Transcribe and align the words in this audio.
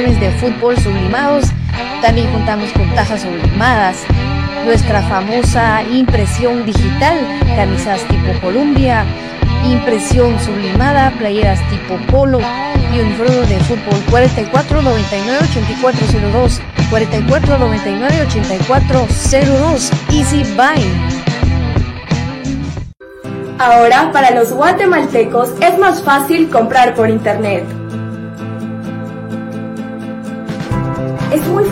de 0.00 0.30
fútbol 0.38 0.78
sublimados. 0.78 1.44
También 2.00 2.30
contamos 2.32 2.70
con 2.72 2.88
tajas 2.94 3.20
sublimadas. 3.20 3.98
Nuestra 4.64 5.02
famosa 5.02 5.82
impresión 5.82 6.64
digital, 6.64 7.18
camisas 7.54 8.00
tipo 8.08 8.32
Columbia, 8.40 9.04
impresión 9.64 10.40
sublimada, 10.40 11.10
playeras 11.18 11.60
tipo 11.68 11.96
polo 12.10 12.40
y 12.94 13.00
uniforme 13.00 13.46
de 13.46 13.60
fútbol 13.60 14.00
44 14.08 14.82
99 14.82 15.38
8402 15.50 16.60
44 16.88 17.58
99 17.58 18.22
8402 18.22 19.90
Easy 20.12 20.44
Buy. 20.54 20.82
Ahora 23.58 24.10
para 24.12 24.30
los 24.30 24.52
guatemaltecos 24.52 25.50
es 25.60 25.78
más 25.78 26.02
fácil 26.02 26.48
comprar 26.48 26.94
por 26.94 27.10
internet. 27.10 27.79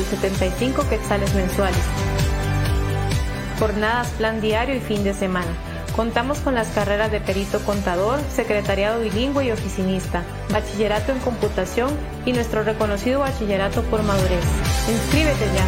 Cuotas 0.00 0.10
desde 0.10 0.16
75 0.16 0.88
quetzales 0.88 1.34
mensuales. 1.34 1.82
Jornadas 3.58 4.08
plan 4.18 4.40
diario 4.40 4.76
y 4.76 4.80
fin 4.80 5.04
de 5.04 5.12
semana. 5.12 5.52
Contamos 5.96 6.38
con 6.38 6.54
las 6.54 6.68
carreras 6.68 7.10
de 7.10 7.20
perito 7.20 7.60
contador, 7.60 8.20
secretariado 8.34 9.00
bilingüe 9.00 9.46
y 9.46 9.50
oficinista, 9.50 10.22
bachillerato 10.50 11.12
en 11.12 11.18
computación 11.18 11.90
y 12.24 12.32
nuestro 12.32 12.62
reconocido 12.62 13.20
bachillerato 13.20 13.82
por 13.82 14.02
madurez. 14.02 14.44
Inscríbete 14.88 15.46
ya. 15.54 15.64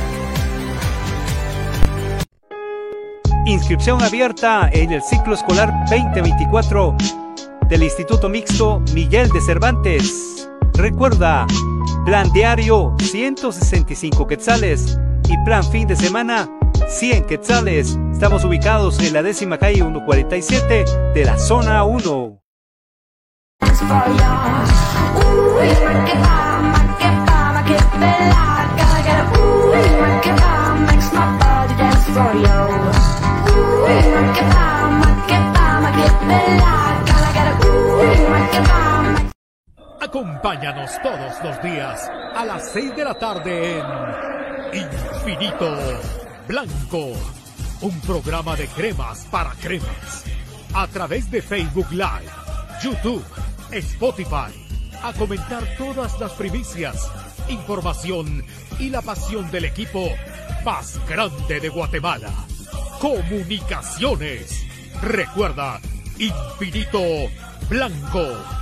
Inscripción 3.45 4.03
abierta 4.03 4.71
en 4.73 4.93
el 4.93 5.03
ciclo 5.03 5.35
escolar 5.35 5.73
2024 5.91 6.97
del 7.69 7.83
Instituto 7.83 8.29
Mixto 8.29 8.81
Miguel 8.95 9.29
de 9.31 9.41
Cervantes. 9.41 10.49
Recuerda, 10.75 11.47
plan 12.05 12.33
diario 12.33 12.95
165 12.99 14.27
quetzales 14.27 14.99
y 15.29 15.37
plan 15.45 15.65
fin 15.65 15.87
de 15.87 15.97
semana 15.97 16.49
100 16.89 17.27
quetzales. 17.27 17.99
Estamos 18.13 18.45
ubicados 18.45 18.99
en 19.01 19.13
la 19.13 19.23
décima 19.23 19.59
calle 19.59 19.77
147 19.77 20.85
de 21.15 21.25
la 21.25 21.39
zona 21.39 21.85
1. 21.85 22.43
Acompáñanos 40.13 40.91
todos 41.03 41.43
los 41.43 41.63
días 41.63 42.11
a 42.35 42.45
las 42.45 42.71
6 42.73 42.97
de 42.97 43.03
la 43.03 43.15
tarde 43.15 43.79
en 43.79 44.83
Infinito 44.83 45.75
Blanco, 46.47 47.13
un 47.81 47.99
programa 48.03 48.55
de 48.55 48.69
cremas 48.69 49.27
para 49.31 49.53
cremas, 49.53 50.25
a 50.75 50.87
través 50.89 51.31
de 51.31 51.41
Facebook 51.41 51.91
Live, 51.93 52.29
YouTube, 52.83 53.25
Spotify, 53.71 54.53
a 55.03 55.15
comentar 55.15 55.65
todas 55.79 56.21
las 56.21 56.33
primicias, 56.33 57.11
información 57.49 58.45
y 58.79 58.91
la 58.91 59.01
pasión 59.01 59.51
del 59.51 59.65
equipo 59.65 60.11
más 60.63 61.01
grande 61.09 61.59
de 61.59 61.71
Guatemala. 61.71 62.29
Comunicaciones. 63.01 64.63
Recuerda, 65.01 65.81
Infinito 66.19 67.01
Blanco 67.71 68.62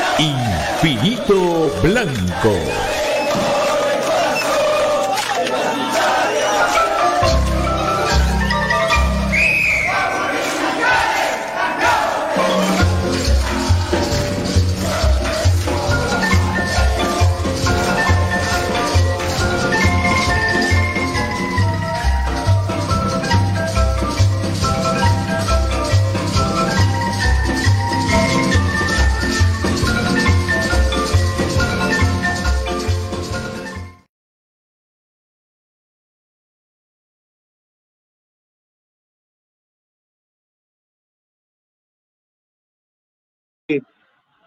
Infinito 0.19 1.71
Blanco. 1.81 3.00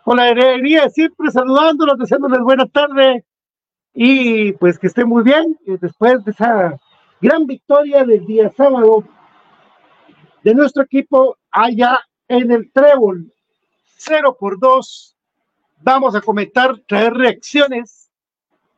Con 0.04 0.18
la 0.18 0.24
alegría 0.24 0.88
siempre 0.90 1.30
saludándolos, 1.30 1.98
deseándoles 1.98 2.40
buena 2.40 2.66
tarde 2.66 3.24
y 3.94 4.52
pues 4.52 4.78
que 4.78 4.88
estén 4.88 5.08
muy 5.08 5.22
bien 5.22 5.58
después 5.80 6.22
de 6.24 6.30
esa 6.30 6.78
gran 7.20 7.46
victoria 7.46 8.04
del 8.04 8.26
día 8.26 8.52
sábado 8.54 9.04
de 10.42 10.54
nuestro 10.54 10.82
equipo 10.82 11.38
allá 11.50 12.00
en 12.28 12.52
el 12.52 12.70
Trébol, 12.70 13.32
0 13.96 14.36
por 14.38 14.58
2. 14.58 15.16
Vamos 15.80 16.14
a 16.14 16.20
comentar, 16.20 16.78
traer 16.86 17.14
reacciones 17.14 18.10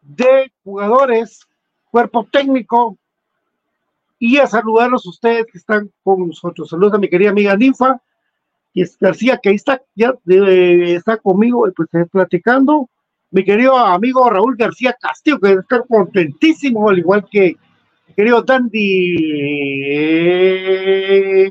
de 0.03 0.53
jugadores, 0.63 1.45
cuerpo 1.91 2.29
técnico 2.31 2.97
y 4.19 4.39
a 4.39 4.47
saludarlos 4.47 5.07
ustedes 5.07 5.47
que 5.47 5.59
están 5.59 5.91
con 6.05 6.29
nosotros. 6.29 6.69
Saludos 6.69 6.95
a 6.95 6.99
mi 6.99 7.09
querida 7.09 7.31
amiga 7.31 7.57
Ninfa, 7.57 8.01
y 8.77 8.83
es 8.83 8.97
García, 8.99 9.41
que 9.43 9.49
ahí 9.49 9.55
está, 9.55 9.81
ya 9.95 10.13
está 10.27 11.17
conmigo, 11.17 11.67
pues 11.75 11.89
eh, 11.95 12.05
platicando. 12.13 12.91
Mi 13.31 13.43
querido 13.43 13.75
amigo 13.75 14.29
Raúl 14.29 14.55
García 14.55 14.95
Castillo, 15.01 15.41
que 15.41 15.55
está 15.55 15.81
contentísimo, 15.81 16.91
al 16.91 16.99
igual 16.99 17.27
que 17.31 17.57
querido 18.15 18.43
Dandy 18.43 19.09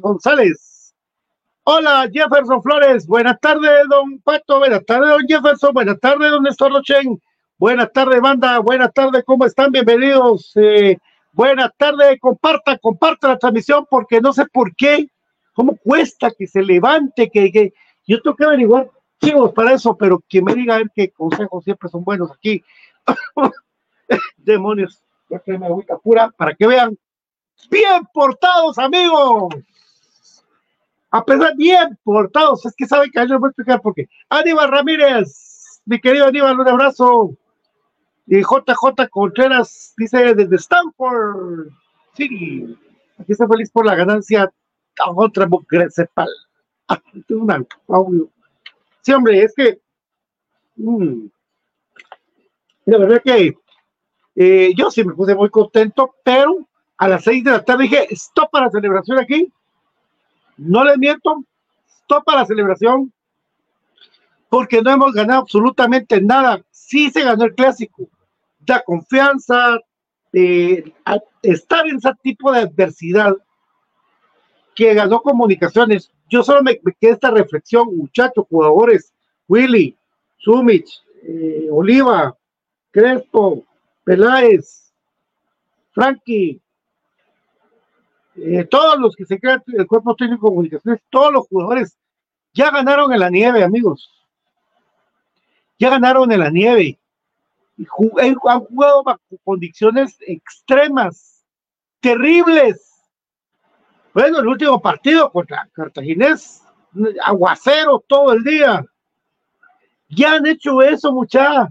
González. 0.01 0.93
Hola, 1.63 2.07
Jefferson 2.13 2.61
Flores. 2.61 3.07
Buenas 3.07 3.39
tardes, 3.39 3.71
don 3.89 4.19
Pato. 4.19 4.59
Buenas 4.59 4.85
tardes, 4.85 5.09
don 5.09 5.25
Jefferson. 5.27 5.73
Buenas 5.73 5.99
tardes, 5.99 6.29
don 6.29 6.43
Néstor 6.43 6.73
Rochen. 6.73 7.19
Buenas 7.57 7.91
tardes, 7.91 8.21
banda. 8.21 8.59
Buenas 8.59 8.93
tardes, 8.93 9.23
¿cómo 9.25 9.45
están? 9.45 9.71
Bienvenidos. 9.71 10.51
Eh, 10.57 10.99
buenas 11.31 11.71
tardes. 11.75 12.19
Comparta, 12.19 12.77
comparta 12.77 13.29
la 13.29 13.39
transmisión 13.39 13.87
porque 13.89 14.21
no 14.21 14.31
sé 14.31 14.45
por 14.45 14.75
qué, 14.75 15.07
cómo 15.55 15.77
cuesta 15.77 16.29
que 16.37 16.45
se 16.45 16.61
levante, 16.61 17.31
que, 17.31 17.73
yo 18.05 18.21
tengo 18.21 18.35
que 18.35 18.43
averiguar 18.43 18.91
chicos 19.19 19.53
para 19.53 19.73
eso, 19.73 19.97
pero 19.97 20.21
que 20.27 20.41
me 20.41 20.53
diga 20.53 20.79
que 20.93 21.09
consejos 21.09 21.63
siempre 21.63 21.89
son 21.89 22.03
buenos 22.03 22.29
aquí. 22.31 22.63
Demonios, 24.37 25.01
ya 25.29 25.39
que 25.39 25.57
me 25.57 25.65
agüita 25.65 25.97
pura 25.97 26.29
para 26.29 26.53
que 26.53 26.67
vean. 26.67 26.95
Bien 27.71 28.03
portados, 28.13 28.77
amigos. 28.77 29.55
A 31.09 31.23
pesar 31.23 31.55
bien 31.55 31.97
portados, 32.03 32.65
es 32.65 32.75
que 32.75 32.85
saben 32.85 33.09
que 33.09 33.25
yo 33.27 33.39
voy 33.39 33.47
a 33.47 33.49
explicar 33.51 33.81
por 33.81 33.95
qué. 33.95 34.07
Aníbal 34.29 34.69
Ramírez, 34.69 35.81
mi 35.85 35.99
querido 35.99 36.27
Aníbal, 36.27 36.59
un 36.59 36.67
abrazo. 36.67 37.31
Y 38.27 38.41
JJ 38.41 39.07
Contreras 39.09 39.93
dice 39.97 40.35
desde 40.35 40.57
Stanford 40.57 41.69
City. 42.13 42.77
Aquí 43.17 43.31
está 43.31 43.47
feliz 43.47 43.71
por 43.71 43.85
la 43.85 43.95
ganancia 43.95 44.51
a 44.99 45.11
otra 45.11 45.47
cepal. 45.89 46.29
Ah. 46.87 47.01
Sí, 49.01 49.13
hombre, 49.13 49.43
es 49.43 49.53
que 49.55 49.79
mmm, 50.75 51.27
la 52.85 52.97
verdad 52.97 53.21
que 53.23 53.57
eh, 54.35 54.73
yo 54.75 54.91
sí 54.91 55.03
me 55.03 55.13
puse 55.13 55.33
muy 55.33 55.49
contento, 55.49 56.15
pero 56.23 56.67
a 56.97 57.07
las 57.07 57.23
seis 57.23 57.43
de 57.43 57.51
la 57.51 57.63
tarde 57.63 57.83
dije, 57.83 58.07
stop 58.11 58.49
para 58.51 58.65
la 58.65 58.71
celebración 58.71 59.19
aquí. 59.19 59.51
No 60.57 60.83
les 60.83 60.97
miento, 60.97 61.43
stop 62.03 62.23
para 62.23 62.41
la 62.41 62.45
celebración, 62.45 63.11
porque 64.49 64.81
no 64.81 64.91
hemos 64.91 65.13
ganado 65.13 65.41
absolutamente 65.41 66.21
nada. 66.21 66.61
Sí 66.71 67.09
se 67.09 67.23
ganó 67.23 67.45
el 67.45 67.55
clásico, 67.55 68.07
da 68.59 68.81
confianza, 68.83 69.79
eh, 70.31 70.93
estar 71.41 71.87
en 71.87 71.97
ese 71.97 72.11
tipo 72.21 72.51
de 72.51 72.59
adversidad 72.61 73.35
que 74.75 74.93
ganó 74.93 75.21
comunicaciones. 75.21 76.11
Yo 76.29 76.43
solo 76.43 76.61
me, 76.61 76.79
me 76.83 76.93
queda 76.99 77.13
esta 77.13 77.31
reflexión, 77.31 77.95
muchachos, 77.95 78.45
jugadores, 78.49 79.13
Willy, 79.47 79.95
Sumich, 80.37 81.01
eh, 81.23 81.67
Oliva, 81.71 82.35
Crespo, 82.91 83.63
Peláez, 84.03 84.93
Frankie, 85.91 86.61
eh, 88.37 88.65
todos 88.65 88.99
los 88.99 89.15
que 89.15 89.25
se 89.25 89.39
crean 89.39 89.63
el 89.67 89.87
cuerpo 89.87 90.15
técnico 90.15 90.47
de 90.47 90.49
comunicaciones, 90.49 91.01
todos 91.09 91.31
los 91.31 91.47
jugadores 91.47 91.97
ya 92.53 92.69
ganaron 92.69 93.11
en 93.13 93.19
la 93.19 93.29
nieve, 93.29 93.63
amigos. 93.63 94.09
Ya 95.79 95.89
ganaron 95.89 96.31
en 96.31 96.39
la 96.39 96.49
nieve. 96.49 96.99
Y 97.77 97.85
han 98.23 98.35
jugado 98.35 99.03
bajo 99.03 99.19
condiciones 99.43 100.17
extremas, 100.21 101.43
terribles. 101.99 102.94
Bueno, 104.15 104.39
el 104.39 104.47
último 104.47 104.81
partido 104.81 105.29
contra 105.29 105.67
Cartaginés, 105.73 106.63
aguacero 107.21 108.01
todo 108.07 108.31
el 108.31 108.45
día. 108.45 108.85
Ya 110.07 110.35
han 110.35 110.45
hecho 110.45 110.81
eso, 110.81 111.11
muchachos. 111.11 111.67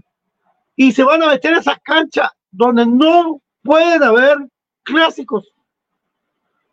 Y 0.75 0.91
se 0.91 1.03
van 1.03 1.23
a 1.23 1.29
meter 1.29 1.55
a 1.55 1.59
esa 1.59 1.75
cancha 1.77 2.31
donde 2.51 2.85
no 2.85 3.41
pueden 3.63 4.03
haber 4.03 4.37
clásicos. 4.83 5.51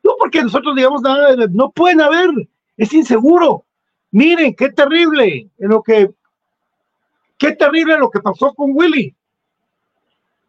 No 0.02 0.12
porque 0.18 0.42
nosotros 0.42 0.76
digamos 0.76 1.00
nada, 1.00 1.34
no 1.50 1.70
pueden 1.70 2.02
haber. 2.02 2.28
Es 2.76 2.92
inseguro. 2.92 3.64
Miren, 4.10 4.54
qué 4.54 4.68
terrible 4.72 5.48
en 5.56 5.68
lo 5.70 5.82
que, 5.82 6.10
qué 7.38 7.52
terrible 7.52 7.96
lo 7.96 8.10
que 8.10 8.20
pasó 8.20 8.52
con 8.52 8.72
Willy. 8.74 9.16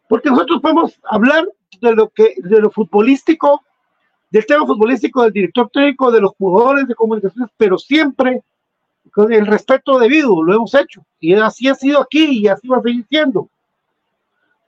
Porque 0.09 0.29
nosotros 0.29 0.59
podemos 0.61 0.99
hablar 1.05 1.47
de 1.79 1.95
lo 1.95 2.09
que, 2.09 2.35
de 2.39 2.59
lo 2.59 2.69
futbolístico, 2.69 3.63
del 4.33 4.47
tema 4.47 4.65
futbolístico, 4.65 5.21
del 5.21 5.31
director 5.31 5.69
técnico, 5.69 6.11
de 6.11 6.19
los 6.19 6.31
jugadores 6.35 6.87
de 6.87 6.95
comunicaciones, 6.95 7.51
pero 7.55 7.77
siempre 7.77 8.41
con 9.11 9.31
el 9.31 9.45
respeto 9.45 9.99
debido, 9.99 10.41
lo 10.41 10.55
hemos 10.55 10.73
hecho. 10.73 11.05
Y 11.19 11.35
así 11.35 11.69
ha 11.69 11.75
sido 11.75 12.01
aquí 12.01 12.39
y 12.39 12.47
así 12.47 12.67
va 12.67 12.77
a 12.77 12.81
seguir 12.81 13.05
siendo. 13.07 13.47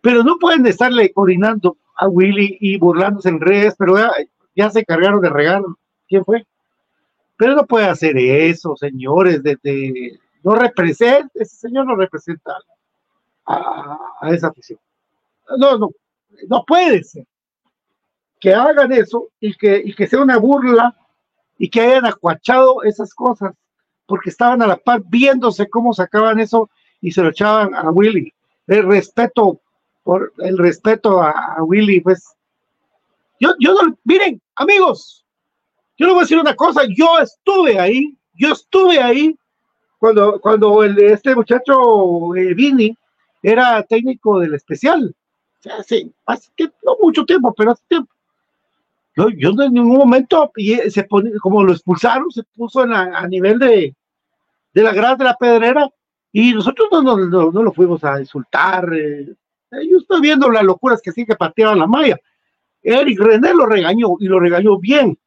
Pero 0.02 0.24
no 0.24 0.38
pueden 0.38 0.68
estarle 0.68 1.12
coordinando 1.12 1.78
a 1.96 2.08
Willy 2.08 2.60
y 2.62 2.78
burlándose 2.78 3.30
en 3.30 3.42
redes, 3.42 3.74
pero 3.76 3.98
ya, 4.54 4.70
se 4.70 4.86
cargaron 4.86 5.20
de 5.20 5.32
regar. 5.32 5.64
¿Quién 6.08 6.24
fue? 6.24 6.46
Pero 7.36 7.56
no 7.56 7.66
puede 7.66 7.88
hacer 7.88 8.16
eso, 8.20 8.76
señores. 8.76 9.42
Desde, 9.42 10.20
no 10.44 10.54
representa, 10.54 11.32
ese 11.34 11.56
señor 11.56 11.88
no 11.88 11.96
representa 11.96 12.54
a, 13.48 13.98
a 14.22 14.30
esa 14.30 14.50
afición. 14.50 14.78
No, 15.58 15.80
no, 15.80 15.90
no 16.48 16.64
puede 16.68 17.04
ser 17.04 17.26
que 18.46 18.54
hagan 18.54 18.92
eso 18.92 19.30
y 19.40 19.56
que, 19.56 19.82
y 19.84 19.96
que 19.96 20.06
sea 20.06 20.22
una 20.22 20.38
burla 20.38 20.96
y 21.58 21.68
que 21.68 21.82
hayan 21.82 22.06
acuachado 22.06 22.84
esas 22.84 23.12
cosas, 23.12 23.56
porque 24.06 24.30
estaban 24.30 24.62
a 24.62 24.68
la 24.68 24.78
par 24.78 25.02
viéndose 25.04 25.68
cómo 25.68 25.96
sacaban 25.96 26.40
eso 26.40 26.70
y 27.02 27.10
se 27.10 27.24
lo 27.24 27.30
echaban 27.30 27.74
a 27.74 27.90
Willy. 27.90 28.32
El 28.68 28.84
respeto, 28.84 29.62
por 30.04 30.32
el 30.38 30.60
respeto 30.60 31.24
a, 31.24 31.58
Willy, 31.64 32.02
pues. 32.02 32.36
Yo, 33.40 33.50
yo 33.60 33.74
no, 33.74 33.98
miren, 34.04 34.40
amigos, 34.58 35.26
yo 35.98 36.06
les 36.06 36.14
voy 36.14 36.22
a 36.22 36.26
decir 36.26 36.38
una 36.38 36.56
cosa, 36.56 36.84
yo 36.96 37.18
estuve 37.18 37.80
ahí, 37.80 38.16
yo 38.36 38.52
estuve 38.52 39.02
ahí 39.02 39.36
cuando, 39.98 40.40
cuando 40.40 40.84
el, 40.84 41.00
este 41.00 41.34
muchacho 41.34 42.36
eh, 42.36 42.54
Vini 42.54 42.96
era 43.42 43.82
técnico 43.82 44.40
del 44.40 44.54
especial. 44.54 45.16
hace 46.28 46.52
que 46.56 46.66
no 46.84 46.96
mucho 47.02 47.26
tiempo, 47.26 47.52
pero 47.52 47.72
hace 47.72 47.82
tiempo. 47.88 48.15
Yo, 49.16 49.30
yo 49.30 49.52
en 49.62 49.74
ningún 49.74 49.98
momento 49.98 50.52
se 50.90 51.04
pone, 51.06 51.32
como 51.40 51.64
lo 51.64 51.72
expulsaron, 51.72 52.30
se 52.32 52.44
puso 52.44 52.82
a 52.82 53.28
nivel 53.28 53.60
de, 53.60 53.96
de 54.74 54.84
la 54.84 54.92
grada 54.92 55.16
de 55.16 55.24
la 55.24 55.38
pedrera 55.38 55.90
y 56.34 56.54
nosotros 56.54 56.90
no, 56.92 57.02
no, 57.02 57.50
no, 57.52 57.64
lo 57.64 57.72
fuimos 57.72 58.04
a 58.04 58.20
insultar. 58.20 58.94
Eh, 58.94 59.34
yo 59.90 59.98
estoy 60.00 60.20
viendo 60.20 60.52
las 60.52 60.64
locuras 60.64 61.02
que 61.02 61.14
sí 61.14 61.26
que 61.26 61.38
pateaban 61.38 61.80
la 61.80 61.88
malla. 61.88 62.20
Eric 62.84 63.18
René 63.20 63.54
lo 63.54 63.66
regañó 63.66 64.18
y 64.20 64.28
lo 64.28 64.38
regañó 64.38 64.78
bien, 64.78 65.18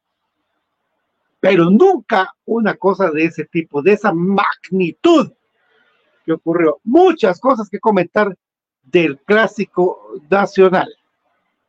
pero 1.40 1.70
nunca 1.70 2.34
una 2.44 2.74
cosa 2.74 3.10
de 3.10 3.24
ese 3.24 3.46
tipo, 3.46 3.80
de 3.80 3.94
esa 3.94 4.12
magnitud 4.12 5.32
que 6.26 6.32
ocurrió. 6.32 6.78
Muchas 6.84 7.40
cosas 7.40 7.70
que 7.70 7.80
comentar 7.80 8.36
del 8.82 9.18
clásico 9.20 10.12
nacional, 10.28 10.94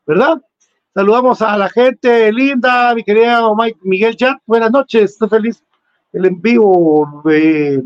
¿verdad? 0.06 0.42
Saludamos 0.92 1.40
a 1.44 1.56
la 1.56 1.70
gente 1.70 2.34
linda, 2.34 2.96
mi 2.96 3.04
querido 3.04 3.56
Mike 3.56 3.80
Miguel 3.84 4.16
Chat. 4.16 4.40
Buenas 4.48 4.72
noches, 4.72 5.12
estoy 5.12 5.30
feliz 5.30 5.64
el 6.12 6.26
en 6.26 6.42
vivo 6.42 7.22
eh, 7.32 7.80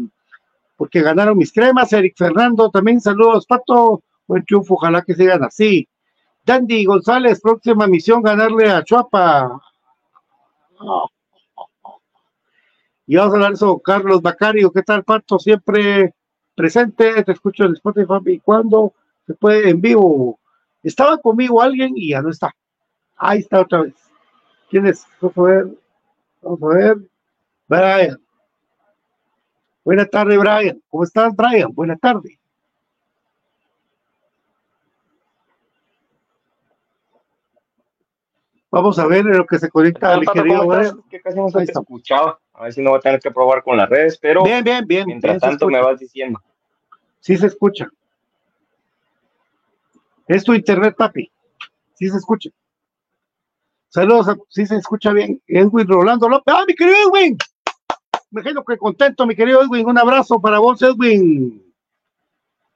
porque 0.77 1.01
ganaron 1.01 1.37
mis 1.37 1.51
cremas. 1.51 1.91
Eric 1.91 2.15
Fernando, 2.17 2.69
también 2.69 3.01
saludos, 3.01 3.45
Pato. 3.45 4.01
Buen 4.25 4.45
triunfo, 4.45 4.75
ojalá 4.75 5.01
que 5.01 5.15
sigan 5.15 5.43
así. 5.43 5.85
Dandy 6.45 6.85
González, 6.85 7.41
próxima 7.41 7.87
misión, 7.87 8.21
ganarle 8.21 8.69
a 8.69 8.81
Chuapa. 8.85 9.61
Y 13.05 13.17
vamos 13.17 13.33
a 13.33 13.35
hablar 13.35 13.53
eso, 13.53 13.79
Carlos 13.79 14.21
Bacario, 14.21 14.71
¿qué 14.71 14.81
tal, 14.81 15.03
Pato? 15.03 15.39
Siempre 15.39 16.13
presente, 16.55 17.21
te 17.21 17.31
escucho 17.33 17.65
en 17.65 17.73
Spotify 17.73 18.19
y 18.27 18.39
cuando 18.39 18.93
se 19.27 19.33
puede 19.33 19.69
en 19.69 19.81
vivo. 19.81 20.39
Estaba 20.81 21.17
conmigo 21.17 21.61
alguien 21.61 21.97
y 21.97 22.11
ya 22.11 22.21
no 22.21 22.29
está. 22.29 22.55
Ahí 23.25 23.39
está 23.39 23.61
otra 23.61 23.83
vez. 23.83 23.93
¿Quién 24.69 24.85
es? 24.85 25.05
Vamos 25.21 25.37
a 25.37 25.41
ver. 25.43 25.67
Vamos 26.41 26.61
a 26.61 26.67
ver. 26.67 26.97
Brian. 27.69 28.21
Buenas 29.85 30.09
tardes, 30.09 30.37
Brian. 30.37 30.81
¿Cómo 30.89 31.05
estás, 31.05 31.33
Brian? 31.33 31.73
Buenas 31.73 32.01
tardes. 32.01 32.37
Vamos 38.69 38.99
a 38.99 39.07
ver 39.07 39.23
lo 39.23 39.45
que 39.45 39.57
se 39.57 39.69
conecta 39.69 40.15
al 40.15 40.25
querido 40.25 40.67
Que 41.09 41.21
casi 41.21 41.37
no 41.37 41.47
se 41.47 41.63
escuchaba. 41.63 42.39
A 42.53 42.63
ver 42.63 42.73
si 42.73 42.81
no 42.81 42.89
voy 42.89 42.97
a 42.97 43.01
tener 43.01 43.21
que 43.21 43.31
probar 43.31 43.63
con 43.63 43.77
las 43.77 43.89
redes, 43.89 44.17
pero 44.17 44.43
bien, 44.43 44.65
bien, 44.65 44.85
bien. 44.85 45.05
Mientras 45.05 45.39
tanto 45.39 45.67
me 45.67 45.79
vas 45.79 45.97
diciendo. 45.97 46.41
Sí 47.21 47.37
se 47.37 47.47
escucha. 47.47 47.87
Es 50.27 50.43
tu 50.43 50.53
internet, 50.53 50.95
papi. 50.97 51.31
Sí 51.93 52.09
se 52.09 52.17
escucha. 52.17 52.49
Saludos, 53.93 54.39
sí 54.49 54.65
se 54.65 54.77
escucha 54.77 55.13
bien. 55.13 55.39
Edwin 55.45 55.87
Rolando 55.87 56.27
López. 56.27 56.51
¡Ah, 56.57 56.63
mi 56.67 56.73
querido 56.73 56.97
Edwin! 57.05 57.37
Me 58.31 58.41
imagino 58.41 58.63
que 58.65 58.75
contento, 58.75 59.27
mi 59.27 59.35
querido 59.35 59.61
Edwin. 59.61 59.85
Un 59.85 59.99
abrazo 59.99 60.41
para 60.41 60.57
vos, 60.57 60.81
Edwin. 60.81 61.63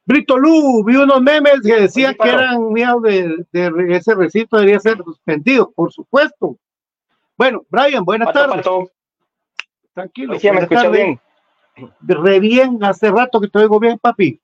Brito 0.05 0.37
Lu, 0.37 0.83
vi 0.85 0.95
unos 0.95 1.19
memes 1.23 1.61
que 1.63 1.73
decían 1.73 2.13
que 2.13 2.29
eran 2.29 2.71
míos 2.71 3.01
de, 3.01 3.45
ese 3.89 4.13
recinto 4.13 4.57
debería 4.57 4.79
ser 4.79 5.03
suspendido, 5.03 5.71
por 5.71 5.91
supuesto. 5.91 6.55
Bueno, 7.35 7.65
Brian, 7.67 8.05
buenas 8.05 8.31
tardes. 8.31 8.63
Tranquilo. 9.95 10.33
me 10.39 10.59
escucha 10.59 10.89
bien. 10.89 11.19
Re 12.01 12.39
bien, 12.39 12.77
hace 12.83 13.09
rato 13.09 13.41
que 13.41 13.47
te 13.47 13.57
oigo 13.57 13.79
bien, 13.79 13.97
papi. 13.97 14.39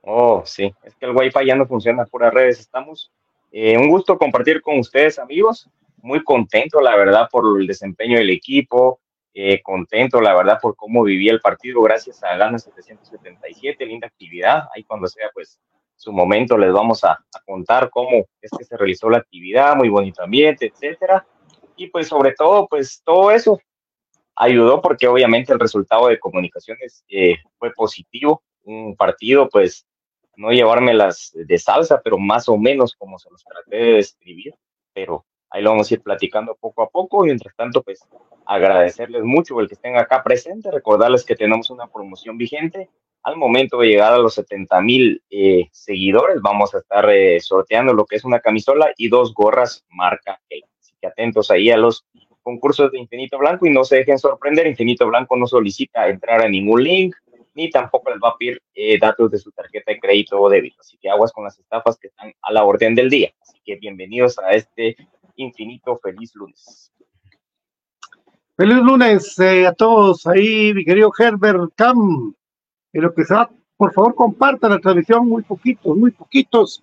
Oh, 0.00 0.42
sí, 0.46 0.74
es 0.82 0.94
que 0.96 1.04
el 1.04 1.14
Wi-Fi 1.14 1.44
ya 1.44 1.56
no 1.56 1.66
funciona, 1.66 2.06
puras 2.06 2.32
redes 2.32 2.58
estamos. 2.58 3.12
Eh, 3.54 3.76
un 3.76 3.88
gusto 3.88 4.16
compartir 4.16 4.62
con 4.62 4.78
ustedes, 4.78 5.18
amigos. 5.18 5.68
Muy 5.98 6.24
contento, 6.24 6.80
la 6.80 6.96
verdad, 6.96 7.28
por 7.30 7.60
el 7.60 7.66
desempeño 7.66 8.18
del 8.18 8.30
equipo. 8.30 9.00
Eh, 9.34 9.62
contento, 9.62 10.20
la 10.20 10.34
verdad, 10.34 10.58
por 10.60 10.74
cómo 10.74 11.02
vivía 11.02 11.32
el 11.32 11.40
partido 11.40 11.82
gracias 11.82 12.22
a 12.24 12.34
Gana 12.36 12.58
777. 12.58 13.84
Linda 13.84 14.06
actividad. 14.06 14.64
Ahí 14.74 14.84
cuando 14.84 15.06
sea, 15.06 15.28
pues, 15.34 15.60
su 15.96 16.12
momento, 16.12 16.56
les 16.56 16.72
vamos 16.72 17.04
a, 17.04 17.12
a, 17.12 17.40
contar 17.44 17.90
cómo 17.90 18.24
es 18.40 18.50
que 18.56 18.64
se 18.64 18.76
realizó 18.76 19.10
la 19.10 19.18
actividad. 19.18 19.76
Muy 19.76 19.90
bonito 19.90 20.22
ambiente, 20.22 20.66
etcétera. 20.66 21.26
Y 21.76 21.88
pues, 21.88 22.08
sobre 22.08 22.32
todo, 22.32 22.66
pues, 22.68 23.02
todo 23.04 23.30
eso 23.30 23.60
ayudó 24.34 24.80
porque 24.80 25.06
obviamente 25.06 25.52
el 25.52 25.60
resultado 25.60 26.08
de 26.08 26.18
comunicaciones 26.18 27.04
eh, 27.08 27.36
fue 27.58 27.70
positivo. 27.72 28.42
Un 28.64 28.96
partido, 28.96 29.48
pues, 29.50 29.86
no 30.36 30.50
llevármelas 30.50 31.32
de 31.34 31.58
salsa, 31.58 32.00
pero 32.02 32.18
más 32.18 32.48
o 32.48 32.56
menos 32.56 32.94
como 32.94 33.18
se 33.18 33.30
los 33.30 33.44
traté 33.44 33.76
de 33.76 33.92
describir, 33.94 34.54
pero 34.92 35.24
ahí 35.50 35.62
lo 35.62 35.70
vamos 35.70 35.90
a 35.90 35.94
ir 35.94 36.02
platicando 36.02 36.56
poco 36.56 36.82
a 36.82 36.88
poco. 36.88 37.24
Y 37.24 37.28
mientras 37.28 37.54
tanto, 37.54 37.82
pues 37.82 38.00
agradecerles 38.46 39.22
mucho 39.22 39.60
el 39.60 39.68
que 39.68 39.74
estén 39.74 39.96
acá 39.96 40.22
presentes, 40.22 40.72
recordarles 40.72 41.24
que 41.24 41.36
tenemos 41.36 41.70
una 41.70 41.86
promoción 41.86 42.36
vigente. 42.36 42.88
Al 43.22 43.36
momento 43.36 43.78
de 43.78 43.88
llegar 43.88 44.12
a 44.12 44.18
los 44.18 44.34
70 44.34 44.80
mil 44.80 45.22
eh, 45.30 45.68
seguidores, 45.70 46.40
vamos 46.42 46.74
a 46.74 46.78
estar 46.78 47.08
eh, 47.10 47.38
sorteando 47.40 47.94
lo 47.94 48.04
que 48.04 48.16
es 48.16 48.24
una 48.24 48.40
camisola 48.40 48.92
y 48.96 49.08
dos 49.08 49.32
gorras 49.32 49.84
marca 49.90 50.40
Así 50.80 50.94
que 51.00 51.06
atentos 51.06 51.50
ahí 51.50 51.70
a 51.70 51.76
los 51.76 52.04
concursos 52.42 52.90
de 52.90 52.98
Infinito 52.98 53.38
Blanco 53.38 53.66
y 53.66 53.70
no 53.70 53.84
se 53.84 53.96
dejen 53.96 54.18
sorprender. 54.18 54.66
Infinito 54.66 55.06
Blanco 55.06 55.36
no 55.36 55.46
solicita 55.46 56.08
entrar 56.08 56.42
a 56.42 56.48
ningún 56.48 56.82
link, 56.82 57.14
ni 57.54 57.70
tampoco 57.70 58.10
les 58.10 58.18
va 58.18 58.30
a 58.30 58.36
pedir 58.36 58.62
eh, 58.74 58.98
datos 58.98 59.30
de 59.30 59.38
su 59.38 59.50
tarjeta 59.52 59.92
de 59.92 60.00
crédito 60.00 60.40
o 60.40 60.48
débito. 60.48 60.80
Así 60.80 60.96
que 60.98 61.10
aguas 61.10 61.32
con 61.32 61.44
las 61.44 61.58
estafas 61.58 61.98
que 61.98 62.08
están 62.08 62.32
a 62.40 62.52
la 62.52 62.64
orden 62.64 62.94
del 62.94 63.10
día. 63.10 63.32
Así 63.40 63.60
que 63.64 63.76
bienvenidos 63.76 64.38
a 64.38 64.52
este 64.52 64.96
infinito 65.36 65.98
feliz 66.02 66.34
lunes. 66.34 66.92
Feliz 68.56 68.78
lunes 68.78 69.38
eh, 69.38 69.66
a 69.66 69.72
todos 69.72 70.26
ahí, 70.26 70.72
mi 70.74 70.84
querido 70.84 71.12
Herbert 71.18 71.72
Cam. 71.74 72.34
En 72.92 73.02
lo 73.02 73.14
que 73.14 73.24
sea, 73.24 73.48
por 73.76 73.92
favor, 73.92 74.14
compartan 74.14 74.70
la 74.70 74.78
transmisión, 74.78 75.26
muy 75.26 75.42
poquitos, 75.42 75.96
muy 75.96 76.10
poquitos. 76.10 76.82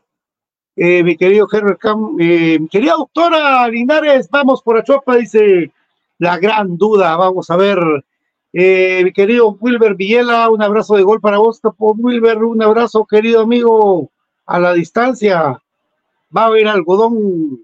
Eh, 0.75 1.03
mi 1.03 1.15
querido 1.15 1.47
Herbert 1.51 1.79
Cam, 1.79 2.15
mi 2.15 2.67
querida 2.67 2.93
doctora 2.97 3.67
Linares, 3.67 4.29
vamos 4.29 4.61
por 4.61 4.77
Achopa, 4.77 5.15
dice 5.15 5.71
la 6.17 6.38
gran 6.38 6.77
duda. 6.77 7.15
Vamos 7.15 7.49
a 7.49 7.57
ver 7.57 7.77
eh, 8.51 9.01
mi 9.03 9.13
querido 9.13 9.51
Wilber 9.60 9.96
Villela, 9.96 10.50
un 10.50 10.62
abrazo 10.62 10.96
de 10.96 11.03
gol 11.03 11.22
para 11.22 11.38
vos, 11.38 11.62
Wilber, 11.77 12.44
un 12.44 12.62
abrazo, 12.63 13.06
querido 13.06 13.41
amigo, 13.41 14.12
a 14.46 14.60
la 14.60 14.74
distancia. 14.74 15.62
Va 16.36 16.44
a 16.44 16.46
haber 16.46 16.68
algodón. 16.68 17.60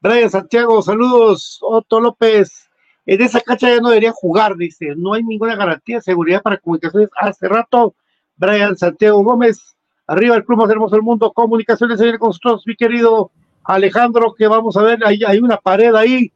Brian 0.00 0.30
Santiago, 0.30 0.80
saludos. 0.82 1.58
Otto 1.62 2.00
López, 2.00 2.68
en 3.06 3.22
esa 3.22 3.40
cancha 3.40 3.68
ya 3.68 3.80
no 3.80 3.88
deberían 3.90 4.14
jugar, 4.14 4.56
dice. 4.56 4.94
No 4.96 5.12
hay 5.12 5.22
ninguna 5.22 5.56
garantía 5.56 5.96
de 5.96 6.02
seguridad 6.02 6.42
para 6.42 6.58
comunicaciones. 6.58 7.10
Hace 7.16 7.48
rato, 7.48 7.94
Brian 8.36 8.76
Santiago 8.76 9.22
Gómez, 9.22 9.76
arriba 10.06 10.36
el 10.36 10.44
Club 10.44 10.58
Más 10.58 10.70
Hermoso 10.70 10.96
del 10.96 11.02
Mundo, 11.02 11.32
Comunicaciones, 11.32 12.00
viene 12.00 12.18
con 12.18 12.28
nosotros, 12.28 12.64
mi 12.66 12.76
querido 12.76 13.30
Alejandro, 13.64 14.34
que 14.34 14.46
vamos 14.46 14.76
a 14.76 14.82
ver, 14.82 15.04
ahí 15.06 15.20
hay 15.26 15.38
una 15.38 15.56
pared 15.56 15.94
ahí, 15.94 16.32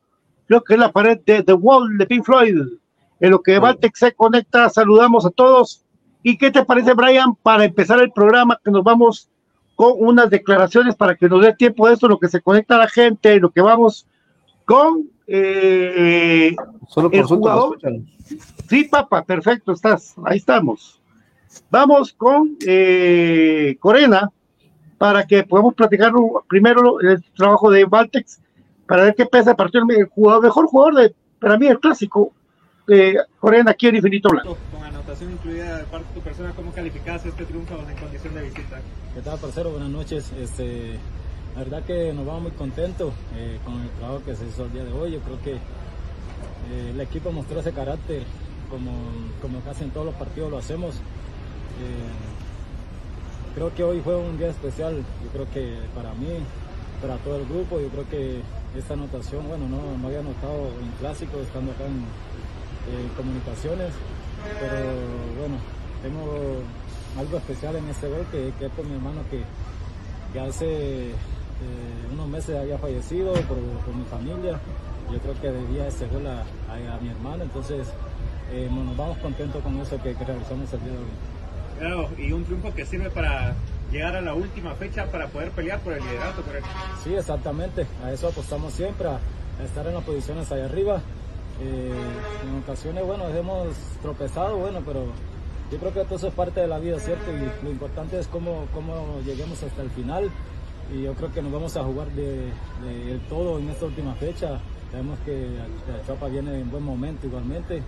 creo 0.46 0.62
que 0.62 0.74
es 0.74 0.80
la 0.80 0.92
pared 0.92 1.18
de 1.26 1.42
The 1.42 1.52
Wall 1.52 1.98
de 1.98 2.06
Pink 2.06 2.24
Floyd 2.24 2.56
en 3.20 3.30
lo 3.30 3.42
que 3.42 3.58
Valtex 3.58 3.98
se 3.98 4.12
conecta, 4.12 4.68
saludamos 4.68 5.26
a 5.26 5.30
todos. 5.30 5.84
¿Y 6.22 6.36
qué 6.38 6.50
te 6.50 6.64
parece, 6.64 6.94
Brian, 6.94 7.34
para 7.36 7.64
empezar 7.64 8.00
el 8.00 8.12
programa, 8.12 8.60
que 8.62 8.70
nos 8.70 8.84
vamos 8.84 9.28
con 9.76 9.92
unas 9.96 10.28
declaraciones 10.28 10.96
para 10.96 11.14
que 11.14 11.28
nos 11.28 11.40
dé 11.40 11.54
tiempo 11.54 11.86
de 11.86 11.94
esto, 11.94 12.08
lo 12.08 12.18
que 12.18 12.28
se 12.28 12.40
conecta 12.40 12.74
a 12.74 12.78
la 12.78 12.88
gente, 12.88 13.38
lo 13.38 13.50
que 13.50 13.60
vamos 13.60 14.06
con 14.64 15.08
eh, 15.26 16.56
Solo 16.88 17.10
por 17.10 17.18
el 17.18 17.26
jugador. 17.26 17.78
Sí, 18.68 18.84
papá, 18.84 19.24
perfecto, 19.24 19.72
estás, 19.72 20.14
ahí 20.24 20.38
estamos. 20.38 21.00
Vamos 21.70 22.12
con 22.12 22.56
eh, 22.66 23.76
Corena 23.78 24.30
para 24.98 25.26
que 25.26 25.44
podamos 25.44 25.74
platicar 25.74 26.12
primero 26.48 27.00
el 27.00 27.22
trabajo 27.36 27.70
de 27.70 27.84
Valtex 27.84 28.40
para 28.86 29.04
ver 29.04 29.14
qué 29.14 29.26
pesa 29.26 29.52
a 29.52 29.56
partir 29.56 29.82
del 29.84 30.06
jugador, 30.06 30.42
mejor 30.42 30.66
jugador 30.66 30.94
de, 30.96 31.14
para 31.38 31.56
mí, 31.56 31.66
el 31.66 31.78
clásico, 31.78 32.32
eh, 32.88 33.16
Corena 33.38 33.72
aquí 33.72 33.86
en 33.86 33.96
Infinito 33.96 34.30
Blanco. 34.30 34.56
Con 34.72 34.82
anotación 34.82 35.32
incluida 35.32 35.78
de 35.78 35.84
parte 35.84 36.08
de 36.08 36.14
tu 36.14 36.20
persona, 36.20 36.52
¿cómo 36.56 36.72
calificas 36.72 37.24
este 37.26 37.44
triunfo 37.44 37.74
en 37.88 37.96
condición 37.96 38.34
de 38.34 38.42
visita? 38.42 38.80
¿Qué 39.14 39.20
tal, 39.20 39.38
parcero? 39.38 39.70
Buenas 39.70 39.90
noches. 39.90 40.32
Este, 40.32 40.98
la 41.54 41.64
verdad 41.64 41.82
que 41.84 42.12
nos 42.14 42.26
vamos 42.26 42.42
muy 42.42 42.50
contentos 42.52 43.12
eh, 43.36 43.58
con 43.64 43.80
el 43.80 43.88
trabajo 43.90 44.22
que 44.24 44.34
se 44.34 44.46
hizo 44.46 44.64
el 44.64 44.72
día 44.72 44.84
de 44.84 44.92
hoy. 44.92 45.12
Yo 45.12 45.20
creo 45.20 45.42
que 45.42 45.52
eh, 45.52 46.90
el 46.90 47.00
equipo 47.00 47.30
mostró 47.30 47.60
ese 47.60 47.72
carácter 47.72 48.22
como, 48.70 48.92
como 49.42 49.60
casi 49.60 49.84
en 49.84 49.90
todos 49.90 50.06
los 50.06 50.14
partidos 50.14 50.50
lo 50.50 50.58
hacemos. 50.58 50.94
Eh, 50.94 52.10
creo 53.54 53.74
que 53.74 53.84
hoy 53.84 54.00
fue 54.00 54.16
un 54.16 54.38
día 54.38 54.48
especial, 54.48 54.96
yo 54.96 55.30
creo 55.30 55.50
que 55.52 55.78
para 55.94 56.12
mí, 56.14 56.28
para 57.02 57.16
todo 57.18 57.36
el 57.36 57.46
grupo, 57.46 57.80
yo 57.80 57.88
creo 57.88 58.08
que 58.08 58.40
esta 58.76 58.94
anotación, 58.94 59.46
bueno, 59.48 59.68
no, 59.68 59.98
no 59.98 60.06
había 60.06 60.20
anotado 60.20 60.68
en 60.80 60.90
clásico 61.00 61.38
estando 61.40 61.72
acá 61.72 61.84
en, 61.86 62.04
eh, 62.88 63.08
comunicaciones, 63.16 63.92
pero 64.60 64.76
bueno, 65.38 65.56
tengo 66.02 66.62
algo 67.18 67.36
especial 67.36 67.76
en 67.76 67.88
este 67.88 68.08
gol 68.08 68.26
que, 68.30 68.48
es 68.48 68.72
por 68.72 68.86
mi 68.86 68.94
hermano 68.94 69.20
que, 69.30 69.42
que 70.32 70.40
hace 70.40 71.10
eh, 71.10 72.12
unos 72.12 72.28
meses 72.28 72.56
había 72.56 72.78
fallecido 72.78 73.32
por, 73.32 73.58
mi 73.58 74.04
familia. 74.10 74.58
Yo 75.12 75.18
creo 75.20 75.40
que 75.40 75.50
debía 75.50 75.88
ese 75.88 76.06
gol 76.06 76.26
a, 76.26 76.44
mi 77.00 77.08
hermano, 77.08 77.44
entonces 77.44 77.88
eh, 78.52 78.68
nos 78.70 78.96
vamos 78.96 79.18
contentos 79.18 79.62
con 79.62 79.78
eso 79.78 80.00
que, 80.02 80.12
realizamos 80.14 80.72
el 80.72 80.80
día 80.80 80.92
de 80.92 80.98
hoy. 80.98 81.78
Claro, 81.78 82.10
y 82.18 82.32
un 82.32 82.44
triunfo 82.44 82.74
que 82.74 82.84
sirve 82.84 83.08
para 83.10 83.54
llegar 83.92 84.16
a 84.16 84.20
la 84.20 84.34
última 84.34 84.74
fecha 84.74 85.06
para 85.06 85.28
poder 85.28 85.50
pelear 85.52 85.78
por 85.80 85.92
el 85.94 86.02
liderato, 86.04 86.42
¿correcto? 86.42 86.68
Sí, 87.04 87.14
exactamente, 87.14 87.86
a 88.04 88.12
eso 88.12 88.28
apostamos 88.28 88.72
siempre, 88.74 89.08
a 89.08 89.18
estar 89.64 89.86
en 89.86 89.94
las 89.94 90.04
posiciones 90.04 90.50
ahí 90.52 90.60
arriba. 90.60 91.00
Eh, 91.60 91.92
en 92.44 92.62
ocasiones, 92.62 93.04
bueno, 93.04 93.28
hemos 93.28 93.76
tropezado, 94.00 94.58
bueno, 94.58 94.80
pero 94.84 95.06
yo 95.70 95.78
creo 95.78 95.92
que 95.92 96.04
todo 96.04 96.16
eso 96.16 96.28
es 96.28 96.34
parte 96.34 96.60
de 96.60 96.66
la 96.66 96.78
vida, 96.78 96.98
¿cierto? 96.98 97.30
Y 97.30 97.64
lo 97.64 97.70
importante 97.70 98.18
es 98.18 98.26
cómo, 98.28 98.66
cómo 98.72 99.20
lleguemos 99.24 99.62
hasta 99.62 99.82
el 99.82 99.90
final. 99.90 100.30
Y 100.94 101.02
yo 101.02 101.14
creo 101.14 101.30
que 101.32 101.42
nos 101.42 101.52
vamos 101.52 101.76
a 101.76 101.84
jugar 101.84 102.08
de, 102.12 102.50
todo 103.28 103.58
en 103.58 103.68
esta 103.68 103.86
última 103.86 104.14
fecha. 104.14 104.60
Sabemos 104.90 105.18
que 105.26 105.48
la 105.86 106.06
Chapa 106.06 106.28
viene 106.28 106.60
en 106.60 106.70
buen 106.70 106.82
momento 106.82 107.26
igualmente 107.26 107.82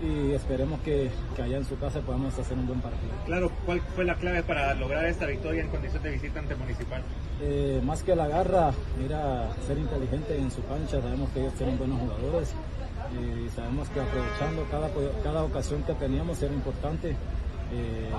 y 0.00 0.32
esperemos 0.32 0.78
que, 0.80 1.10
que, 1.34 1.42
allá 1.42 1.56
en 1.56 1.64
su 1.64 1.76
casa 1.78 2.00
podamos 2.00 2.38
hacer 2.38 2.56
un 2.56 2.66
buen 2.66 2.80
partido. 2.80 3.10
Claro, 3.24 3.50
¿cuál 3.64 3.80
fue 3.80 4.04
la 4.04 4.14
clave 4.14 4.42
para 4.42 4.74
lograr 4.74 5.06
esta 5.06 5.26
victoria 5.26 5.62
en 5.62 5.70
condición 5.70 6.02
de 6.02 6.10
visitante 6.10 6.54
municipal? 6.54 7.02
Eh, 7.40 7.80
más 7.82 8.02
que 8.02 8.14
la 8.14 8.28
garra, 8.28 8.72
era 9.04 9.48
ser 9.66 9.78
inteligente 9.78 10.38
en 10.38 10.50
su 10.50 10.62
cancha, 10.66 11.00
sabemos 11.00 11.30
que 11.30 11.40
ellos 11.40 11.54
tienen 11.54 11.78
buenos 11.78 11.98
jugadores 11.98 12.54
y 13.12 13.48
sabemos 13.50 13.88
que 13.88 14.00
aprovechando 14.00 14.64
cada, 14.70 14.90
cada 15.22 15.44
ocasión 15.44 15.82
que 15.82 15.94
teníamos 15.94 16.42
era 16.42 16.52
importante. 16.52 17.10
Eh, 17.72 18.10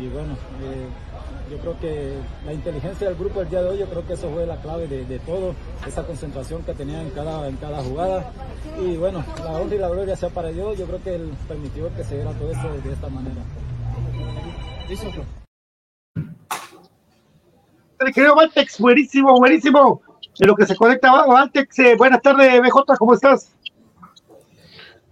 y 0.00 0.08
bueno, 0.08 0.34
eh, 0.62 0.86
yo 1.50 1.58
creo 1.58 1.78
que 1.80 2.18
la 2.46 2.52
inteligencia 2.52 3.08
del 3.08 3.16
grupo 3.16 3.40
el 3.40 3.50
día 3.50 3.62
de 3.62 3.70
hoy, 3.70 3.78
yo 3.78 3.86
creo 3.86 4.06
que 4.06 4.12
eso 4.12 4.30
fue 4.30 4.46
la 4.46 4.56
clave 4.56 4.86
de, 4.86 5.18
todo, 5.20 5.54
esa 5.86 6.04
concentración 6.04 6.62
que 6.62 6.72
tenía 6.74 7.02
en 7.02 7.10
cada, 7.10 7.48
en 7.48 7.56
cada 7.56 7.82
jugada. 7.82 8.30
Y 8.80 8.96
bueno, 8.96 9.24
la 9.42 9.52
honra 9.52 9.74
y 9.74 9.78
la 9.78 9.88
gloria 9.88 10.16
sea 10.16 10.30
para 10.30 10.48
Dios, 10.48 10.78
yo 10.78 10.86
creo 10.86 11.02
que 11.02 11.14
él 11.16 11.32
permitió 11.48 11.94
que 11.96 12.04
se 12.04 12.16
diera 12.16 12.32
todo 12.32 12.50
esto 12.52 12.68
de 12.68 12.92
esta 12.92 13.08
manera. 13.08 13.42
Querido 18.14 18.36
Valtex, 18.36 18.78
buenísimo, 18.78 19.36
buenísimo. 19.36 20.00
De 20.38 20.46
lo 20.46 20.54
que 20.54 20.66
se 20.66 20.76
conecta 20.76 21.10
Valtex, 21.26 21.78
eh, 21.80 21.96
buenas 21.96 22.22
tardes, 22.22 22.60
BJ, 22.60 22.96
¿cómo 22.96 23.14
estás? 23.14 23.50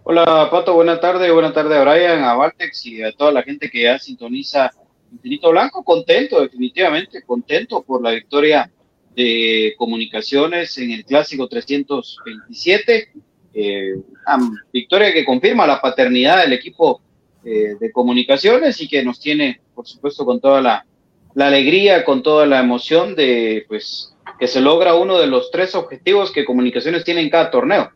Hola 0.09 0.47
Pato, 0.53 0.73
buena 0.73 1.01
tarde, 1.01 1.33
buena 1.33 1.53
tarde 1.53 1.77
a 1.77 1.83
Brian, 1.83 2.23
a 2.23 2.35
Valtex 2.35 2.87
y 2.87 3.03
a 3.03 3.11
toda 3.11 3.33
la 3.33 3.43
gente 3.43 3.69
que 3.69 3.83
ya 3.83 3.99
sintoniza 3.99 4.71
Infinito 5.11 5.51
Blanco. 5.51 5.83
Contento, 5.83 6.41
definitivamente, 6.41 7.23
contento 7.23 7.83
por 7.83 8.01
la 8.01 8.13
victoria 8.13 8.71
de 9.17 9.75
comunicaciones 9.77 10.79
en 10.79 10.93
el 10.93 11.05
clásico 11.05 11.49
327. 11.49 13.09
Eh, 13.53 13.97
victoria 14.73 15.13
que 15.13 15.25
confirma 15.25 15.67
la 15.67 15.81
paternidad 15.81 16.43
del 16.43 16.53
equipo 16.53 17.01
eh, 17.45 17.75
de 17.81 17.91
comunicaciones 17.91 18.81
y 18.81 18.87
que 18.87 19.03
nos 19.03 19.19
tiene 19.19 19.61
por 19.75 19.89
supuesto 19.89 20.25
con 20.25 20.41
toda 20.41 20.63
la, 20.63 20.87
la 21.35 21.49
alegría, 21.49 22.05
con 22.05 22.23
toda 22.23 22.47
la 22.47 22.61
emoción 22.61 23.17
de 23.17 23.65
pues 23.67 24.15
que 24.39 24.47
se 24.47 24.61
logra 24.61 24.95
uno 24.95 25.19
de 25.19 25.27
los 25.27 25.51
tres 25.51 25.75
objetivos 25.75 26.31
que 26.31 26.45
Comunicaciones 26.45 27.03
tiene 27.03 27.23
en 27.23 27.31
cada 27.31 27.51
torneo, 27.51 27.91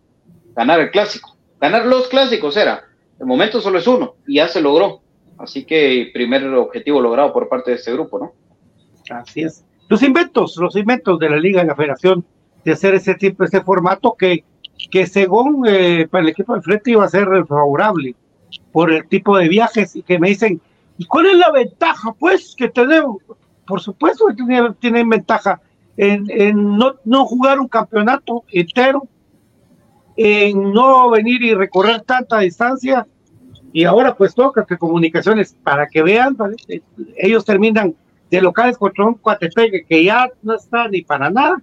ganar 0.56 0.80
el 0.80 0.90
clásico. 0.90 1.36
Ganar 1.60 1.86
los 1.86 2.08
clásicos 2.08 2.56
era, 2.56 2.84
de 3.18 3.24
momento 3.24 3.60
solo 3.60 3.78
es 3.78 3.86
uno 3.86 4.14
y 4.26 4.36
ya 4.36 4.48
se 4.48 4.60
logró. 4.60 5.02
Así 5.38 5.64
que 5.64 6.10
primer 6.12 6.44
objetivo 6.54 7.00
logrado 7.00 7.32
por 7.32 7.48
parte 7.48 7.70
de 7.70 7.76
este 7.78 7.92
grupo, 7.92 8.18
¿no? 8.18 8.32
Así 9.14 9.42
es. 9.42 9.64
Los 9.88 10.02
inventos, 10.02 10.56
los 10.56 10.76
inventos 10.76 11.18
de 11.18 11.30
la 11.30 11.36
Liga 11.36 11.62
y 11.62 11.66
la 11.66 11.74
Federación 11.74 12.24
de 12.64 12.72
hacer 12.72 12.94
ese 12.94 13.14
tipo, 13.14 13.44
ese 13.44 13.60
formato 13.62 14.14
que, 14.18 14.44
que 14.90 15.06
según 15.06 15.66
eh, 15.66 16.06
para 16.10 16.24
el 16.24 16.30
equipo 16.30 16.54
de 16.54 16.62
frente 16.62 16.92
iba 16.92 17.04
a 17.04 17.08
ser 17.08 17.26
favorable 17.46 18.14
por 18.72 18.92
el 18.92 19.06
tipo 19.08 19.36
de 19.36 19.48
viajes 19.48 19.96
y 19.96 20.02
que 20.02 20.18
me 20.18 20.28
dicen, 20.28 20.60
¿y 20.98 21.06
cuál 21.06 21.26
es 21.26 21.36
la 21.36 21.50
ventaja? 21.50 22.12
Pues 22.18 22.54
que 22.56 22.68
tenemos, 22.68 23.16
por 23.66 23.80
supuesto 23.80 24.26
que 24.28 24.74
tienen, 24.80 25.08
ventaja 25.08 25.60
en, 25.96 26.26
en 26.30 26.76
no, 26.76 26.94
no, 27.04 27.24
jugar 27.24 27.58
un 27.58 27.68
campeonato 27.68 28.44
entero, 28.52 29.08
en 30.22 30.74
no 30.74 31.08
venir 31.08 31.42
y 31.42 31.54
recorrer 31.54 32.02
tanta 32.02 32.40
distancia. 32.40 33.06
Y 33.72 33.84
ahora 33.84 34.14
pues 34.14 34.34
toca 34.34 34.66
que 34.66 34.76
comunicaciones, 34.76 35.56
para 35.62 35.86
que 35.86 36.02
vean, 36.02 36.36
ellos 37.16 37.44
terminan 37.46 37.94
de 38.30 38.42
locales 38.42 38.76
contra 38.76 39.06
un 39.06 39.14
Coatepeque 39.14 39.86
que 39.88 40.04
ya 40.04 40.28
no 40.42 40.56
está 40.56 40.88
ni 40.88 41.00
para 41.00 41.30
nada. 41.30 41.62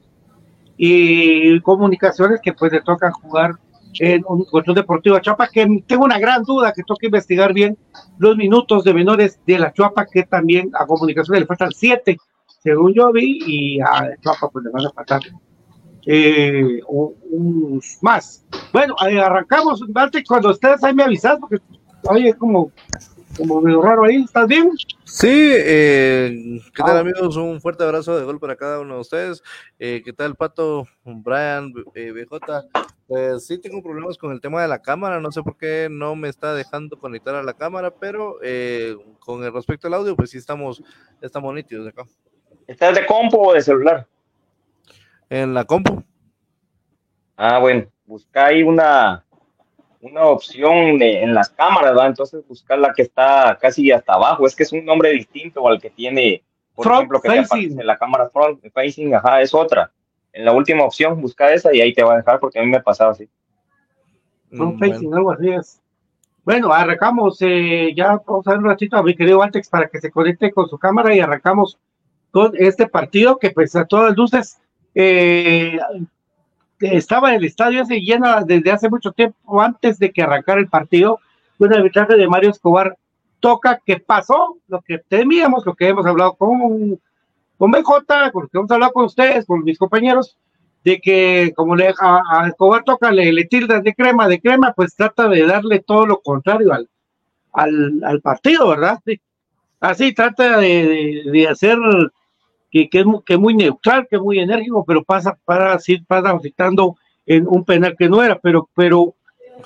Y 0.76 1.60
comunicaciones 1.62 2.40
que 2.42 2.54
pues 2.54 2.72
le 2.72 2.82
toca 2.82 3.12
jugar 3.12 3.52
en 4.00 4.24
un, 4.28 4.46
Deportivo 4.74 5.20
Chuapa, 5.20 5.50
que 5.50 5.84
tengo 5.86 6.06
una 6.06 6.18
gran 6.18 6.42
duda 6.42 6.74
que 6.74 6.82
toca 6.82 7.06
investigar 7.06 7.54
bien 7.54 7.78
los 8.18 8.38
minutos 8.38 8.84
de 8.84 8.94
menores 8.94 9.40
de 9.46 9.60
la 9.60 9.72
Chuapa, 9.72 10.08
que 10.08 10.24
también 10.24 10.72
a 10.74 10.88
comunicaciones 10.88 11.42
le 11.42 11.48
faltan 11.48 11.72
siete 11.72 12.18
según 12.64 12.94
yo 12.94 13.12
vi, 13.12 13.40
y 13.46 13.80
a 13.82 14.16
Chuapa 14.20 14.50
pues 14.50 14.66
le 14.66 14.72
van 14.72 14.88
a 14.88 14.90
faltar 14.90 15.22
eh, 16.10 16.80
un, 16.88 17.82
más. 18.02 18.46
Bueno, 18.72 18.96
eh, 19.08 19.20
arrancamos, 19.20 19.84
cuando 20.26 20.52
ustedes 20.52 20.82
ahí 20.84 20.94
me 20.94 21.04
avisan, 21.04 21.38
porque 21.40 21.58
oye, 22.04 22.34
como, 22.34 22.72
como 23.38 23.62
medio 23.62 23.82
raro 23.82 24.06
ahí, 24.06 24.24
¿estás 24.24 24.48
bien? 24.48 24.72
Sí, 25.04 25.52
eh, 25.54 26.62
¿qué 26.74 26.84
tal 26.84 26.98
ah. 26.98 27.00
amigos? 27.02 27.36
Un 27.36 27.60
fuerte 27.60 27.84
abrazo 27.84 28.18
de 28.18 28.24
gol 28.24 28.40
para 28.40 28.56
cada 28.56 28.80
uno 28.80 28.96
de 28.96 29.02
ustedes. 29.02 29.44
Eh, 29.80 30.02
¿Qué 30.04 30.14
tal 30.14 30.36
Pato, 30.36 30.88
Brian, 31.04 31.74
eh, 31.94 32.12
BJ? 32.12 32.68
Pues 33.08 33.46
sí 33.46 33.58
tengo 33.58 33.84
problemas 33.84 34.18
con 34.18 34.32
el 34.32 34.40
tema 34.40 34.62
de 34.62 34.68
la 34.70 34.82
cámara, 34.82 35.20
no 35.20 35.32
sé 35.32 35.44
por 35.44 35.58
qué 35.58 35.90
no 35.92 36.16
me 36.16 36.30
está 36.30 36.54
dejando 36.54 36.98
conectar 37.00 37.36
a 37.36 37.44
la 37.44 37.54
cámara, 37.54 37.92
pero 37.92 38.38
eh, 38.42 38.96
con 39.20 39.44
el 39.44 39.54
respecto 39.54 39.88
al 39.88 39.94
audio, 39.96 40.16
pues 40.16 40.30
sí 40.30 40.38
estamos, 40.38 40.82
estamos 41.22 41.54
nítidos 41.54 41.88
acá. 41.88 42.04
¿Estás 42.66 42.96
de 42.96 43.06
compu 43.06 43.50
o 43.50 43.54
de 43.54 43.62
celular? 43.62 44.08
En 45.30 45.54
la 45.54 45.66
compu. 45.66 46.04
Ah, 47.36 47.60
bueno, 47.60 47.86
busca 48.06 48.48
ahí 48.48 48.64
una, 48.64 49.24
una 50.02 50.26
opción 50.26 51.02
en 51.02 51.34
las 51.34 51.50
cámaras, 51.50 51.92
¿verdad? 51.92 52.08
Entonces 52.08 52.48
buscar 52.48 52.80
la 52.80 52.94
que 52.94 53.04
está 53.04 53.58
casi 53.62 53.92
hasta 53.92 54.14
abajo. 54.14 54.48
Es 54.48 54.56
que 54.56 54.64
es 54.64 54.72
un 54.72 54.86
nombre 54.86 55.12
distinto 55.12 55.68
al 55.68 55.80
que 55.80 55.90
tiene, 55.90 56.44
por 56.74 56.88
ejemplo, 56.88 57.22
que 57.22 57.30
en 57.30 57.86
la 57.86 57.98
cámara 57.98 58.30
front 58.30 58.64
facing, 58.74 59.14
ajá, 59.16 59.42
es 59.42 59.54
otra. 59.54 59.92
En 60.34 60.46
la 60.46 60.54
última 60.54 60.84
opción, 60.84 61.22
busca 61.22 61.52
esa 61.54 61.74
y 61.74 61.82
ahí 61.82 61.94
te 61.94 62.04
va 62.04 62.14
a 62.14 62.18
dejar 62.18 62.40
porque 62.40 62.60
a 62.60 62.64
mí 62.64 62.70
me 62.70 62.82
pasaba 62.82 63.12
así. 63.12 63.28
Front 64.52 64.76
mm, 64.76 64.80
facing, 64.80 65.14
algo 65.14 65.32
así 65.32 65.50
es. 65.50 65.82
Bueno, 66.44 66.72
arrancamos, 66.72 67.38
eh, 67.42 67.94
ya 67.94 68.22
vamos 68.26 68.48
a 68.48 68.52
ver 68.52 68.60
un 68.60 68.66
ratito 68.66 68.96
a 68.96 69.04
mi 69.04 69.16
querido 69.16 69.44
Antex 69.44 69.68
para 69.68 69.90
que 69.90 70.00
se 70.00 70.10
conecte 70.10 70.52
con 70.52 70.70
su 70.70 70.78
cámara 70.78 71.14
y 71.14 71.20
arrancamos 71.20 71.78
con 72.32 72.54
este 72.56 72.88
partido 72.88 73.38
que 73.38 73.52
pues 73.52 73.76
a 73.76 73.84
todas 73.84 74.16
luces 74.16 74.58
eh, 75.00 75.78
estaba 76.80 77.30
en 77.30 77.36
el 77.36 77.46
estadio 77.46 77.86
se 77.86 78.02
llena 78.02 78.42
desde 78.44 78.72
hace 78.72 78.90
mucho 78.90 79.12
tiempo 79.12 79.62
antes 79.62 80.00
de 80.00 80.12
que 80.12 80.24
arrancara 80.24 80.60
el 80.60 80.70
partido 80.70 81.20
un 81.60 81.72
arbitraje 81.72 82.16
de 82.16 82.28
Mario 82.28 82.50
Escobar. 82.50 82.98
Toca 83.40 83.80
que 83.86 84.00
pasó 84.00 84.58
lo 84.68 84.82
que 84.82 84.98
temíamos 84.98 85.64
lo 85.68 85.76
que 85.76 85.88
hemos 85.88 86.04
hablado 86.08 86.34
con 86.34 87.00
con 87.60 87.72
BJ 87.72 88.32
con 88.32 88.44
lo 88.44 88.48
que 88.50 88.58
hemos 88.58 88.72
hablado 88.72 88.92
con 88.92 89.06
ustedes 89.06 89.46
con 89.46 89.64
mis 89.64 89.78
compañeros 89.78 90.36
de 90.84 91.00
que 91.00 91.54
como 91.56 91.76
le 91.76 91.94
a, 92.00 92.48
Escobar 92.48 92.84
toca 92.84 93.12
le, 93.12 93.32
le 93.32 93.46
tildas 93.46 93.84
de 93.84 93.94
crema 93.94 94.28
de 94.28 94.42
crema 94.42 94.74
pues 94.76 94.96
trata 94.96 95.28
de 95.28 95.46
darle 95.46 95.80
todo 95.80 96.08
lo 96.08 96.22
contrario 96.22 96.74
al 96.74 96.90
al, 97.54 98.04
al 98.04 98.22
partido 98.22 98.70
verdad 98.70 99.00
así 99.80 100.14
trata 100.14 100.58
de, 100.58 101.22
de 101.32 101.48
hacer 101.48 101.78
que, 102.72 102.90
que, 102.90 103.00
es, 103.00 103.06
que 103.26 103.38
muy 103.38 103.56
neutral, 103.56 104.08
que 104.10 104.18
es 104.18 104.22
muy 104.22 104.40
enérgico, 104.40 104.84
pero 104.86 105.04
pasa 105.04 105.38
para 105.46 105.74
así 105.74 106.00
pasa 106.00 106.32
afectando 106.32 106.98
en 107.26 107.48
un 107.48 107.64
penal 107.64 107.96
que 107.98 108.10
no 108.10 108.24
era, 108.24 108.40
pero, 108.40 108.70
pero 108.76 109.16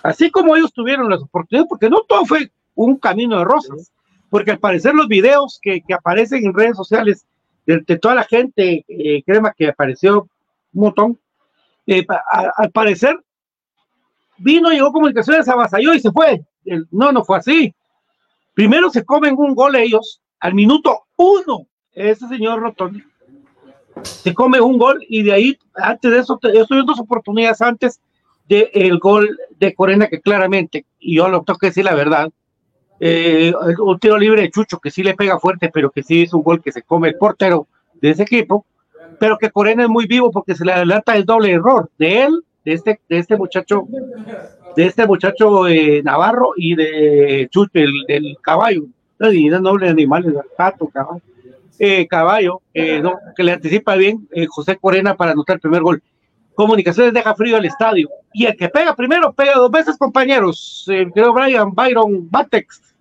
así 0.04 0.32
como 0.32 0.56
ellos 0.56 0.74
tuvieron 0.74 1.10
las 1.10 1.22
oportunidades, 1.22 1.70
porque 1.70 1.90
no 1.90 2.02
todo 2.02 2.26
fue 2.26 2.52
un 2.76 2.98
camino 2.98 3.38
de 3.40 3.46
rosas, 3.46 3.92
porque 4.30 4.52
al 4.52 4.60
parecer 4.60 4.94
los 4.96 5.08
videos 5.08 5.60
que, 5.62 5.82
que 5.82 5.94
aparecen 5.94 6.46
en 6.46 6.54
redes 6.54 6.78
sociales 6.78 7.26
de, 7.66 7.82
toda 7.98 8.16
la 8.16 8.24
gente, 8.24 8.84
eh, 8.88 9.24
crema 9.24 9.54
que 9.56 9.68
apareció 9.68 10.28
un 10.74 10.82
montón, 10.82 11.20
eh, 11.86 12.06
al 12.58 12.72
parecer 12.72 13.20
vino, 14.38 14.70
llegó 14.70 14.92
comunicaciones, 14.92 15.48
avasalló 15.48 15.94
y 15.94 16.00
se 16.00 16.12
fue. 16.12 16.44
no, 16.92 17.12
no 17.12 17.24
fue 17.24 17.38
así. 17.38 17.74
Primero 18.54 18.90
se 18.90 19.06
comen 19.06 19.36
un 19.38 19.56
gol 19.56 19.76
ellos 19.76 20.22
al 20.40 20.54
minuto 20.54 21.06
uno 21.16 21.68
ese 21.93 22.27
señor 22.27 22.60
Rotondi 22.60 23.04
se 24.04 24.34
come 24.34 24.62
un 24.62 24.77
gol 24.77 25.04
y 25.10 25.23
de 25.23 25.34
ahí, 25.34 25.60
antes 25.75 26.12
de 26.12 26.19
eso, 26.19 26.39
estoy 26.41 26.86
dos 26.86 26.99
oportunidades 26.99 27.62
antes 27.62 27.99
del 28.47 28.69
el 28.73 28.99
gol 28.99 29.38
de 29.60 29.73
Corena, 29.73 30.08
que 30.08 30.21
claramente, 30.21 30.86
y 30.99 31.17
yo 31.17 31.30
lo 31.30 31.43
tengo 31.43 31.60
que 31.60 31.67
decir 31.67 31.86
la 31.86 31.95
verdad, 31.95 32.30
eh, 32.99 33.54
un 33.80 33.99
tiro 33.99 34.17
libre 34.17 34.43
de 34.43 34.51
Chucho 34.51 34.80
que 34.80 34.91
sí 34.91 35.04
le 35.04 35.15
pega 35.15 35.39
fuerte, 35.39 35.69
pero 35.73 35.89
que 35.89 36.04
sí 36.04 36.23
es 36.23 36.34
un 36.34 36.43
gol 36.43 36.62
que 36.62 36.71
se 36.71 36.84
come 36.84 37.10
el 37.10 37.15
portero 37.15 37.67
de 38.01 38.12
ese 38.12 38.23
equipo, 38.23 38.65
pero 39.19 39.38
que 39.38 39.51
Corena 39.51 39.84
es 39.84 39.89
muy 39.89 40.08
vivo 40.08 40.32
porque 40.32 40.56
se 40.56 40.65
le 40.65 40.73
adelanta 40.73 41.15
el 41.15 41.25
doble 41.25 41.51
error 41.51 41.89
de 41.97 42.23
él, 42.23 42.43
de 42.63 42.73
este, 42.73 42.99
de 43.10 43.17
este 43.17 43.38
muchacho, 43.38 43.88
de 44.75 44.86
este 44.86 45.06
muchacho 45.06 45.67
eh, 45.67 46.01
Navarro 46.04 46.54
y 46.56 46.75
de 46.75 47.47
Chucho, 47.51 47.71
el, 47.73 47.91
del 48.08 48.38
caballo, 48.41 48.84
no, 49.19 49.60
noble 49.60 49.89
animales, 49.89 50.34
el 50.34 50.41
pato, 50.56 50.88
caballo 50.88 51.21
eh, 51.84 52.06
Caballo, 52.08 52.62
eh, 52.76 53.02
que 53.36 53.41
le 53.41 53.54
anticipa 53.54 53.96
bien 53.96 54.28
eh, 54.32 54.46
José 54.46 54.78
Corena 54.78 55.17
para 55.17 55.32
anotar 55.32 55.56
el 55.56 55.62
primer 55.62 55.82
gol. 55.82 56.04
Comunicaciones 56.54 57.12
deja 57.12 57.34
frío 57.34 57.58
al 57.58 57.65
estadio. 57.65 58.08
Y 58.34 58.46
el 58.46 58.56
que 58.56 58.70
pega 58.70 58.96
primero, 58.96 59.34
pega 59.34 59.56
dos 59.56 59.72
veces, 59.72 59.98
compañeros. 59.98 60.88
creo 61.12 61.34
Brian 61.34 61.74
Byron 61.74 62.30
Batex. 62.30 62.94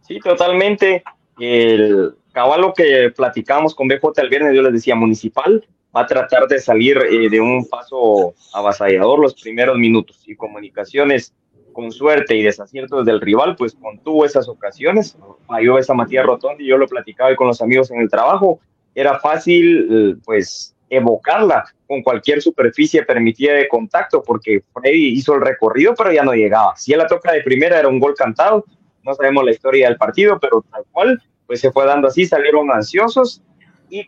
Sí, 0.00 0.18
totalmente. 0.18 1.04
El 1.38 2.12
caballo 2.32 2.74
que 2.74 3.12
platicamos 3.14 3.72
con 3.72 3.86
BJ 3.86 4.20
el 4.20 4.28
viernes, 4.28 4.56
yo 4.56 4.62
les 4.62 4.72
decía, 4.72 4.96
Municipal 4.96 5.64
va 5.94 6.00
a 6.00 6.06
tratar 6.08 6.48
de 6.48 6.58
salir 6.58 6.98
de 6.98 7.40
un 7.40 7.68
paso 7.68 8.34
avasallador 8.52 9.20
los 9.20 9.40
primeros 9.40 9.78
minutos. 9.78 10.24
Y 10.26 10.34
Comunicaciones 10.34 11.32
con 11.72 11.90
suerte 11.92 12.36
y 12.36 12.42
desaciertos 12.42 13.04
del 13.04 13.20
rival, 13.20 13.56
pues 13.56 13.74
contuvo 13.74 14.24
esas 14.24 14.48
ocasiones, 14.48 15.16
falló 15.46 15.78
esa 15.78 15.94
Matías 15.94 16.26
Rotondi, 16.26 16.66
yo 16.66 16.76
lo 16.76 16.86
platicaba 16.86 17.34
con 17.36 17.48
los 17.48 17.60
amigos 17.62 17.90
en 17.90 18.00
el 18.00 18.10
trabajo, 18.10 18.60
era 18.94 19.18
fácil 19.18 19.88
eh, 19.90 20.16
pues 20.24 20.74
evocarla 20.90 21.64
con 21.86 22.02
cualquier 22.02 22.42
superficie 22.42 23.02
permitida 23.02 23.54
de 23.54 23.66
contacto, 23.66 24.22
porque 24.22 24.62
Freddy 24.74 25.08
hizo 25.08 25.34
el 25.34 25.40
recorrido, 25.40 25.94
pero 25.96 26.12
ya 26.12 26.22
no 26.22 26.34
llegaba. 26.34 26.76
Si 26.76 26.92
él 26.92 26.98
la 26.98 27.06
toca 27.06 27.32
de 27.32 27.42
primera, 27.42 27.78
era 27.78 27.88
un 27.88 27.98
gol 27.98 28.14
cantado, 28.14 28.64
no 29.02 29.14
sabemos 29.14 29.44
la 29.44 29.52
historia 29.52 29.88
del 29.88 29.96
partido, 29.96 30.38
pero 30.38 30.64
tal 30.70 30.84
cual, 30.92 31.22
pues 31.46 31.60
se 31.60 31.72
fue 31.72 31.86
dando 31.86 32.08
así, 32.08 32.26
salieron 32.26 32.70
ansiosos. 32.70 33.42
Y 33.88 34.06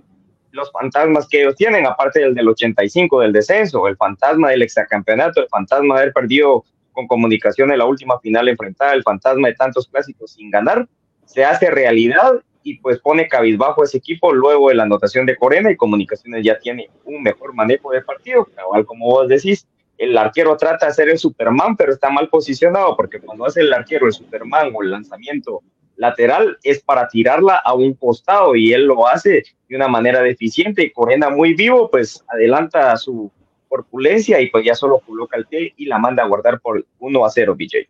los 0.51 0.71
fantasmas 0.71 1.27
que 1.27 1.41
ellos 1.41 1.57
tienen, 1.57 1.87
aparte 1.87 2.21
del 2.21 2.35
del 2.35 2.49
85 2.49 3.21
del 3.21 3.33
descenso, 3.33 3.89
el 3.89 3.97
fantasma 3.97 4.51
del 4.51 4.63
exacampeonato, 4.63 5.41
el 5.41 5.49
fantasma 5.49 5.95
de 5.95 6.01
haber 6.03 6.13
perdido 6.13 6.65
con 6.95 7.07
comunicación 7.07 7.71
en 7.71 7.79
la 7.79 7.85
última 7.85 8.19
final 8.21 8.49
enfrentada 8.49 8.95
el 8.95 9.03
fantasma 9.03 9.49
de 9.49 9.55
tantos 9.55 9.87
clásicos 9.89 10.33
sin 10.33 10.51
ganar, 10.51 10.89
se 11.27 11.45
hace 11.45 11.71
realidad 11.71 12.41
y 12.63 12.79
pues 12.79 12.99
pone 13.01 13.29
cabizbajo 13.29 13.85
ese 13.85 13.99
equipo 13.99 14.33
luego 14.33 14.71
de 14.71 14.77
la 14.77 14.85
anotación 14.85 15.27
de 15.27 15.37
Corena 15.37 15.71
y 15.71 15.77
Comunicaciones 15.77 16.43
ya 16.43 16.59
tiene 16.59 16.89
un 17.05 17.23
mejor 17.23 17.53
manejo 17.53 17.93
de 17.93 18.01
partido, 18.01 18.49
igual 18.59 18.87
como 18.87 19.07
vos 19.07 19.29
decís, 19.29 19.67
el 19.99 20.17
arquero 20.17 20.57
trata 20.57 20.87
de 20.87 20.93
hacer 20.93 21.09
el 21.09 21.19
Superman, 21.19 21.77
pero 21.77 21.93
está 21.93 22.09
mal 22.09 22.29
posicionado 22.29 22.97
porque 22.97 23.21
cuando 23.21 23.45
hace 23.45 23.61
el 23.61 23.73
arquero 23.73 24.07
el 24.07 24.13
Superman 24.13 24.73
o 24.75 24.83
el 24.83 24.91
lanzamiento 24.91 25.63
lateral 25.97 26.59
es 26.63 26.83
para 26.83 27.07
tirarla 27.07 27.57
a 27.57 27.75
un 27.75 27.95
costado 27.95 28.57
y 28.57 28.73
él 28.73 28.87
lo 28.87 29.07
hace 29.07 29.45
de 29.69 29.77
una 29.77 29.87
manera 29.87 30.23
deficiente 30.23 30.83
y 30.83 30.91
Corena 30.91 31.31
muy 31.31 31.55
vivo 31.55 31.89
pues 31.91 32.25
adelanta 32.29 32.97
su 32.97 33.31
corpulencia 33.75 34.41
y 34.41 34.51
pues 34.51 34.65
ya 34.65 34.77
solo 34.77 35.01
coloca 35.01 35.37
el 35.37 35.49
T 35.49 35.75
y 35.77 35.87
la 35.87 35.99
manda 35.99 36.23
a 36.23 36.29
guardar 36.29 36.61
por 36.61 36.87
1 37.01 37.27
a 37.27 37.31
0, 37.31 37.57
BJ. 37.59 37.89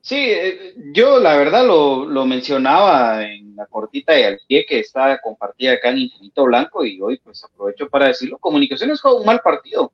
Sí, 0.00 0.16
eh, 0.16 0.74
yo 0.94 1.20
la 1.20 1.36
verdad 1.36 1.66
lo, 1.66 2.06
lo, 2.06 2.24
mencionaba 2.24 3.22
en 3.22 3.54
la 3.54 3.66
cortita 3.66 4.18
y 4.18 4.22
al 4.22 4.40
pie 4.48 4.64
que 4.66 4.78
está 4.78 5.20
compartida 5.20 5.72
acá 5.72 5.90
en 5.90 5.98
Infinito 5.98 6.44
Blanco 6.44 6.86
y 6.86 6.98
hoy 7.02 7.20
pues 7.22 7.44
aprovecho 7.44 7.86
para 7.90 8.06
decirlo, 8.06 8.38
Comunicaciones 8.38 9.02
jugó 9.02 9.20
un 9.20 9.26
mal 9.26 9.40
partido, 9.40 9.92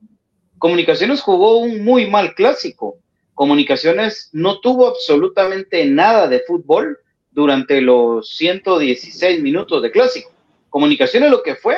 Comunicaciones 0.57 1.21
jugó 1.21 1.57
un 1.57 1.83
muy 1.83 2.09
mal 2.09 2.33
clásico, 2.35 2.99
Comunicaciones 3.33 4.29
no 4.31 4.61
tuvo 4.61 4.87
absolutamente 4.87 5.85
nada 5.85 6.29
de 6.29 6.39
fútbol 6.39 6.97
durante 7.31 7.81
los 7.81 8.29
116 8.29 9.43
minutos 9.43 9.83
de 9.83 9.91
clásico. 9.91 10.31
Comunicaciones 10.69 11.29
lo 11.29 11.43
que 11.43 11.55
fue, 11.55 11.77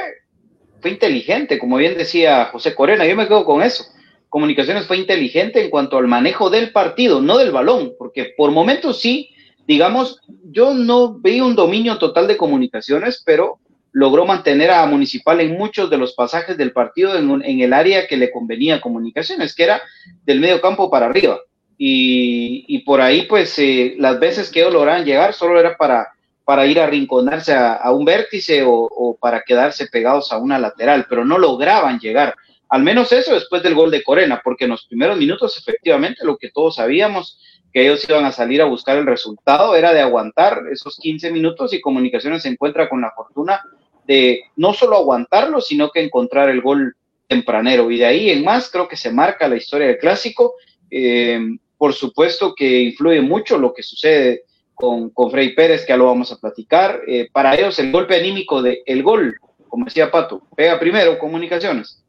fue 0.82 0.92
inteligente, 0.92 1.60
como 1.60 1.78
bien 1.78 1.98
decía 1.98 2.46
José 2.46 2.76
Corena, 2.76 3.06
yo 3.06 3.16
me 3.16 3.28
quedo 3.28 3.46
con 3.46 3.62
eso 3.62 3.86
Comunicaciones 4.30 4.86
fue 4.86 4.98
inteligente 4.98 5.62
en 5.62 5.72
cuanto 5.72 5.98
al 5.98 6.08
manejo 6.08 6.52
del 6.52 6.72
partido, 6.72 7.20
no 7.20 7.40
del 7.40 7.52
balón, 7.52 7.94
porque 7.98 8.34
por 8.38 8.52
momentos 8.52 9.02
sí, 9.02 9.32
digamos, 9.68 10.22
yo 10.44 10.76
no 10.76 11.16
vi 11.16 11.42
un 11.42 11.56
dominio 11.56 11.98
total 11.98 12.28
de 12.28 12.38
comunicaciones, 12.38 13.24
pero 13.26 13.58
logró 13.92 14.28
mantener 14.28 14.70
a 14.70 14.86
Municipal 14.86 15.42
en 15.42 15.58
muchos 15.58 15.90
de 15.90 15.98
los 15.98 16.14
pasajes 16.14 16.58
del 16.58 16.74
partido 16.74 17.18
en, 17.18 17.60
el 17.60 17.74
área 17.74 18.08
que 18.08 18.18
le 18.18 18.32
convenía 18.32 18.82
comunicaciones, 18.82 19.56
que 19.56 19.64
era 19.64 19.82
del 20.26 20.40
medio 20.40 20.62
campo 20.62 20.92
para 20.92 21.08
arriba. 21.08 21.40
Y, 21.76 22.80
por 22.80 23.02
ahí, 23.02 23.24
pues, 23.24 23.58
eh, 23.58 23.96
las 23.98 24.20
veces 24.20 24.52
que 24.52 24.60
ellos 24.60 24.74
lograban 24.74 25.06
llegar 25.06 25.34
solo 25.34 25.60
era 25.60 25.76
para, 25.76 26.10
para 26.50 26.66
ir 26.66 26.80
a 26.80 26.88
rinconarse 26.88 27.54
a, 27.54 27.92
un 27.92 28.04
vértice 28.04 28.64
o, 28.66 29.16
para 29.22 29.44
quedarse 29.44 29.86
pegados 29.86 30.32
a 30.32 30.40
una 30.40 30.58
lateral, 30.58 31.06
pero 31.08 31.24
no 31.24 31.38
lograban 31.38 32.00
llegar. 32.00 32.34
Al 32.70 32.82
menos 32.82 33.12
eso 33.12 33.36
después 33.36 33.62
del 33.62 33.76
gol 33.76 33.92
de 33.92 34.02
Corena, 34.02 34.42
porque 34.44 34.64
en 34.64 34.72
los 34.72 34.88
primeros 34.88 35.16
minutos 35.16 35.56
efectivamente 35.60 36.26
lo 36.26 36.38
que 36.38 36.50
todos 36.50 36.78
sabíamos, 36.78 37.40
que 37.72 37.84
ellos 37.84 38.04
iban 38.10 38.26
a 38.26 38.32
salir 38.32 38.64
a 38.64 38.66
buscar 38.66 38.98
el 38.98 39.06
resultado, 39.06 39.76
era 39.76 39.94
de 39.94 40.02
aguantar 40.02 40.64
esos 40.72 40.98
15 40.98 41.32
minutos 41.32 41.72
y 41.72 41.82
Comunicaciones 41.82 42.42
se 42.42 42.50
encuentra 42.50 42.90
con 42.90 43.00
la 43.00 43.12
fortuna 43.12 43.62
de 44.08 44.42
no 44.56 44.74
solo 44.74 44.98
aguantarlo, 44.98 45.62
sino 45.62 45.92
que 45.92 46.02
encontrar 46.02 46.50
el 46.50 46.62
gol 46.62 46.96
tempranero. 47.28 47.92
Y 47.92 48.00
de 48.00 48.06
ahí 48.08 48.32
en 48.32 48.44
más 48.44 48.72
creo 48.72 48.88
que 48.88 48.98
se 48.98 49.12
marca 49.12 49.48
la 49.48 49.58
historia 49.58 49.86
del 49.86 50.00
clásico. 50.00 50.56
Eh, 50.90 51.42
por 51.78 51.94
supuesto 51.94 52.56
que 52.56 52.82
influye 52.82 53.22
mucho 53.22 53.60
lo 53.60 53.72
que 53.72 53.84
sucede 53.84 54.46
con, 54.80 55.10
con 55.10 55.30
Frey 55.30 55.54
Pérez, 55.54 55.82
que 55.82 55.90
ya 55.90 55.98
lo 55.98 56.06
vamos 56.06 56.32
a 56.32 56.38
platicar. 56.38 57.02
Eh, 57.06 57.28
para 57.32 57.56
ellos 57.56 57.78
el 57.80 57.92
golpe 57.92 58.16
anímico 58.16 58.62
de 58.62 58.82
el 58.86 59.04
gol, 59.04 59.36
como 59.68 59.86
decía 59.86 60.10
Pato, 60.10 60.42
pega 60.56 60.80
primero 60.80 61.20
comunicaciones 61.20 62.04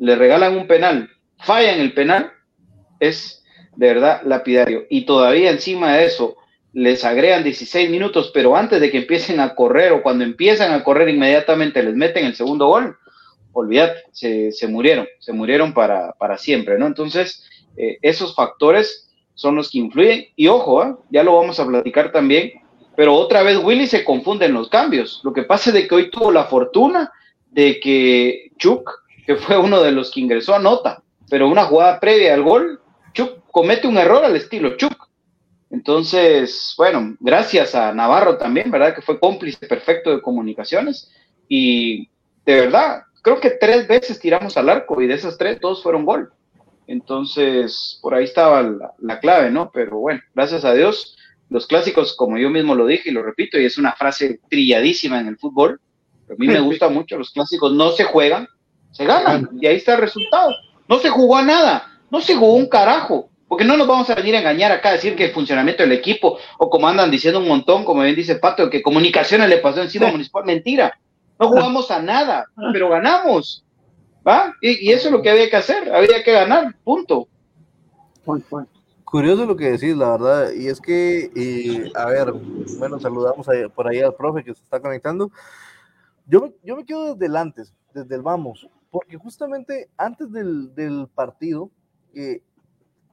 le 0.00 0.16
regalan 0.16 0.56
un 0.56 0.66
penal, 0.66 1.10
fallan 1.38 1.78
el 1.78 1.92
penal, 1.92 2.32
es 2.98 3.44
de 3.76 3.86
verdad 3.86 4.22
lapidario. 4.24 4.86
Y 4.88 5.04
todavía 5.04 5.50
encima 5.50 5.96
de 5.96 6.06
eso 6.06 6.36
les 6.72 7.04
agregan 7.04 7.44
16 7.44 7.90
minutos, 7.90 8.30
pero 8.32 8.56
antes 8.56 8.80
de 8.80 8.90
que 8.90 8.98
empiecen 8.98 9.40
a 9.40 9.54
correr 9.54 9.92
o 9.92 10.02
cuando 10.02 10.24
empiezan 10.24 10.72
a 10.72 10.82
correr 10.82 11.10
inmediatamente 11.10 11.82
les 11.82 11.94
meten 11.94 12.24
el 12.24 12.34
segundo 12.34 12.68
gol, 12.68 12.96
olvídate, 13.52 14.04
se, 14.12 14.52
se 14.52 14.68
murieron, 14.68 15.06
se 15.18 15.34
murieron 15.34 15.74
para, 15.74 16.12
para 16.12 16.38
siempre, 16.38 16.78
¿no? 16.78 16.86
Entonces, 16.86 17.46
eh, 17.76 17.98
esos 18.00 18.34
factores 18.34 19.09
son 19.34 19.56
los 19.56 19.70
que 19.70 19.78
influyen. 19.78 20.26
Y 20.36 20.48
ojo, 20.48 20.84
¿eh? 20.84 20.94
ya 21.10 21.22
lo 21.22 21.36
vamos 21.36 21.58
a 21.60 21.66
platicar 21.66 22.12
también, 22.12 22.52
pero 22.96 23.14
otra 23.14 23.42
vez 23.42 23.58
Willy 23.62 23.86
se 23.86 24.04
confunde 24.04 24.46
en 24.46 24.54
los 24.54 24.68
cambios. 24.68 25.20
Lo 25.24 25.32
que 25.32 25.42
pasa 25.42 25.76
es 25.76 25.88
que 25.88 25.94
hoy 25.94 26.10
tuvo 26.10 26.30
la 26.30 26.44
fortuna 26.44 27.12
de 27.50 27.80
que 27.80 28.50
Chuck 28.58 29.00
que 29.30 29.36
fue 29.36 29.56
uno 29.56 29.80
de 29.80 29.92
los 29.92 30.10
que 30.10 30.18
ingresó 30.18 30.56
a 30.56 30.58
nota, 30.58 31.04
pero 31.28 31.48
una 31.48 31.64
jugada 31.64 32.00
previa 32.00 32.34
al 32.34 32.42
gol, 32.42 32.80
Chuck 33.12 33.44
comete 33.52 33.86
un 33.86 33.96
error 33.96 34.24
al 34.24 34.34
estilo 34.34 34.76
Chuck. 34.76 35.08
Entonces, 35.70 36.74
bueno, 36.76 37.16
gracias 37.20 37.76
a 37.76 37.92
Navarro 37.92 38.38
también, 38.38 38.72
¿verdad? 38.72 38.92
Que 38.92 39.02
fue 39.02 39.20
cómplice 39.20 39.68
perfecto 39.68 40.10
de 40.10 40.20
comunicaciones. 40.20 41.12
Y 41.48 42.10
de 42.44 42.56
verdad, 42.56 43.04
creo 43.22 43.40
que 43.40 43.50
tres 43.50 43.86
veces 43.86 44.18
tiramos 44.18 44.56
al 44.56 44.68
arco 44.68 45.00
y 45.00 45.06
de 45.06 45.14
esas 45.14 45.38
tres, 45.38 45.60
todos 45.60 45.80
fueron 45.80 46.04
gol. 46.04 46.32
Entonces, 46.90 48.00
por 48.02 48.14
ahí 48.14 48.24
estaba 48.24 48.68
la, 48.98 49.20
clave, 49.20 49.48
¿no? 49.48 49.70
Pero 49.72 49.98
bueno, 49.98 50.20
gracias 50.34 50.64
a 50.64 50.74
Dios, 50.74 51.16
los 51.48 51.68
clásicos, 51.68 52.16
como 52.16 52.36
yo 52.36 52.50
mismo 52.50 52.74
lo 52.74 52.84
dije 52.84 53.10
y 53.10 53.12
lo 53.12 53.22
repito, 53.22 53.60
y 53.60 53.64
es 53.64 53.78
una 53.78 53.92
frase 53.92 54.40
trilladísima 54.50 55.20
en 55.20 55.28
el 55.28 55.38
fútbol, 55.38 55.80
a 56.28 56.34
mí 56.36 56.48
me 56.48 56.58
gusta 56.60 56.88
mucho, 56.88 57.16
los 57.16 57.30
clásicos 57.30 57.72
no 57.74 57.92
se 57.92 58.02
juegan, 58.02 58.48
se 58.90 59.04
ganan 59.04 59.50
y 59.60 59.68
ahí 59.68 59.76
está 59.76 59.94
el 59.94 60.00
resultado. 60.00 60.50
No 60.88 60.98
se 60.98 61.10
jugó 61.10 61.36
a 61.36 61.44
nada, 61.44 61.96
no 62.10 62.20
se 62.20 62.34
jugó 62.34 62.54
un 62.56 62.68
carajo, 62.68 63.30
porque 63.46 63.64
no 63.64 63.76
nos 63.76 63.86
vamos 63.86 64.10
a 64.10 64.16
venir 64.16 64.34
a 64.34 64.40
engañar 64.40 64.72
acá 64.72 64.88
a 64.88 64.94
decir 64.94 65.14
que 65.14 65.26
el 65.26 65.32
funcionamiento 65.32 65.84
del 65.84 65.92
equipo 65.92 66.40
o 66.58 66.68
como 66.68 66.88
andan 66.88 67.12
diciendo 67.12 67.38
un 67.38 67.46
montón, 67.46 67.84
como 67.84 68.02
bien 68.02 68.16
dice 68.16 68.34
Pato, 68.34 68.68
que 68.68 68.82
comunicaciones 68.82 69.48
le 69.48 69.58
pasó 69.58 69.80
encima 69.80 70.08
a 70.08 70.10
Municipal, 70.12 70.44
mentira. 70.44 70.98
No 71.38 71.50
jugamos 71.50 71.88
a 71.92 72.02
nada, 72.02 72.46
pero 72.72 72.88
ganamos. 72.88 73.64
¿Va? 74.26 74.54
Y, 74.60 74.90
eso 74.90 75.08
es 75.08 75.12
lo 75.12 75.22
que 75.22 75.30
había 75.30 75.48
que 75.48 75.56
hacer, 75.56 75.92
había 75.94 76.22
que 76.22 76.32
ganar, 76.32 76.76
punto. 76.84 77.28
Curioso 79.04 79.46
lo 79.46 79.56
que 79.56 79.72
decís, 79.72 79.96
la 79.96 80.12
verdad, 80.12 80.52
y 80.52 80.68
es 80.68 80.80
que, 80.80 81.90
a 81.94 82.06
ver, 82.06 82.32
bueno, 82.78 83.00
saludamos 83.00 83.46
por 83.74 83.88
ahí 83.88 84.00
al 84.00 84.14
profe 84.14 84.44
que 84.44 84.54
se 84.54 84.62
está 84.62 84.80
conectando. 84.80 85.30
Yo, 86.26 86.52
yo 86.62 86.76
me 86.76 86.84
quedo 86.84 87.14
desde 87.14 87.26
el 87.26 87.36
antes, 87.36 87.74
desde 87.92 88.14
el 88.14 88.22
vamos 88.22 88.68
porque 88.90 89.16
justamente 89.16 89.88
antes 89.96 90.30
del, 90.32 90.74
del 90.74 91.08
partido, 91.14 91.70
eh, 92.14 92.42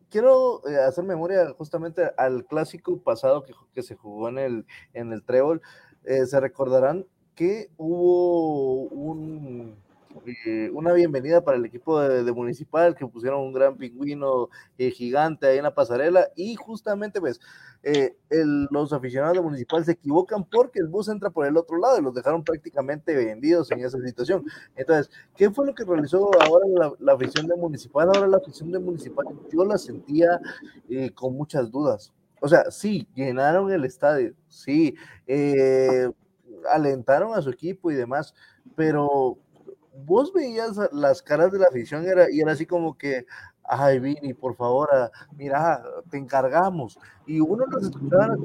quiero 0.10 0.68
eh, 0.68 0.78
hacer 0.78 1.04
memoria 1.04 1.54
justamente 1.58 2.12
al 2.18 2.46
clásico 2.46 2.98
pasado 2.98 3.44
que, 3.44 3.54
que 3.74 3.84
se 3.84 3.96
jugó 3.96 4.30
en 4.30 4.40
el, 4.40 4.66
en 4.94 5.14
el 5.14 5.24
Trébol. 5.24 5.62
Eh, 6.04 6.26
se 6.26 6.40
recordarán 6.40 7.06
que 7.36 7.70
hubo 7.78 8.84
un, 8.90 9.78
eh, 10.26 10.70
una 10.74 10.94
bienvenida 10.94 11.44
para 11.44 11.58
el 11.58 11.66
equipo 11.66 12.00
de, 12.00 12.32
Municipal, 12.32 12.96
que 12.96 13.06
pusieron 13.08 13.42
un 13.42 13.54
gran 13.54 13.78
pingüino 13.78 14.50
eh, 14.78 14.92
gigante 14.92 15.48
ahí 15.48 15.58
en 15.58 15.64
la 15.64 15.74
pasarela, 15.74 16.28
y 16.36 16.56
justamente 16.56 17.20
pues 17.20 17.40
eh, 17.84 18.16
los 18.30 18.94
aficionados 18.94 19.38
de 19.38 19.42
Municipal 19.42 19.86
se 19.86 19.94
equivocan 19.94 20.44
porque 20.44 20.80
el 20.80 20.88
bus 20.88 21.10
entra 21.10 21.30
por 21.30 21.46
el 21.46 21.58
otro 21.58 21.78
lado 21.78 22.00
y 22.00 22.04
los 22.04 22.14
dejaron 22.14 22.44
prácticamente 22.44 23.16
vendidos 23.16 23.72
en 23.72 23.80
esa 23.80 24.00
situación. 24.00 24.46
Entonces, 24.76 25.12
¿qué 25.36 25.50
fue 25.50 25.66
lo 25.66 25.74
que 25.74 25.84
realizó 25.84 26.30
ahora 26.42 26.96
la, 27.00 27.14
afición 27.14 27.48
de 27.48 27.56
Municipal? 27.56 28.08
Ahora 28.08 28.28
la 28.28 28.38
afición 28.38 28.72
de 28.72 28.80
Municipal, 28.80 29.26
yo 29.52 29.66
la 29.66 29.78
sentía 29.78 30.40
con 31.16 31.36
muchas 31.36 31.72
dudas. 31.72 32.14
O 32.40 32.48
sea, 32.48 32.70
sí, 32.70 33.08
llenaron 33.16 33.72
el 33.72 33.84
estadio, 33.86 34.34
sí, 34.48 34.96
alentaron 36.70 37.34
a 37.34 37.42
su 37.42 37.50
equipo 37.50 37.92
y 37.92 37.96
demás, 37.96 38.34
pero 38.76 39.38
vos 40.06 40.32
veías 40.34 40.78
las 40.92 41.22
caras 41.22 41.52
de 41.52 41.60
la 41.60 41.68
afición 41.68 42.06
era, 42.06 42.32
y 42.32 42.42
era 42.42 42.52
así 42.52 42.66
como 42.66 42.98
que, 42.98 43.26
ay, 43.64 44.00
Vini, 44.00 44.34
por 44.34 44.56
favor, 44.56 44.90
ah, 44.94 45.12
mira, 45.36 45.84
te 46.10 46.18
encargamos. 46.18 46.98
Y 47.26 47.40
uno 47.40 47.66
los 47.66 47.84
escuchaba 47.84 48.36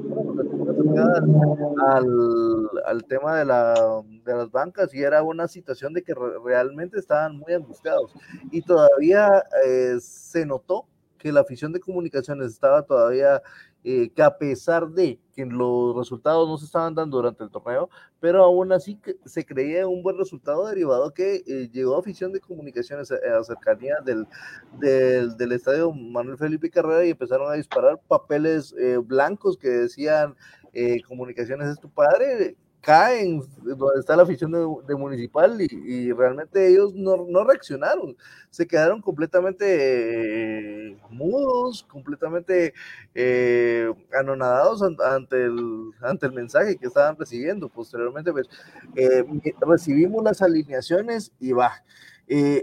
al, 1.87 2.69
al 2.85 3.05
tema 3.05 3.37
de, 3.37 3.45
la, 3.45 4.01
de 4.25 4.35
las 4.35 4.51
bancas 4.51 4.93
y 4.93 5.01
era 5.01 5.23
una 5.23 5.47
situación 5.47 5.93
de 5.93 6.03
que 6.03 6.13
realmente 6.43 6.99
estaban 6.99 7.37
muy 7.37 7.53
angustiados. 7.53 8.13
Y 8.51 8.61
todavía 8.61 9.43
eh, 9.65 9.97
se 9.99 10.45
notó 10.45 10.85
que 11.23 11.31
la 11.31 11.39
afición 11.39 11.71
de 11.71 11.79
comunicaciones 11.79 12.51
estaba 12.51 12.83
todavía 12.83 13.41
eh, 13.85 14.11
que 14.13 14.21
a 14.21 14.37
pesar 14.37 14.89
de 14.89 15.19
que 15.33 15.45
los 15.45 15.95
resultados 15.95 16.47
no 16.47 16.57
se 16.57 16.65
estaban 16.65 16.93
dando 16.93 17.17
durante 17.17 17.45
el 17.45 17.49
torneo, 17.49 17.89
pero 18.19 18.43
aún 18.43 18.73
así 18.73 18.99
se 19.25 19.45
creía 19.45 19.87
un 19.87 20.03
buen 20.03 20.17
resultado 20.17 20.67
derivado 20.67 21.13
que 21.13 21.43
eh, 21.47 21.69
llegó 21.71 21.95
a 21.95 21.99
afición 21.99 22.33
de 22.33 22.41
comunicaciones 22.41 23.09
a, 23.11 23.15
a 23.39 23.43
cercanía 23.43 23.95
del, 24.03 24.27
del, 25.37 25.51
estadio 25.53 25.93
Manuel 25.93 26.37
Felipe 26.37 26.69
Carrera 26.69 27.05
y 27.05 27.11
empezaron 27.11 27.49
a 27.49 27.55
disparar 27.55 27.99
papeles 28.07 28.75
eh, 28.77 28.97
blancos 28.97 29.57
que 29.57 29.69
decían 29.69 30.35
comunicaciones 31.07 31.69
es 31.69 31.79
tu 31.79 31.87
padre 31.87 32.57
caen 32.83 33.41
donde 33.61 34.01
está 34.01 34.17
la 34.17 34.23
afición 34.23 34.51
de, 34.51 34.95
Municipal 34.95 35.57
y, 35.61 36.11
realmente 36.11 36.67
ellos 36.67 36.93
no, 36.93 37.25
no, 37.29 37.45
reaccionaron, 37.45 38.15
se 38.49 38.67
quedaron 38.67 39.01
completamente 39.01 40.89
eh, 40.89 40.97
mudos, 41.09 41.83
completamente 41.83 42.73
eh, 43.15 43.89
anonadados 44.13 44.81
ante 44.81 45.45
el, 45.45 45.91
ante 46.01 46.25
el 46.25 46.33
mensaje 46.33 46.75
que 46.75 46.87
estaban 46.87 47.17
recibiendo. 47.17 47.69
Posteriormente, 47.69 48.33
pues, 48.33 48.49
eh, 48.95 49.23
recibimos 49.61 50.21
las 50.21 50.41
alineaciones 50.41 51.31
y 51.39 51.53
va. 51.53 51.71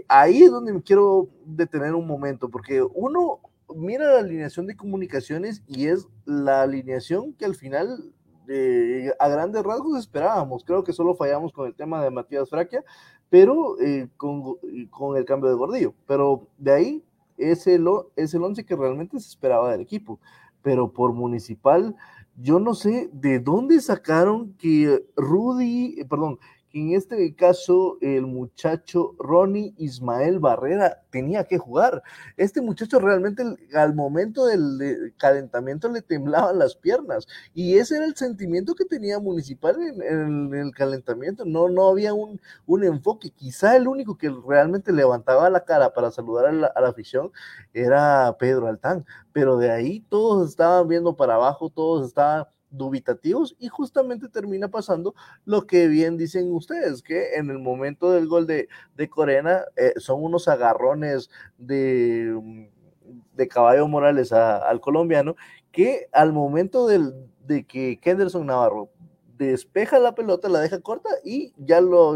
ahí 0.07 0.43
es 0.43 0.51
donde 0.51 0.73
me 0.73 0.83
quiero 0.83 1.29
detener 1.45 1.95
un 1.95 2.05
momento, 2.05 2.47
porque 2.47 2.83
uno 2.93 3.39
mira 3.75 4.13
la 4.13 4.19
alineación 4.19 4.67
de 4.67 4.75
comunicaciones 4.75 5.63
y 5.67 5.87
es 5.87 6.07
la 6.25 6.61
alineación 6.61 7.33
que 7.33 7.45
al 7.45 7.55
final 7.55 8.13
eh, 8.53 9.13
a 9.17 9.29
grandes 9.29 9.63
rasgos 9.63 9.97
esperábamos. 9.97 10.63
Creo 10.63 10.83
que 10.83 10.93
solo 10.93 11.15
fallamos 11.15 11.53
con 11.53 11.67
el 11.67 11.73
tema 11.73 12.03
de 12.03 12.11
Matías 12.11 12.49
Fraquia, 12.49 12.83
pero 13.29 13.79
eh, 13.79 14.09
con, 14.17 14.57
con, 14.89 15.15
el 15.15 15.25
cambio 15.25 15.49
de 15.49 15.55
Gordillo. 15.55 15.93
Pero 16.05 16.47
de 16.57 16.71
ahí 16.73 17.03
es 17.37 17.65
el, 17.67 17.87
es 18.15 18.33
el 18.33 18.43
once 18.43 18.65
que 18.65 18.75
realmente 18.75 19.19
se 19.19 19.29
esperaba 19.29 19.71
del 19.71 19.81
equipo. 19.81 20.19
pero 20.61 20.91
por 20.91 21.13
municipal, 21.13 21.95
yo 22.37 22.59
no 22.59 22.75
sé 22.75 23.09
de 23.13 23.39
dónde 23.39 23.81
sacaron 23.81 24.53
que 24.53 25.05
Rudy, 25.15 26.03
perdón, 26.09 26.39
en 26.73 26.93
este 26.93 27.35
caso 27.35 27.97
el 28.01 28.25
muchacho 28.25 29.15
Ronnie 29.19 29.73
Ismael 29.77 30.39
Barrera 30.39 31.03
tenía 31.09 31.43
que 31.43 31.57
jugar. 31.57 32.01
Este 32.37 32.61
muchacho 32.61 32.99
realmente 32.99 33.43
al 33.73 33.93
momento 33.93 34.45
del 34.45 35.13
calentamiento 35.17 35.89
le 35.89 36.01
temblaban 36.01 36.59
las 36.59 36.75
piernas 36.75 37.27
y 37.53 37.77
ese 37.77 37.97
era 37.97 38.05
el 38.05 38.15
sentimiento 38.15 38.75
que 38.75 38.85
tenía 38.85 39.19
Municipal 39.19 39.75
en, 39.81 40.53
el 40.53 40.71
calentamiento. 40.71 41.45
No, 41.45 41.69
no 41.69 41.89
había 41.89 42.13
un, 42.13 42.39
un, 42.65 42.83
enfoque. 42.83 43.31
Quizá 43.31 43.75
el 43.75 43.87
único 43.87 44.17
que 44.17 44.29
realmente 44.47 44.91
levantaba 44.91 45.49
la 45.49 45.63
cara 45.65 45.93
para 45.93 46.11
saludar 46.11 46.45
a 46.47 46.51
la, 46.51 46.67
a 46.67 46.81
la 46.81 46.89
afición 46.89 47.31
era 47.73 48.35
Pedro 48.39 48.67
Altán, 48.67 49.05
pero 49.33 49.57
de 49.57 49.71
ahí 49.71 50.01
todos 50.09 50.49
estaban 50.49 50.87
viendo 50.87 51.15
para 51.15 51.35
abajo, 51.35 51.69
todos 51.69 52.07
estaban 52.07 52.45
dubitativos 52.71 53.55
y 53.59 53.67
justamente 53.67 54.29
termina 54.29 54.69
pasando 54.69 55.13
lo 55.45 55.67
que 55.67 55.87
bien 55.87 56.17
dicen 56.17 56.51
ustedes, 56.53 57.03
que 57.03 57.35
en 57.35 57.49
el 57.49 57.59
momento 57.59 58.11
del 58.11 58.27
gol 58.27 58.47
de, 58.47 58.67
de 58.95 59.09
Corena 59.09 59.63
eh, 59.75 59.93
son 59.97 60.23
unos 60.23 60.47
agarrones 60.47 61.29
de, 61.57 62.33
mm, 62.41 62.65
de 63.35 63.47
caballo 63.47 63.87
Morales 63.87 64.31
al 64.31 64.79
colombiano, 64.81 65.35
que 65.71 66.07
al 66.11 66.33
momento 66.33 66.87
del, 66.87 67.13
de 67.45 67.65
que 67.65 67.99
Kenderson 67.99 68.47
Navarro 68.47 68.89
despeja 69.37 69.99
la 69.99 70.13
pelota, 70.13 70.49
la 70.49 70.59
deja 70.59 70.79
corta 70.79 71.09
y 71.23 71.53
ya 71.57 71.81
lo, 71.81 72.15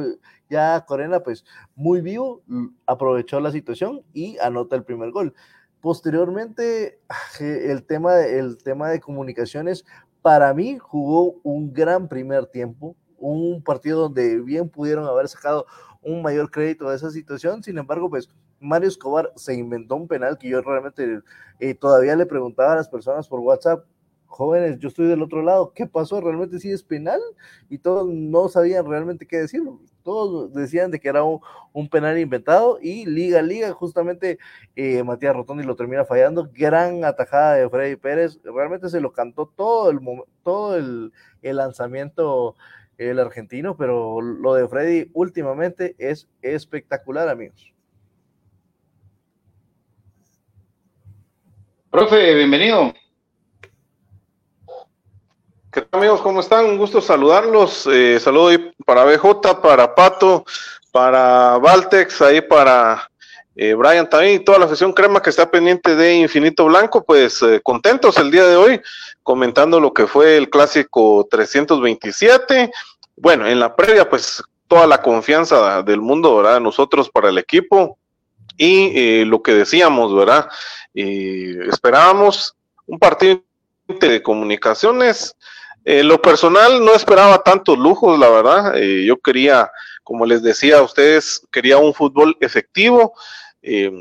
ya 0.49 0.85
Corena 0.85 1.21
pues 1.21 1.43
muy 1.75 2.01
vivo 2.01 2.43
aprovechó 2.85 3.39
la 3.39 3.51
situación 3.51 4.03
y 4.13 4.37
anota 4.39 4.75
el 4.75 4.83
primer 4.83 5.11
gol. 5.11 5.33
Posteriormente, 5.81 6.99
el 7.39 7.83
tema, 7.85 8.19
el 8.21 8.57
tema 8.57 8.89
de 8.89 8.99
comunicaciones 8.99 9.85
para 10.25 10.55
mí 10.55 10.79
jugó 10.79 11.35
un 11.43 11.71
gran 11.71 12.07
primer 12.07 12.47
tiempo, 12.47 12.95
un 13.19 13.61
partido 13.61 14.01
donde 14.01 14.41
bien 14.41 14.67
pudieron 14.67 15.05
haber 15.05 15.27
sacado 15.27 15.67
un 16.01 16.23
mayor 16.23 16.49
crédito 16.49 16.89
de 16.89 16.95
esa 16.95 17.11
situación, 17.11 17.61
sin 17.61 17.77
embargo, 17.77 18.09
pues 18.09 18.27
Mario 18.59 18.89
Escobar 18.89 19.31
se 19.35 19.53
inventó 19.53 19.95
un 19.95 20.07
penal 20.07 20.39
que 20.39 20.49
yo 20.49 20.63
realmente 20.63 21.19
eh, 21.59 21.75
todavía 21.75 22.15
le 22.15 22.25
preguntaba 22.25 22.73
a 22.73 22.75
las 22.77 22.89
personas 22.89 23.27
por 23.27 23.39
WhatsApp, 23.39 23.85
jóvenes, 24.25 24.79
yo 24.79 24.87
estoy 24.87 25.05
del 25.05 25.21
otro 25.21 25.43
lado, 25.43 25.73
¿qué 25.75 25.85
pasó? 25.85 26.19
¿Realmente 26.19 26.59
sí 26.59 26.71
es 26.71 26.81
penal? 26.81 27.21
Y 27.69 27.77
todos 27.77 28.07
no 28.11 28.49
sabían 28.49 28.87
realmente 28.87 29.27
qué 29.27 29.37
decir, 29.37 29.61
todos 30.05 30.53
decían 30.53 30.91
de 30.91 30.99
que 30.99 31.09
era 31.09 31.23
un, 31.23 31.89
penal 31.89 32.17
inventado 32.17 32.77
y 32.81 33.05
liga, 33.05 33.41
liga, 33.41 33.73
justamente 33.73 34.37
eh, 34.75 35.03
Matías 35.03 35.35
Rotondi 35.35 35.65
lo 35.65 35.75
termina 35.75 36.05
fallando, 36.05 36.49
gran 36.53 37.03
atajada 37.03 37.55
de 37.55 37.69
Freddy 37.69 37.95
Pérez, 37.97 38.39
realmente 38.43 38.87
se 38.87 39.01
lo 39.01 39.11
cantó 39.11 39.51
todo 39.53 39.89
el, 39.89 39.99
todo 40.43 40.77
el, 40.77 41.11
el 41.41 41.57
lanzamiento 41.57 42.55
el 42.97 43.19
argentino, 43.19 43.75
pero 43.75 44.21
lo 44.21 44.53
de 44.53 44.67
Freddy 44.67 45.09
últimamente 45.13 45.95
es 45.97 46.29
espectacular, 46.41 47.27
amigos. 47.27 47.73
Profe, 51.89 52.35
bienvenido. 52.35 52.93
¿Qué 55.71 55.81
tal 55.81 55.99
amigos? 55.99 56.21
¿Cómo 56.21 56.39
están? 56.39 56.65
Un 56.65 56.77
gusto 56.77 57.01
saludarlos. 57.01 57.85
Eh, 57.91 58.17
saludo 58.19 58.51
para 58.85 59.03
BJ, 59.03 59.61
para 59.61 59.93
Pato, 59.93 60.45
para 60.91 61.57
Valtex, 61.57 62.21
ahí 62.21 62.41
para 62.41 63.09
eh, 63.55 63.73
Brian 63.73 64.09
también 64.09 64.35
y 64.35 64.43
toda 64.43 64.59
la 64.59 64.67
sesión 64.67 64.93
crema 64.93 65.21
que 65.21 65.29
está 65.29 65.49
pendiente 65.49 65.95
de 65.95 66.15
Infinito 66.15 66.65
Blanco. 66.65 67.03
Pues 67.03 67.41
eh, 67.41 67.59
contentos 67.63 68.17
el 68.17 68.31
día 68.31 68.45
de 68.45 68.55
hoy 68.55 68.81
comentando 69.23 69.79
lo 69.79 69.93
que 69.93 70.07
fue 70.07 70.37
el 70.37 70.49
clásico 70.49 71.27
327. 71.29 72.71
Bueno, 73.17 73.47
en 73.47 73.59
la 73.59 73.75
previa 73.75 74.09
pues 74.09 74.43
toda 74.67 74.87
la 74.87 75.01
confianza 75.01 75.81
del 75.83 76.01
mundo, 76.01 76.37
¿verdad? 76.37 76.59
Nosotros 76.59 77.09
para 77.09 77.29
el 77.29 77.37
equipo 77.37 77.97
y 78.57 79.25
lo 79.25 79.41
que 79.41 79.53
decíamos, 79.53 80.15
¿verdad? 80.15 80.47
esperábamos 80.93 82.55
un 82.87 82.97
partido 82.97 83.41
de 83.87 84.23
comunicaciones 84.23 85.35
en 85.85 86.07
lo 86.07 86.19
personal 86.19 86.83
no 86.83 86.95
esperaba 86.95 87.43
tantos 87.43 87.77
lujos, 87.77 88.17
la 88.17 88.29
verdad. 88.29 88.73
Eh, 88.75 89.05
yo 89.05 89.17
quería, 89.17 89.71
como 90.03 90.25
les 90.25 90.41
decía 90.41 90.79
a 90.79 90.81
ustedes, 90.81 91.43
quería 91.51 91.77
un 91.77 91.93
fútbol 91.93 92.35
efectivo, 92.39 93.13
eh, 93.61 93.91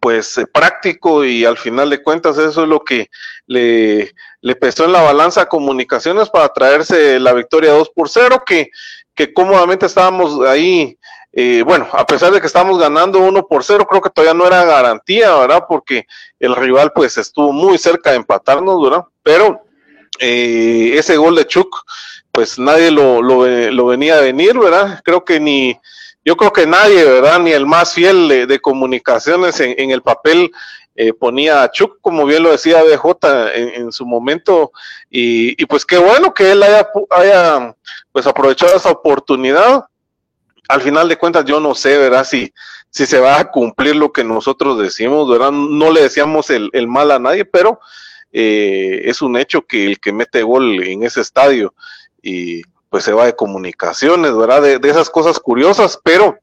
pues 0.00 0.38
eh, 0.38 0.46
práctico 0.46 1.22
y 1.22 1.44
al 1.44 1.58
final 1.58 1.90
de 1.90 2.02
cuentas 2.02 2.38
eso 2.38 2.62
es 2.62 2.68
lo 2.68 2.80
que 2.80 3.10
le, 3.46 4.12
le, 4.40 4.56
pesó 4.56 4.86
en 4.86 4.92
la 4.92 5.02
balanza 5.02 5.46
comunicaciones 5.46 6.30
para 6.30 6.48
traerse 6.48 7.20
la 7.20 7.34
victoria 7.34 7.72
2 7.72 7.90
por 7.90 8.08
0, 8.08 8.42
que, 8.46 8.70
que 9.14 9.34
cómodamente 9.34 9.84
estábamos 9.84 10.40
ahí. 10.46 10.98
bueno, 11.66 11.86
a 11.92 12.06
pesar 12.06 12.32
de 12.32 12.40
que 12.40 12.46
estábamos 12.46 12.78
ganando 12.78 13.18
1 13.18 13.46
por 13.46 13.62
0, 13.62 13.86
creo 13.90 14.00
que 14.00 14.10
todavía 14.10 14.32
no 14.34 14.46
era 14.46 14.64
garantía, 14.64 15.34
¿verdad? 15.36 15.64
Porque 15.68 16.06
el 16.38 16.56
rival 16.56 16.92
pues 16.94 17.18
estuvo 17.18 17.52
muy 17.52 17.76
cerca 17.76 18.10
de 18.10 18.16
empatarnos, 18.16 18.82
¿verdad? 18.82 19.04
Pero 19.22 19.63
eh, 20.18 20.94
ese 20.96 21.16
gol 21.16 21.36
de 21.36 21.46
Chuk, 21.46 21.84
pues 22.32 22.58
nadie 22.58 22.90
lo, 22.90 23.22
lo, 23.22 23.86
venía 23.86 24.18
a 24.18 24.20
venir, 24.20 24.58
¿verdad? 24.58 25.00
Creo 25.04 25.24
que 25.24 25.38
ni, 25.38 25.78
yo 26.24 26.36
creo 26.36 26.52
que 26.52 26.66
nadie, 26.66 27.04
¿verdad? 27.04 27.38
Ni 27.38 27.52
el 27.52 27.66
más 27.66 27.92
fiel 27.94 28.48
de, 28.48 28.60
comunicaciones 28.60 29.60
en, 29.60 29.90
el 29.90 30.02
papel 30.02 30.50
eh, 30.96 31.12
ponía 31.12 31.62
a 31.62 31.70
Chuk, 31.70 31.98
como 32.00 32.26
bien 32.26 32.42
lo 32.42 32.50
decía 32.50 32.82
BJ 32.82 33.52
en, 33.54 33.92
su 33.92 34.04
momento, 34.04 34.72
y, 35.10 35.64
pues 35.66 35.84
qué 35.84 35.98
bueno 35.98 36.34
que 36.34 36.52
él 36.52 36.62
haya, 36.62 36.88
haya 37.10 37.76
pues 38.10 38.26
aprovechado 38.26 38.76
esa 38.76 38.90
oportunidad. 38.90 39.84
Al 40.68 40.80
final 40.80 41.08
de 41.08 41.18
cuentas, 41.18 41.44
yo 41.44 41.60
no 41.60 41.74
sé, 41.74 41.98
¿verdad? 41.98 42.24
Si, 42.24 42.52
si 42.90 43.06
se 43.06 43.20
va 43.20 43.38
a 43.38 43.50
cumplir 43.50 43.94
lo 43.94 44.12
que 44.12 44.24
nosotros 44.24 44.78
decimos, 44.78 45.28
¿verdad? 45.30 45.52
No 45.52 45.92
le 45.92 46.02
decíamos 46.02 46.50
el, 46.50 46.70
el 46.72 46.88
mal 46.88 47.10
a 47.10 47.18
nadie, 47.18 47.44
pero 47.44 47.78
eh, 48.36 49.02
es 49.04 49.22
un 49.22 49.36
hecho 49.36 49.62
que 49.62 49.86
el 49.86 50.00
que 50.00 50.12
mete 50.12 50.42
gol 50.42 50.82
en 50.82 51.04
ese 51.04 51.20
estadio 51.20 51.72
y 52.20 52.62
pues 52.90 53.04
se 53.04 53.12
va 53.12 53.26
de 53.26 53.36
comunicaciones, 53.36 54.36
¿verdad? 54.36 54.60
De, 54.60 54.90
esas 54.90 55.08
cosas 55.08 55.38
curiosas, 55.38 56.00
pero 56.02 56.36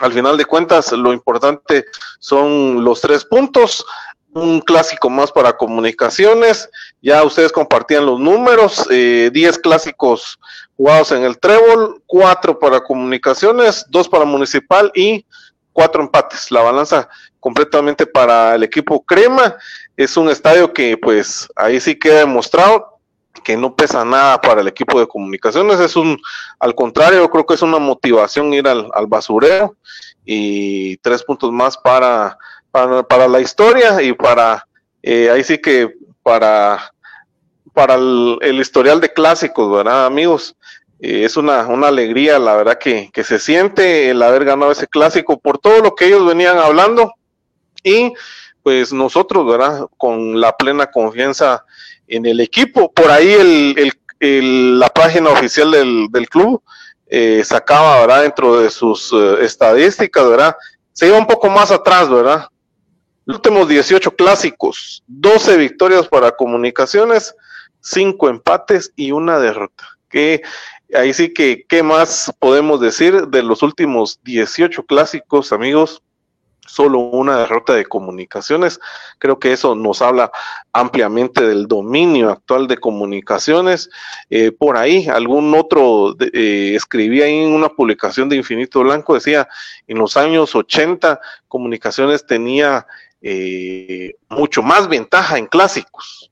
al 0.00 0.14
final 0.14 0.38
de 0.38 0.46
cuentas 0.46 0.92
lo 0.92 1.12
importante 1.12 1.84
son 2.20 2.82
los 2.82 3.02
tres 3.02 3.26
puntos, 3.26 3.84
un 4.32 4.60
clásico 4.60 5.10
más 5.10 5.30
para 5.30 5.58
comunicaciones, 5.58 6.70
ya 7.02 7.22
ustedes 7.22 7.52
compartían 7.52 8.06
los 8.06 8.18
números, 8.18 8.86
10 8.88 8.90
eh, 8.90 9.60
clásicos 9.62 10.38
jugados 10.74 11.12
en 11.12 11.22
el 11.22 11.38
trébol, 11.38 12.02
cuatro 12.06 12.58
para 12.58 12.80
comunicaciones, 12.80 13.84
dos 13.90 14.08
para 14.08 14.24
municipal 14.24 14.90
y 14.94 15.26
cuatro 15.74 16.02
empates. 16.02 16.50
La 16.50 16.62
balanza 16.62 17.10
completamente 17.40 18.06
para 18.06 18.54
el 18.54 18.62
equipo 18.62 19.04
crema 19.04 19.56
es 19.96 20.16
un 20.16 20.28
estadio 20.28 20.72
que 20.72 20.96
pues 20.98 21.48
ahí 21.56 21.80
sí 21.80 21.98
queda 21.98 22.20
demostrado 22.20 22.96
que 23.42 23.56
no 23.56 23.74
pesa 23.74 24.04
nada 24.04 24.40
para 24.40 24.60
el 24.60 24.68
equipo 24.68 24.98
de 24.98 25.06
comunicaciones, 25.06 25.78
es 25.78 25.94
un, 25.96 26.18
al 26.58 26.74
contrario, 26.74 27.28
creo 27.30 27.46
que 27.46 27.54
es 27.54 27.62
una 27.62 27.78
motivación 27.78 28.52
ir 28.52 28.66
al, 28.66 28.90
basurero 29.06 29.76
y 30.24 30.96
tres 30.96 31.22
puntos 31.22 31.52
más 31.52 31.76
para, 31.76 32.36
para, 32.72 33.28
la 33.28 33.40
historia 33.40 34.02
y 34.02 34.12
para, 34.12 34.66
eh, 35.02 35.30
ahí 35.30 35.44
sí 35.44 35.58
que 35.58 35.94
para, 36.22 36.92
para 37.72 37.94
el, 37.94 38.58
historial 38.58 39.00
de 39.00 39.12
clásicos, 39.12 39.70
¿verdad, 39.70 40.06
amigos? 40.06 40.56
Eh, 40.98 41.24
es 41.24 41.36
una, 41.36 41.66
una 41.68 41.88
alegría, 41.88 42.38
la 42.38 42.56
verdad, 42.56 42.78
que, 42.78 43.10
que 43.12 43.22
se 43.22 43.38
siente 43.38 44.10
el 44.10 44.22
haber 44.22 44.44
ganado 44.44 44.72
ese 44.72 44.88
clásico 44.88 45.38
por 45.38 45.58
todo 45.58 45.82
lo 45.82 45.94
que 45.94 46.06
ellos 46.06 46.26
venían 46.26 46.58
hablando 46.58 47.12
y 47.84 48.12
pues 48.66 48.92
nosotros, 48.92 49.46
¿verdad? 49.46 49.86
Con 49.96 50.40
la 50.40 50.56
plena 50.56 50.90
confianza 50.90 51.64
en 52.08 52.26
el 52.26 52.40
equipo. 52.40 52.90
Por 52.90 53.12
ahí 53.12 53.32
el, 53.32 53.92
el, 54.18 54.80
la 54.80 54.88
página 54.88 55.30
oficial 55.30 55.70
del, 55.70 56.08
del 56.10 56.28
club 56.28 56.60
eh, 57.06 57.44
sacaba, 57.44 58.00
¿verdad? 58.00 58.22
Dentro 58.22 58.58
de 58.58 58.68
sus 58.70 59.12
eh, 59.12 59.44
estadísticas, 59.44 60.28
¿verdad? 60.28 60.56
Se 60.92 61.06
iba 61.06 61.16
un 61.16 61.28
poco 61.28 61.48
más 61.48 61.70
atrás, 61.70 62.10
¿verdad? 62.10 62.48
Los 63.24 63.36
últimos 63.36 63.68
18 63.68 64.16
clásicos, 64.16 65.04
12 65.06 65.58
victorias 65.58 66.08
para 66.08 66.32
comunicaciones, 66.32 67.36
5 67.82 68.28
empates 68.28 68.92
y 68.96 69.12
una 69.12 69.38
derrota. 69.38 69.84
Que 70.08 70.42
ahí 70.92 71.14
sí 71.14 71.32
que, 71.32 71.64
¿qué 71.68 71.84
más 71.84 72.34
podemos 72.40 72.80
decir 72.80 73.28
de 73.28 73.44
los 73.44 73.62
últimos 73.62 74.18
18 74.24 74.84
clásicos, 74.86 75.52
amigos? 75.52 76.02
Solo 76.66 76.98
una 76.98 77.38
derrota 77.38 77.74
de 77.74 77.86
comunicaciones. 77.86 78.80
Creo 79.18 79.38
que 79.38 79.52
eso 79.52 79.74
nos 79.74 80.02
habla 80.02 80.30
ampliamente 80.72 81.46
del 81.46 81.66
dominio 81.66 82.30
actual 82.30 82.66
de 82.66 82.78
comunicaciones. 82.78 83.90
Eh, 84.30 84.52
por 84.52 84.76
ahí, 84.76 85.08
algún 85.08 85.54
otro 85.54 86.16
eh, 86.20 86.74
escribía 86.74 87.26
ahí 87.26 87.38
en 87.38 87.52
una 87.52 87.68
publicación 87.68 88.28
de 88.28 88.36
Infinito 88.36 88.80
Blanco, 88.80 89.14
decía, 89.14 89.48
en 89.86 89.98
los 89.98 90.16
años 90.16 90.54
80 90.54 91.20
comunicaciones 91.48 92.26
tenía 92.26 92.86
eh, 93.22 94.14
mucho 94.28 94.62
más 94.62 94.88
ventaja 94.88 95.38
en 95.38 95.46
clásicos. 95.46 96.30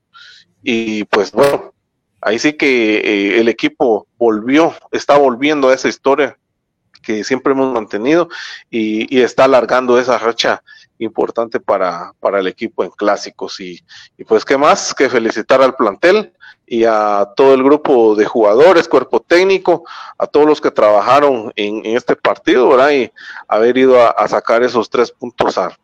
y 0.63 1.03
pues 1.05 1.31
bueno, 1.31 1.75
ahí 2.25 2.39
sí 2.39 2.53
que 2.53 2.97
eh, 2.97 3.39
el 3.39 3.47
equipo 3.47 4.07
volvió, 4.17 4.73
está 4.91 5.17
volviendo 5.17 5.69
a 5.69 5.75
esa 5.75 5.87
historia 5.87 6.37
que 7.05 7.23
siempre 7.23 7.53
hemos 7.53 7.71
mantenido 7.73 8.29
y, 8.69 9.21
está 9.21 9.45
alargando 9.45 9.97
esa 9.99 10.17
racha 10.17 10.61
importante 10.99 11.59
para, 11.59 12.13
para 12.19 12.39
el 12.39 12.47
equipo 12.47 12.83
en 12.83 12.91
clásicos. 12.91 13.59
Y, 13.59 13.81
pues, 14.27 14.43
¿qué 14.43 14.57
más? 14.57 14.93
Que 14.93 15.09
felicitar 15.09 15.61
al 15.61 15.75
plantel 15.75 16.33
y 16.67 16.83
a 16.83 17.29
todo 17.35 17.53
el 17.53 17.63
grupo 17.63 18.15
de 18.15 18.25
jugadores, 18.25 18.87
cuerpo 18.87 19.19
técnico, 19.19 19.83
a 20.17 20.25
todos 20.25 20.47
los 20.47 20.61
que 20.61 20.71
trabajaron 20.71 21.53
en, 21.55 21.85
este 21.85 22.15
partido, 22.15 22.69
¿verdad? 22.69 22.91
Y 22.91 23.11
haber 23.47 23.77
ido 23.77 24.01
a, 24.01 24.27
sacar 24.27 24.63
esos 24.63 24.89
tres 24.89 25.11
puntos 25.11 25.57
a, 25.57 25.77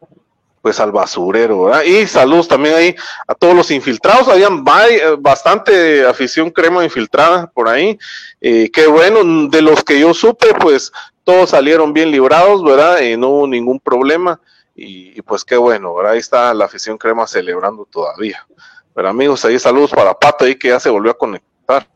pues 0.62 0.80
al 0.80 0.92
basurero, 0.92 1.64
¿verdad? 1.64 1.84
Y 1.84 2.08
saludos 2.08 2.48
también 2.48 2.76
ahí 2.76 2.96
a 3.28 3.34
todos 3.34 3.56
los 3.56 3.72
infiltrados, 3.72 4.28
habían 4.28 4.64
eh, 4.90 5.16
bastante 5.20 6.06
afición 6.06 6.52
crema 6.52 6.84
infiltrada 6.84 7.48
por 7.48 7.68
ahí, 7.68 7.98
eh, 8.40 8.70
qué 8.72 8.88
bueno, 8.88 9.48
de 9.50 9.62
los 9.62 9.84
que 9.84 10.00
yo 10.00 10.14
supe, 10.14 10.54
pues 10.60 10.92
todos 11.24 11.50
salieron 11.50 11.94
bien 11.94 12.12
librados, 12.12 12.64
¿verdad? 12.64 13.02
Y 13.02 13.18
no 13.18 13.30
hubo 13.30 13.48
ningún 13.48 13.80
problema, 13.80 14.40
y, 14.76 15.22
pues 15.22 15.44
qué 15.44 15.58
bueno, 15.58 15.94
¿verdad? 15.94 16.14
Ahí 16.14 16.20
está 16.20 16.54
la 16.54 16.66
afición 16.66 16.98
crema 16.98 17.28
celebrando 17.28 17.86
todavía. 17.86 18.46
Pero 18.94 19.10
amigos, 19.10 19.46
ahí 19.46 19.60
saludos 19.60 19.92
para 19.92 20.14
Pato 20.14 20.46
ahí 20.46 20.56
que 20.56 20.70
ya 20.70 20.80
se 20.80 20.90
volvió 20.90 21.12
a 21.12 21.18
conectar. 21.18 21.88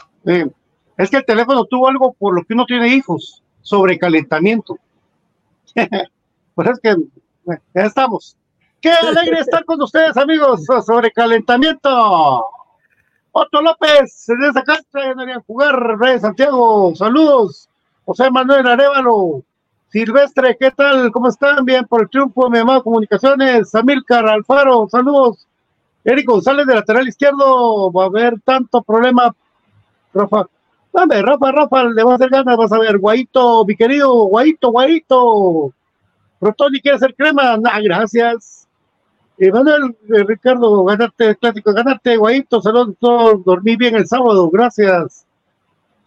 Es 0.98 1.10
que 1.10 1.18
el 1.18 1.26
teléfono 1.26 1.66
tuvo 1.66 1.88
algo 1.88 2.14
por 2.14 2.36
lo 2.36 2.44
que 2.44 2.54
uno 2.54 2.66
tiene 2.66 2.90
hijos, 2.90 3.44
sobrecalentamiento. 3.62 4.78
pues 6.56 6.70
es 6.70 6.80
que 6.82 6.96
ya 7.46 7.82
estamos. 7.82 8.38
Qué 8.82 8.92
alegre 8.92 9.40
estar 9.40 9.66
con 9.66 9.82
ustedes, 9.82 10.16
amigos, 10.16 10.64
sobrecalentamiento. 10.86 12.46
Otto 13.32 13.62
López, 13.62 14.30
esa 14.30 14.64
cancha 14.64 15.00
deberían 15.00 15.42
jugar, 15.44 15.76
Rey 16.00 16.20
Santiago, 16.20 16.96
saludos. 16.96 17.68
José 18.06 18.30
Manuel 18.30 18.68
Arevalo, 18.68 19.42
Silvestre, 19.90 20.56
¿qué 20.60 20.70
tal? 20.70 21.12
¿Cómo 21.12 21.28
están? 21.28 21.66
Bien 21.66 21.86
por 21.86 22.04
el 22.04 22.10
triunfo, 22.10 22.52
mi 22.52 22.60
amado 22.60 22.84
Comunicaciones, 22.84 23.74
Amilcar 23.74 24.28
Alfaro, 24.28 24.88
saludos. 24.88 25.48
Eric 26.04 26.28
González 26.28 26.68
de 26.68 26.76
lateral 26.76 27.08
izquierdo, 27.08 27.92
va 27.92 28.04
a 28.04 28.06
haber 28.06 28.40
tanto 28.42 28.84
problema, 28.84 29.36
Rafa. 30.14 30.46
Dame, 30.94 31.20
Rafa, 31.24 31.52
Rafa, 31.52 31.84
le 31.86 32.04
va 32.04 32.12
a 32.12 32.16
hacer 32.16 32.30
ganas, 32.30 32.56
vas 32.56 32.72
a 32.72 32.78
ver, 32.78 33.00
Guaito, 33.00 33.66
mi 33.66 33.76
querido 33.76 34.14
Guaito, 34.26 34.70
Guaito. 34.70 35.74
Rotoni 36.40 36.80
quiere 36.82 36.98
hacer 36.98 37.16
crema, 37.16 37.58
nah, 37.58 37.80
gracias. 37.80 38.68
Manuel, 39.40 39.98
eh, 40.14 40.24
Ricardo, 40.28 40.86
ganarte 40.86 41.36
clásico, 41.38 41.74
ganarte, 41.74 42.18
Guaito, 42.18 42.62
saludos, 42.62 43.44
dormí 43.44 43.76
bien 43.76 43.96
el 43.96 44.06
sábado, 44.06 44.48
gracias. 44.52 45.25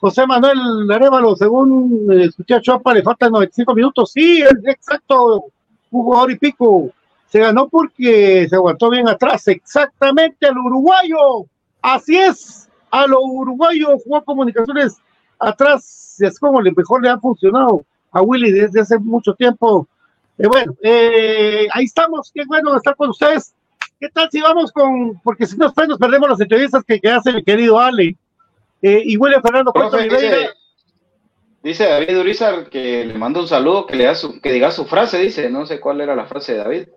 José 0.00 0.26
Manuel 0.26 0.90
Arevalo, 0.90 1.34
según 1.36 2.06
eh, 2.10 2.24
escuché 2.24 2.54
a 2.54 2.60
Chopa, 2.60 2.94
le 2.94 3.02
faltan 3.02 3.32
95 3.32 3.74
minutos. 3.74 4.12
Sí, 4.12 4.42
exacto, 4.42 5.46
un 5.90 6.02
jugador 6.02 6.30
y 6.30 6.38
pico 6.38 6.92
se 7.28 7.40
ganó 7.40 7.68
porque 7.68 8.46
se 8.48 8.56
aguantó 8.56 8.90
bien 8.90 9.08
atrás, 9.08 9.46
exactamente 9.48 10.46
al 10.46 10.58
uruguayo. 10.58 11.44
Así 11.82 12.16
es, 12.16 12.68
a 12.90 13.06
lo 13.06 13.20
uruguayo 13.20 13.98
jugó 13.98 14.24
comunicaciones 14.24 14.96
atrás, 15.38 16.16
es 16.20 16.38
como 16.38 16.60
le 16.60 16.72
mejor 16.72 17.02
le 17.02 17.10
ha 17.10 17.18
funcionado 17.18 17.84
a 18.10 18.22
Willy 18.22 18.50
desde 18.50 18.80
hace 18.80 18.98
mucho 18.98 19.34
tiempo. 19.34 19.86
Eh, 20.38 20.46
bueno, 20.46 20.74
eh, 20.82 21.68
ahí 21.72 21.84
estamos, 21.84 22.30
qué 22.32 22.44
bueno 22.46 22.76
estar 22.76 22.96
con 22.96 23.10
ustedes. 23.10 23.54
¿Qué 24.00 24.08
tal 24.08 24.28
si 24.30 24.40
vamos 24.40 24.72
con, 24.72 25.20
porque 25.22 25.44
si 25.44 25.56
no 25.56 25.72
nos 25.88 25.98
perdemos 25.98 26.30
las 26.30 26.40
entrevistas 26.40 26.84
que, 26.84 27.00
hace 27.10 27.32
mi 27.32 27.42
querido 27.42 27.78
Ale 27.78 28.16
eh, 28.82 29.02
y 29.04 29.16
William 29.16 29.42
Fernando 29.42 29.72
dice, 29.74 30.50
dice, 31.62 31.84
David 31.84 32.18
Urizar 32.18 32.68
que 32.70 33.04
le 33.04 33.14
manda 33.14 33.40
un 33.40 33.48
saludo, 33.48 33.86
que 33.86 33.96
le 33.96 34.04
da 34.04 34.14
su, 34.14 34.40
que 34.40 34.52
diga 34.52 34.70
su 34.70 34.86
frase, 34.86 35.18
dice, 35.18 35.50
no 35.50 35.66
sé 35.66 35.80
cuál 35.80 36.00
era 36.00 36.14
la 36.14 36.26
frase 36.26 36.52
de 36.52 36.58
David. 36.58 36.88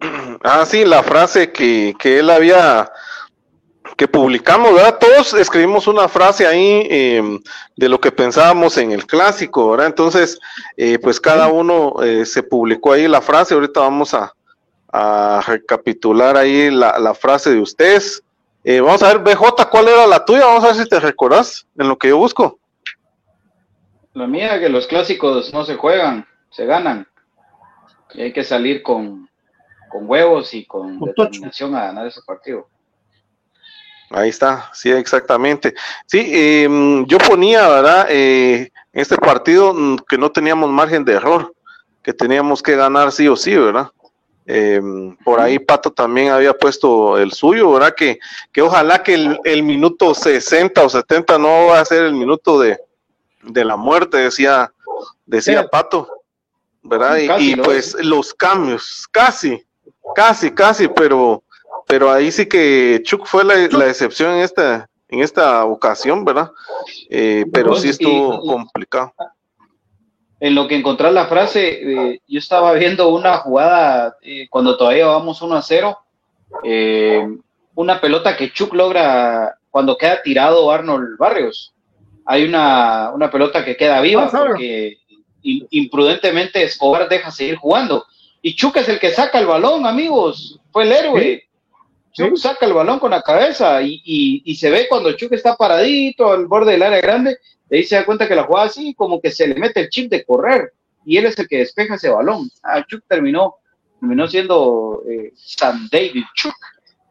Ah, 0.42 0.64
sí, 0.66 0.84
la 0.84 1.02
frase 1.02 1.52
que, 1.52 1.94
que 1.98 2.18
él 2.18 2.28
había, 2.28 2.90
que 3.96 4.08
publicamos, 4.08 4.74
¿verdad? 4.74 4.98
Todos 4.98 5.34
escribimos 5.34 5.86
una 5.86 6.08
frase 6.08 6.46
ahí 6.46 6.86
em, 6.90 7.40
de 7.76 7.88
lo 7.88 8.00
que 8.00 8.12
pensábamos 8.12 8.76
en 8.76 8.92
el 8.92 9.06
clásico, 9.06 9.70
¿verdad? 9.70 9.86
Entonces, 9.86 10.38
eh, 10.76 10.98
pues 10.98 11.20
cada 11.20 11.48
uno 11.48 11.94
eh, 12.02 12.26
se 12.26 12.42
publicó 12.42 12.92
ahí 12.92 13.08
la 13.08 13.20
frase, 13.22 13.54
ahorita 13.54 13.80
vamos 13.80 14.12
a, 14.12 14.34
a 14.92 15.42
recapitular 15.46 16.36
ahí 16.36 16.70
la, 16.70 16.98
la, 16.98 17.14
frase 17.14 17.50
de 17.50 17.60
ustedes. 17.60 18.22
Eh, 18.66 18.80
vamos 18.80 19.02
a 19.02 19.08
ver, 19.08 19.18
BJ, 19.18 19.68
¿cuál 19.70 19.88
era 19.88 20.06
la 20.06 20.24
tuya? 20.24 20.46
Vamos 20.46 20.64
a 20.64 20.68
ver 20.68 20.76
si 20.76 20.88
te 20.88 20.98
recordás 20.98 21.66
en 21.76 21.86
lo 21.86 21.98
que 21.98 22.08
yo 22.08 22.16
busco. 22.16 22.58
La 24.14 24.26
mía, 24.26 24.58
que 24.58 24.70
los 24.70 24.86
clásicos 24.86 25.52
no 25.52 25.66
se 25.66 25.74
juegan, 25.76 26.26
se 26.50 26.64
ganan. 26.64 27.06
Y 28.14 28.22
hay 28.22 28.32
que 28.32 28.42
salir 28.42 28.82
con, 28.82 29.28
con 29.90 30.08
huevos 30.08 30.54
y 30.54 30.64
con, 30.64 30.98
determinación 30.98 31.74
a 31.74 31.86
ganar 31.86 32.06
ese 32.06 32.22
partido. 32.26 32.66
Ahí 34.08 34.30
está, 34.30 34.70
sí, 34.72 34.90
exactamente. 34.90 35.74
Sí, 36.06 36.22
em, 36.32 37.04
yo 37.06 37.18
ponía, 37.18 37.68
¿verdad? 37.68 38.06
Eh, 38.08 38.70
en 38.92 39.00
este 39.00 39.16
partido 39.16 39.74
mm, 39.74 39.98
que 40.08 40.16
no 40.16 40.30
teníamos 40.30 40.70
margen 40.70 41.04
de 41.04 41.14
error, 41.14 41.52
que 42.02 42.14
teníamos 42.14 42.62
que 42.62 42.76
ganar 42.76 43.12
sí 43.12 43.28
o 43.28 43.36
sí, 43.36 43.54
¿verdad? 43.56 43.90
Em, 44.46 45.16
por 45.24 45.40
ahí 45.40 45.58
Pato 45.58 45.90
también 45.90 46.30
había 46.30 46.52
puesto 46.52 47.16
el 47.16 47.32
suyo, 47.32 47.72
¿verdad? 47.72 47.94
Que, 47.94 48.18
que 48.52 48.60
ojalá 48.60 49.02
que 49.02 49.14
el, 49.44 49.62
minuto 49.62 50.14
60 50.14 50.82
o 50.82 50.88
70 50.88 51.38
no 51.38 51.66
va 51.68 51.80
a 51.80 51.84
ser 51.84 52.04
el 52.04 52.12
minuto 52.12 52.60
de, 52.60 52.78
la 53.42 53.76
muerte, 53.76 54.18
decía, 54.18 54.72
decía 55.24 55.66
Pato, 55.68 56.08
¿verdad? 56.82 57.38
y, 57.38 57.56
pues 57.56 57.94
los 58.00 58.34
cambios, 58.34 59.06
casi, 59.10 59.64
Casi, 60.14 60.50
casi, 60.50 60.88
pero, 60.88 61.42
pero 61.86 62.10
ahí 62.10 62.30
sí 62.30 62.46
que 62.46 63.00
Chuck 63.04 63.26
fue 63.26 63.44
la, 63.44 63.86
excepción 63.86 64.32
en 64.34 64.42
esta, 64.42 64.88
en 65.08 65.20
esta 65.20 65.64
ocasión, 65.64 66.24
¿verdad? 66.24 66.50
Eh, 67.08 67.44
pero 67.52 67.74
sí 67.76 67.88
estuvo 67.88 68.40
complicado. 68.40 69.12
En 70.44 70.54
lo 70.54 70.68
que 70.68 70.74
encontrar 70.74 71.10
la 71.14 71.24
frase, 71.24 71.68
eh, 71.70 72.20
yo 72.28 72.38
estaba 72.38 72.74
viendo 72.74 73.08
una 73.08 73.38
jugada 73.38 74.18
eh, 74.20 74.46
cuando 74.50 74.76
todavía 74.76 75.06
vamos 75.06 75.40
1 75.40 75.54
a 75.54 75.62
0, 75.62 75.98
una 77.74 77.98
pelota 77.98 78.36
que 78.36 78.52
Chuck 78.52 78.74
logra 78.74 79.56
cuando 79.70 79.96
queda 79.96 80.20
tirado 80.22 80.70
Arnold 80.70 81.16
Barrios. 81.16 81.72
Hay 82.26 82.44
una, 82.44 83.10
una 83.14 83.30
pelota 83.30 83.64
que 83.64 83.74
queda 83.74 84.02
viva 84.02 84.24
ah, 84.24 84.30
porque 84.30 84.98
imprudentemente 85.42 86.62
Escobar 86.62 87.08
deja 87.08 87.30
seguir 87.30 87.56
jugando 87.56 88.04
y 88.46 88.54
Chuck 88.54 88.76
es 88.76 88.90
el 88.90 89.00
que 89.00 89.10
saca 89.10 89.38
el 89.38 89.46
balón, 89.46 89.86
amigos. 89.86 90.60
Fue 90.70 90.82
el 90.82 90.92
héroe. 90.92 91.48
Chuck 92.12 92.36
saca 92.36 92.66
el 92.66 92.74
balón 92.74 92.98
con 92.98 93.10
la 93.10 93.22
cabeza 93.22 93.80
y, 93.80 94.54
se 94.56 94.68
ve 94.68 94.86
cuando 94.86 95.12
Chuck 95.12 95.32
está 95.32 95.56
paradito 95.56 96.30
al 96.30 96.46
borde 96.46 96.72
del 96.72 96.82
área 96.82 97.00
grande, 97.00 97.38
de 97.74 97.80
ahí 97.80 97.86
se 97.86 97.96
da 97.96 98.06
cuenta 98.06 98.28
que 98.28 98.36
la 98.36 98.44
jugada 98.44 98.66
así, 98.66 98.94
como 98.94 99.20
que 99.20 99.32
se 99.32 99.48
le 99.48 99.56
mete 99.56 99.80
el 99.80 99.88
chip 99.88 100.08
de 100.08 100.24
correr 100.24 100.72
y 101.04 101.16
él 101.16 101.26
es 101.26 101.36
el 101.40 101.48
que 101.48 101.58
despeja 101.58 101.96
ese 101.96 102.08
balón. 102.08 102.48
Ah, 102.62 102.84
Chuck 102.86 103.02
terminó, 103.08 103.56
terminó 103.98 104.28
siendo 104.28 105.02
eh, 105.10 105.32
San 105.34 105.88
David 105.90 106.22
Chuck. 106.36 106.54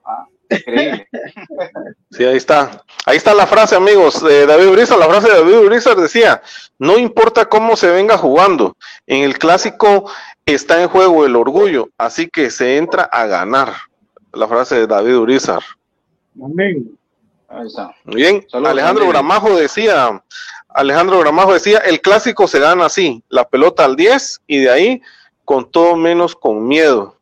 Ah, 0.06 0.26
increíble. 0.50 1.08
Sí, 2.12 2.24
ahí 2.24 2.38
está. 2.38 2.82
Ahí 3.06 3.18
está 3.18 3.34
la 3.34 3.46
frase, 3.46 3.76
amigos. 3.76 4.24
de 4.24 4.46
David 4.46 4.68
Urizar, 4.68 4.98
la 4.98 5.08
frase 5.08 5.28
de 5.28 5.34
David 5.34 5.66
Urizar 5.66 5.98
decía, 5.98 6.42
no 6.80 6.98
importa 6.98 7.50
cómo 7.50 7.76
se 7.76 7.92
venga 7.92 8.18
jugando, 8.18 8.78
en 9.06 9.24
el 9.24 9.38
clásico 9.40 10.10
está 10.46 10.82
en 10.82 10.88
juego 10.88 11.26
el 11.26 11.36
orgullo, 11.36 11.90
así 11.98 12.30
que 12.30 12.52
se 12.52 12.78
entra 12.78 13.04
a 13.04 13.26
ganar. 13.26 13.74
La 14.32 14.48
frase 14.48 14.76
de 14.76 14.88
David 14.88 15.18
Urizar. 15.18 15.62
Amén. 16.42 16.98
Bien, 18.06 18.46
Alejandro 18.52 19.08
Gramajo 19.08 19.56
decía, 19.56 20.24
Alejandro 20.70 21.20
Gramajo 21.20 21.54
decía, 21.54 21.80
el 21.80 22.02
clásico 22.02 22.48
se 22.48 22.60
gana 22.60 22.86
así, 22.86 23.24
la 23.30 23.48
pelota 23.48 23.86
al 23.86 23.96
10 23.96 24.42
y 24.48 24.60
de 24.60 24.70
ahí 24.70 25.02
con 25.46 25.70
todo 25.70 25.96
menos 25.96 26.36
con 26.36 26.68
miedo. 26.68 27.18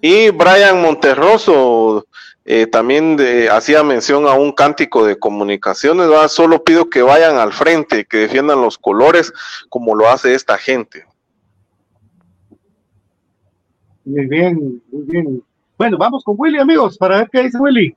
Y 0.00 0.30
Brian 0.30 0.80
Monterroso 0.80 2.06
eh, 2.44 2.66
también 2.66 3.18
hacía 3.50 3.82
mención 3.82 4.26
a 4.26 4.32
un 4.32 4.52
cántico 4.52 5.04
de 5.04 5.18
comunicaciones, 5.18 6.08
solo 6.30 6.64
pido 6.64 6.88
que 6.88 7.02
vayan 7.02 7.36
al 7.36 7.52
frente, 7.52 8.04
que 8.04 8.18
defiendan 8.18 8.62
los 8.62 8.78
colores 8.78 9.32
como 9.68 9.94
lo 9.94 10.08
hace 10.08 10.34
esta 10.34 10.56
gente. 10.56 11.04
Muy 14.04 14.26
bien, 14.26 14.82
muy 14.90 15.02
bien. 15.02 15.42
Bueno, 15.76 15.98
vamos 15.98 16.24
con 16.24 16.34
Willy, 16.38 16.58
amigos, 16.58 16.96
para 16.96 17.18
ver 17.18 17.28
qué 17.30 17.42
dice 17.42 17.58
Willy. 17.58 17.94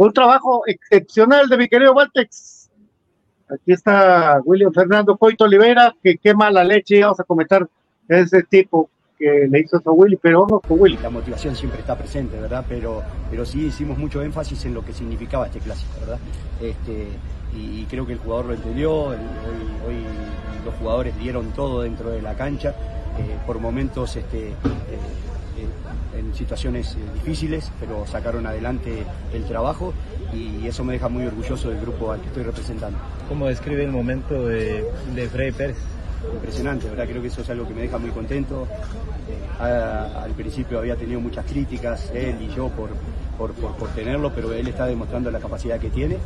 Un 0.00 0.14
trabajo 0.14 0.62
excepcional 0.66 1.46
de 1.46 1.58
mi 1.58 1.68
querido 1.68 1.92
Valtex. 1.92 2.70
Aquí 3.50 3.72
está 3.72 4.40
William 4.46 4.72
Fernando 4.72 5.14
Coito 5.18 5.44
Olivera, 5.44 5.94
que 6.02 6.16
qué 6.16 6.32
mala 6.32 6.64
leche 6.64 7.02
vamos 7.02 7.20
a 7.20 7.24
comentar 7.24 7.68
ese 8.08 8.42
tipo. 8.44 8.88
que 9.18 9.46
le 9.50 9.60
hizo 9.60 9.76
a 9.76 9.90
Willy, 9.92 10.16
pero 10.16 10.44
ojo 10.44 10.60
con 10.60 10.80
Willy. 10.80 10.96
La 11.02 11.10
motivación 11.10 11.54
siempre 11.54 11.80
está 11.80 11.98
presente, 11.98 12.40
¿verdad? 12.40 12.64
Pero, 12.66 13.02
pero 13.30 13.44
sí 13.44 13.66
hicimos 13.66 13.98
mucho 13.98 14.22
énfasis 14.22 14.64
en 14.64 14.72
lo 14.72 14.82
que 14.82 14.94
significaba 14.94 15.44
este 15.44 15.58
clásico, 15.58 15.92
¿verdad? 16.00 16.18
Este, 16.62 17.08
y, 17.54 17.84
creo 17.84 18.06
que 18.06 18.14
el 18.14 18.20
jugador 18.20 18.46
lo 18.46 18.54
entendió, 18.54 18.94
hoy, 18.94 19.18
los 20.64 20.74
jugadores 20.76 21.14
dieron 21.18 21.52
todo 21.52 21.82
dentro 21.82 22.08
de 22.08 22.22
la 22.22 22.34
cancha, 22.36 22.70
eh, 23.18 23.36
por 23.46 23.58
momentos 23.58 24.16
este, 24.16 24.48
eh, 24.48 24.54
en 26.16 26.34
situaciones 26.34 26.96
difíciles, 27.14 27.70
pero 27.80 28.06
sacaron 28.06 28.46
adelante 28.46 29.04
el 29.32 29.44
trabajo 29.44 29.92
y 30.32 30.66
eso 30.66 30.84
me 30.84 30.94
deja 30.94 31.08
muy 31.08 31.26
orgulloso 31.26 31.70
del 31.70 31.80
grupo 31.80 32.12
al 32.12 32.20
que 32.20 32.28
estoy 32.28 32.42
representando. 32.42 32.98
¿Cómo 33.28 33.46
describe 33.46 33.84
el 33.84 33.92
momento 33.92 34.46
de, 34.46 34.84
de 35.14 35.28
Freddy 35.28 35.52
Pérez? 35.52 35.76
impresionante, 36.34 36.88
¿verdad? 36.88 37.06
Creo 37.08 37.22
que 37.22 37.28
eso 37.28 37.40
es 37.42 37.50
algo 37.50 37.66
que 37.66 37.74
me 37.74 37.82
deja 37.82 37.98
muy 37.98 38.10
contento. 38.10 38.66
Eh, 39.28 39.64
al 39.64 40.32
principio 40.32 40.78
había 40.78 40.96
tenido 40.96 41.20
muchas 41.20 41.44
críticas, 41.46 42.10
él 42.14 42.36
y 42.40 42.54
yo, 42.54 42.68
por, 42.68 42.90
por, 43.48 43.88
tenerlo, 43.94 44.32
pero 44.34 44.52
él 44.52 44.68
está 44.68 44.86
demostrando 44.86 45.30
la 45.30 45.38
capacidad 45.38 45.78
que 45.78 45.90
tiene. 45.90 46.16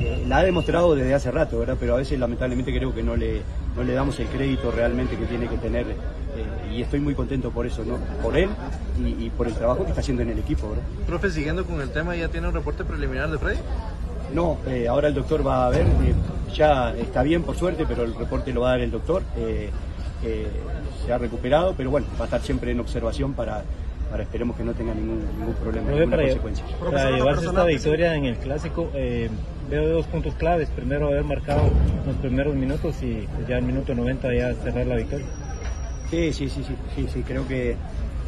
Eh, 0.00 0.24
la 0.26 0.38
ha 0.38 0.42
demostrado 0.42 0.94
desde 0.94 1.14
hace 1.14 1.30
rato, 1.30 1.58
¿verdad? 1.58 1.76
Pero 1.78 1.94
a 1.94 1.98
veces 1.98 2.18
lamentablemente 2.18 2.76
creo 2.76 2.94
que 2.94 3.02
no 3.02 3.16
le, 3.16 3.42
no 3.76 3.84
le 3.84 3.92
damos 3.92 4.18
el 4.20 4.26
crédito 4.26 4.70
realmente 4.70 5.16
que 5.16 5.26
tiene 5.26 5.48
que 5.48 5.56
tener. 5.56 5.86
Eh, 5.86 6.74
y 6.74 6.82
estoy 6.82 7.00
muy 7.00 7.14
contento 7.14 7.50
por 7.50 7.66
eso, 7.66 7.84
¿no? 7.84 7.98
Por 8.22 8.36
él 8.36 8.48
y, 8.98 9.30
por 9.30 9.46
el 9.46 9.54
trabajo 9.54 9.84
que 9.84 9.90
está 9.90 10.00
haciendo 10.00 10.22
en 10.22 10.30
el 10.30 10.38
equipo, 10.38 10.68
¿verdad? 10.68 10.84
Profe, 11.06 11.30
siguiendo 11.30 11.64
con 11.64 11.80
el 11.80 11.90
tema, 11.90 12.16
¿ya 12.16 12.28
tiene 12.28 12.48
un 12.48 12.54
reporte 12.54 12.84
preliminar 12.84 13.30
de 13.30 13.38
Freddy? 13.38 13.58
No, 14.34 14.58
ahora 14.88 15.08
el 15.08 15.14
doctor 15.14 15.44
va 15.44 15.66
a 15.66 15.70
ver 15.70 15.86
ya 16.54 16.92
está 16.92 17.22
bien 17.22 17.42
por 17.42 17.56
suerte, 17.56 17.84
pero 17.86 18.04
el 18.04 18.14
reporte 18.14 18.52
lo 18.52 18.62
va 18.62 18.68
a 18.68 18.70
dar 18.72 18.80
el 18.80 18.90
doctor. 18.90 19.22
Eh, 19.36 19.70
eh, 20.22 20.46
se 21.04 21.12
ha 21.12 21.18
recuperado, 21.18 21.74
pero 21.76 21.90
bueno, 21.90 22.06
va 22.18 22.22
a 22.22 22.24
estar 22.24 22.42
siempre 22.42 22.72
en 22.72 22.80
observación 22.80 23.32
para, 23.32 23.64
para 24.10 24.24
esperemos 24.24 24.56
que 24.56 24.64
no 24.64 24.74
tenga 24.74 24.94
ningún, 24.94 25.24
ningún 25.38 25.54
problema, 25.54 25.90
ninguna 25.90 26.16
para, 26.16 26.22
consecuencia. 26.24 26.64
Para 26.78 27.10
llevarse 27.10 27.46
esta 27.46 27.64
victoria 27.64 28.14
en 28.14 28.24
el 28.24 28.36
clásico, 28.36 28.90
eh, 28.94 29.28
veo 29.70 29.88
dos 29.88 30.06
puntos 30.06 30.34
claves. 30.34 30.68
Primero, 30.70 31.06
haber 31.08 31.24
marcado 31.24 31.70
los 32.06 32.16
primeros 32.16 32.54
minutos 32.54 33.02
y 33.02 33.26
ya 33.48 33.58
el 33.58 33.64
minuto 33.64 33.94
90 33.94 34.34
ya 34.34 34.54
cerrar 34.54 34.86
la 34.86 34.96
victoria. 34.96 35.26
Sí, 36.10 36.32
sí, 36.32 36.48
sí, 36.48 36.64
sí, 36.64 36.74
sí, 36.96 37.06
sí 37.12 37.22
creo 37.22 37.46
que 37.46 37.76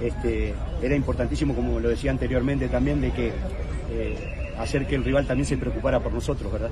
este, 0.01 0.55
era 0.80 0.95
importantísimo, 0.95 1.55
como 1.55 1.80
lo 1.80 1.89
decía 1.89 2.12
anteriormente 2.12 2.68
también, 2.68 3.01
de 3.01 3.11
que 3.11 3.33
hacer 4.59 4.87
que 4.87 4.95
el 4.95 5.05
rival 5.05 5.26
también 5.26 5.47
se 5.47 5.57
preocupara 5.57 6.01
por 6.01 6.12
nosotros, 6.12 6.53
¿verdad? 6.53 6.70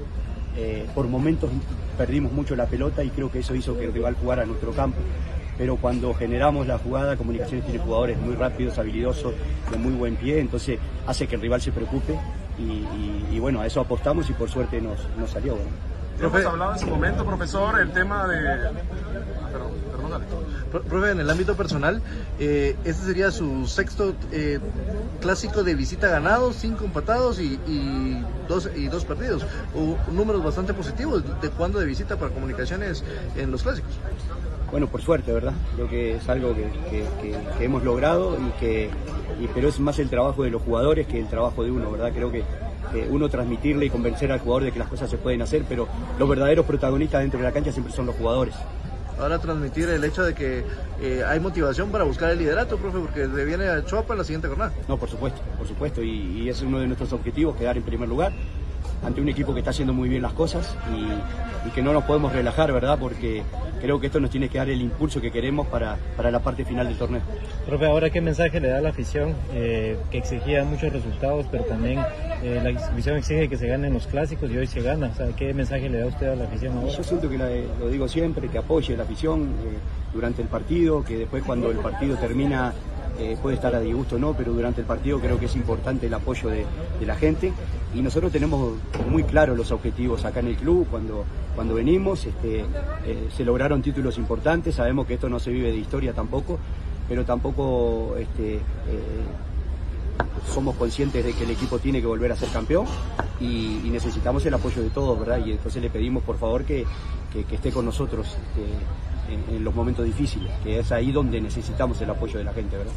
Eh, 0.56 0.86
por 0.94 1.06
momentos 1.06 1.50
perdimos 1.96 2.32
mucho 2.32 2.56
la 2.56 2.66
pelota 2.66 3.04
y 3.04 3.11
creo 3.11 3.30
que 3.30 3.40
eso 3.40 3.54
hizo 3.54 3.78
que 3.78 3.84
el 3.84 3.92
rival 3.92 4.14
jugara 4.14 4.42
en 4.42 4.48
nuestro 4.48 4.72
campo. 4.72 4.98
Pero 5.61 5.76
cuando 5.76 6.14
generamos 6.14 6.66
la 6.66 6.78
jugada, 6.78 7.18
Comunicaciones 7.18 7.66
tiene 7.66 7.80
jugadores 7.80 8.16
muy 8.18 8.34
rápidos, 8.34 8.78
habilidosos, 8.78 9.34
de 9.70 9.76
muy 9.76 9.92
buen 9.92 10.16
pie, 10.16 10.40
entonces 10.40 10.78
hace 11.06 11.26
que 11.26 11.34
el 11.34 11.42
rival 11.42 11.61
se 11.61 11.70
preocupe 11.70 12.18
y, 12.58 13.38
bueno, 13.38 13.61
a 13.61 13.66
eso 13.66 13.78
apostamos 13.82 14.30
y 14.30 14.32
por 14.32 14.48
suerte 14.48 14.80
nos, 14.80 14.98
salió. 15.30 15.56
Bueno. 15.56 16.40
Hemos 16.40 16.72
en 16.72 16.78
su 16.78 16.86
momento, 16.86 17.26
profesor, 17.26 17.78
el 17.78 17.92
tema 17.92 18.26
de... 18.26 18.70
Profe, 20.70 21.11
en 21.11 21.20
el 21.20 21.30
ámbito 21.30 21.56
personal, 21.56 22.02
eh, 22.38 22.76
este 22.84 23.06
sería 23.06 23.30
su 23.30 23.66
sexto 23.66 24.14
eh, 24.32 24.58
clásico 25.20 25.62
de 25.62 25.74
visita 25.74 26.08
ganado, 26.08 26.52
cinco 26.52 26.84
empatados 26.84 27.40
y, 27.40 27.58
dos, 28.48 28.68
y 28.74 28.86
dos 28.88 29.04
perdidos. 29.04 29.44
números 30.12 30.42
bastante 30.44 30.74
positivos 30.74 31.22
de 31.40 31.50
cuándo 31.50 31.78
de 31.78 31.86
visita 31.86 32.16
para 32.16 32.32
comunicaciones 32.32 33.04
en 33.36 33.50
los 33.50 33.62
clásicos. 33.62 33.92
Bueno, 34.70 34.86
por 34.86 35.02
suerte, 35.02 35.32
¿verdad? 35.32 35.54
Creo 35.74 35.88
que 35.88 36.16
es 36.16 36.28
algo 36.28 36.54
que, 36.54 37.04
hemos 37.61 37.82
logrado 37.82 38.38
y 38.38 38.50
que, 38.61 38.90
pero 39.54 39.68
es 39.68 39.80
más 39.80 39.98
el 39.98 40.08
trabajo 40.08 40.44
de 40.44 40.50
los 40.50 40.62
jugadores 40.62 41.06
que 41.06 41.18
el 41.18 41.28
trabajo 41.28 41.64
de 41.64 41.72
uno, 41.72 41.90
¿verdad? 41.90 42.12
Creo 42.14 42.30
que 42.30 42.44
uno 43.08 43.28
transmitirle 43.28 43.86
y 43.86 43.90
convencer 43.90 44.32
al 44.32 44.40
jugador 44.40 44.64
de 44.64 44.72
que 44.72 44.78
las 44.78 44.88
cosas 44.88 45.11
se 45.11 45.16
pueden 45.16 45.42
hacer, 45.42 45.64
pero 45.68 45.88
los 46.18 46.28
verdaderos 46.28 46.66
protagonistas 46.66 47.20
dentro 47.20 47.38
de 47.38 47.44
la 47.44 47.52
cancha 47.52 47.72
siempre 47.72 47.92
son 47.92 48.06
los 48.06 48.16
jugadores 48.16 48.54
ahora 49.20 49.38
transmitir 49.38 49.88
el 49.88 50.02
hecho 50.04 50.22
de 50.22 50.34
que 50.34 50.64
eh, 51.00 51.22
hay 51.26 51.40
motivación 51.40 51.90
para 51.90 52.04
buscar 52.04 52.30
el 52.30 52.38
liderato, 52.38 52.76
profe, 52.78 52.98
porque 52.98 53.26
le 53.26 53.44
viene 53.44 53.68
a 53.68 53.84
Chopa 53.84 54.14
la 54.14 54.24
siguiente 54.24 54.48
jornada. 54.48 54.72
No, 54.88 54.98
por 54.98 55.08
supuesto, 55.08 55.40
por 55.58 55.66
supuesto, 55.66 56.02
y, 56.02 56.42
y 56.42 56.48
ese 56.48 56.60
es 56.60 56.66
uno 56.66 56.80
de 56.80 56.86
nuestros 56.86 57.12
objetivos, 57.12 57.56
quedar 57.56 57.76
en 57.76 57.82
primer 57.82 58.08
lugar 58.08 58.32
ante 59.05 59.20
un 59.20 59.28
equipo 59.28 59.53
que 59.53 59.61
está 59.61 59.70
haciendo 59.70 59.92
muy 59.92 60.09
bien 60.09 60.22
las 60.22 60.32
cosas 60.32 60.76
y, 60.94 61.70
que 61.70 61.82
no 61.82 61.92
nos 61.92 62.03
podemos 62.03 62.32
relajar, 62.32 62.72
¿verdad? 62.72 62.98
Porque 62.98 63.44
creo 63.80 64.01
que 64.01 64.07
esto 64.07 64.18
nos 64.18 64.30
tiene 64.30 64.48
que 64.48 64.59
dar 64.59 64.68
el 64.68 64.80
impulso 64.80 65.20
que 65.20 65.30
queremos 65.30 65.68
para, 65.68 65.98
para 66.16 66.30
la 66.32 66.40
parte 66.40 66.64
final 66.64 66.88
del 66.88 66.96
torneo. 66.96 67.20
Profe, 67.64 67.86
ahora 67.86 68.11
qué 68.11 68.20
mensaje 68.20 68.59
le 68.59 68.68
da 68.68 68.78
a 68.78 68.80
la 68.80 68.88
afición 68.88 69.36
eh, 69.53 69.96
que 70.11 70.18
exigía 70.18 70.64
muchos 70.64 70.92
resultados, 70.92 71.46
pero 71.48 71.62
también 71.64 72.01
eh, 72.42 72.61
la 72.61 72.70
afición 72.80 73.18
exige 73.18 73.48
que 73.48 73.57
se 73.57 73.68
ganen 73.68 73.92
los 73.92 74.09
clásicos 74.09 74.51
y 74.51 74.57
hoy 74.57 74.66
se 74.66 74.80
gana. 74.80 75.11
O 75.12 75.14
sea, 75.14 75.28
¿qué 75.36 75.55
mensaje 75.55 75.88
le 75.88 75.98
da 75.98 76.07
usted 76.07 76.28
a 76.28 76.34
la 76.34 76.44
afición 76.44 76.76
ahora? 76.76 76.90
Yo 76.90 77.05
siento 77.05 77.28
que 77.28 77.38
lo 77.38 77.88
digo 77.88 78.09
siempre, 78.09 78.48
que 78.48 78.59
apoye 78.59 78.96
la 78.96 79.05
afición 79.05 79.42
eh, 79.42 79.78
durante 80.12 80.42
el 80.42 80.48
partido, 80.48 81.05
que 81.05 81.18
después 81.18 81.44
cuando 81.44 81.70
el 81.70 81.78
partido 81.78 82.16
termina 82.16 82.72
puede 83.42 83.56
estar 83.56 83.74
a 83.74 83.80
disgusto 83.80 84.16
o 84.16 84.18
no, 84.18 84.34
pero 84.34 84.52
durante 84.52 84.80
el 84.80 84.86
partido 84.86 85.20
creo 85.20 85.38
que 85.38 85.46
es 85.46 85.56
importante 85.56 86.06
el 86.06 86.14
apoyo 86.14 86.48
de, 86.48 86.66
la 87.04 87.16
gente 87.16 87.52
y 87.94 88.02
nosotros 88.02 88.30
tenemos 88.30 88.74
muy 89.08 89.24
claros 89.24 89.56
los 89.56 89.72
objetivos 89.72 90.24
acá 90.24 90.40
en 90.40 90.48
el 90.48 90.56
club 90.56 90.86
cuando, 90.90 91.24
cuando 91.54 91.74
venimos, 91.74 92.26
este, 92.26 92.60
eh, 93.06 93.28
se 93.34 93.44
lograron 93.44 93.82
títulos 93.82 94.18
importantes, 94.18 94.74
sabemos 94.74 95.06
que 95.06 95.14
esto 95.14 95.28
no 95.28 95.38
se 95.38 95.50
vive 95.50 95.70
de 95.72 95.78
historia 95.78 96.12
tampoco, 96.12 96.58
pero 97.08 97.24
tampoco 97.24 98.14
este, 98.18 98.56
eh, 98.56 98.60
somos 100.52 100.76
conscientes 100.76 101.24
de 101.24 101.32
que 101.32 101.44
el 101.44 101.50
equipo 101.50 101.78
tiene 101.78 102.00
que 102.00 102.06
volver 102.06 102.32
a 102.32 102.36
ser 102.36 102.48
campeón 102.50 102.86
y, 103.40 103.80
necesitamos 103.90 104.44
el 104.46 104.54
apoyo 104.54 104.82
de 104.82 104.90
todos, 104.90 105.18
¿verdad? 105.18 105.44
Y 105.44 105.52
entonces 105.52 105.82
le 105.82 105.90
pedimos 105.90 106.22
por 106.22 106.38
favor 106.38 106.64
que, 106.64 106.86
esté 107.50 107.70
con 107.70 107.84
nosotros. 107.84 108.28
Este, 108.28 109.09
en, 109.31 109.64
los 109.64 109.74
momentos 109.74 110.05
difíciles, 110.05 110.51
que 110.62 110.78
es 110.81 110.93
ahí 110.93 111.12
donde 111.12 111.41
necesitamos 111.41 112.01
el 112.01 112.11
apoyo 112.11 112.39
de 112.39 112.45
la 112.45 112.53
gente, 112.53 112.76
¿verdad? 112.76 112.93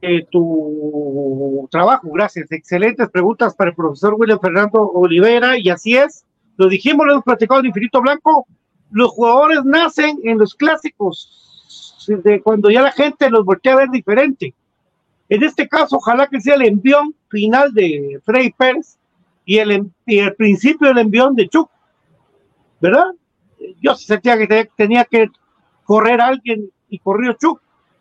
Eh, 0.00 0.26
tu 0.30 1.68
trabajo, 1.70 2.08
gracias. 2.12 2.50
Excelentes 2.52 3.10
preguntas 3.10 3.54
para 3.54 3.70
el 3.70 3.76
profesor 3.76 4.14
William 4.14 4.38
Fernando 4.40 4.82
Olivera, 4.82 5.58
y 5.58 5.68
así 5.68 5.96
es, 5.96 6.24
lo 6.56 6.68
dijimos, 6.68 7.06
lo 7.06 7.12
hemos 7.12 7.24
platicado 7.24 7.60
en 7.60 7.66
Infinito 7.66 8.00
Blanco, 8.00 8.46
los 8.90 9.10
jugadores 9.10 9.64
nacen 9.64 10.18
en 10.24 10.38
los 10.38 10.54
clásicos, 10.54 12.04
de 12.06 12.40
cuando 12.40 12.70
ya 12.70 12.82
la 12.82 12.92
gente 12.92 13.28
los 13.28 13.44
voltea 13.44 13.74
a 13.74 13.76
ver 13.76 13.90
diferente. 13.90 14.54
En 15.28 15.42
este 15.42 15.68
caso, 15.68 15.96
ojalá 15.96 16.26
que 16.26 16.40
sea 16.40 16.54
el 16.54 16.62
envión 16.62 17.14
final 17.28 17.72
de 17.74 18.20
Frey 18.24 18.50
Pérez, 18.50 18.98
y 19.48 19.58
el, 19.60 19.90
el 20.04 20.34
principio 20.34 20.88
del 20.88 20.98
envión 20.98 21.34
de 21.34 21.48
Chuck, 21.48 21.70
¿verdad? 22.82 23.06
Yo 23.80 23.94
sentía 23.94 24.36
que 24.36 24.68
tenía 24.76 25.06
que 25.06 25.30
correr 25.84 26.20
alguien 26.20 26.70
y 26.90 26.98
corrió 26.98 27.32
Chuck, 27.32 27.58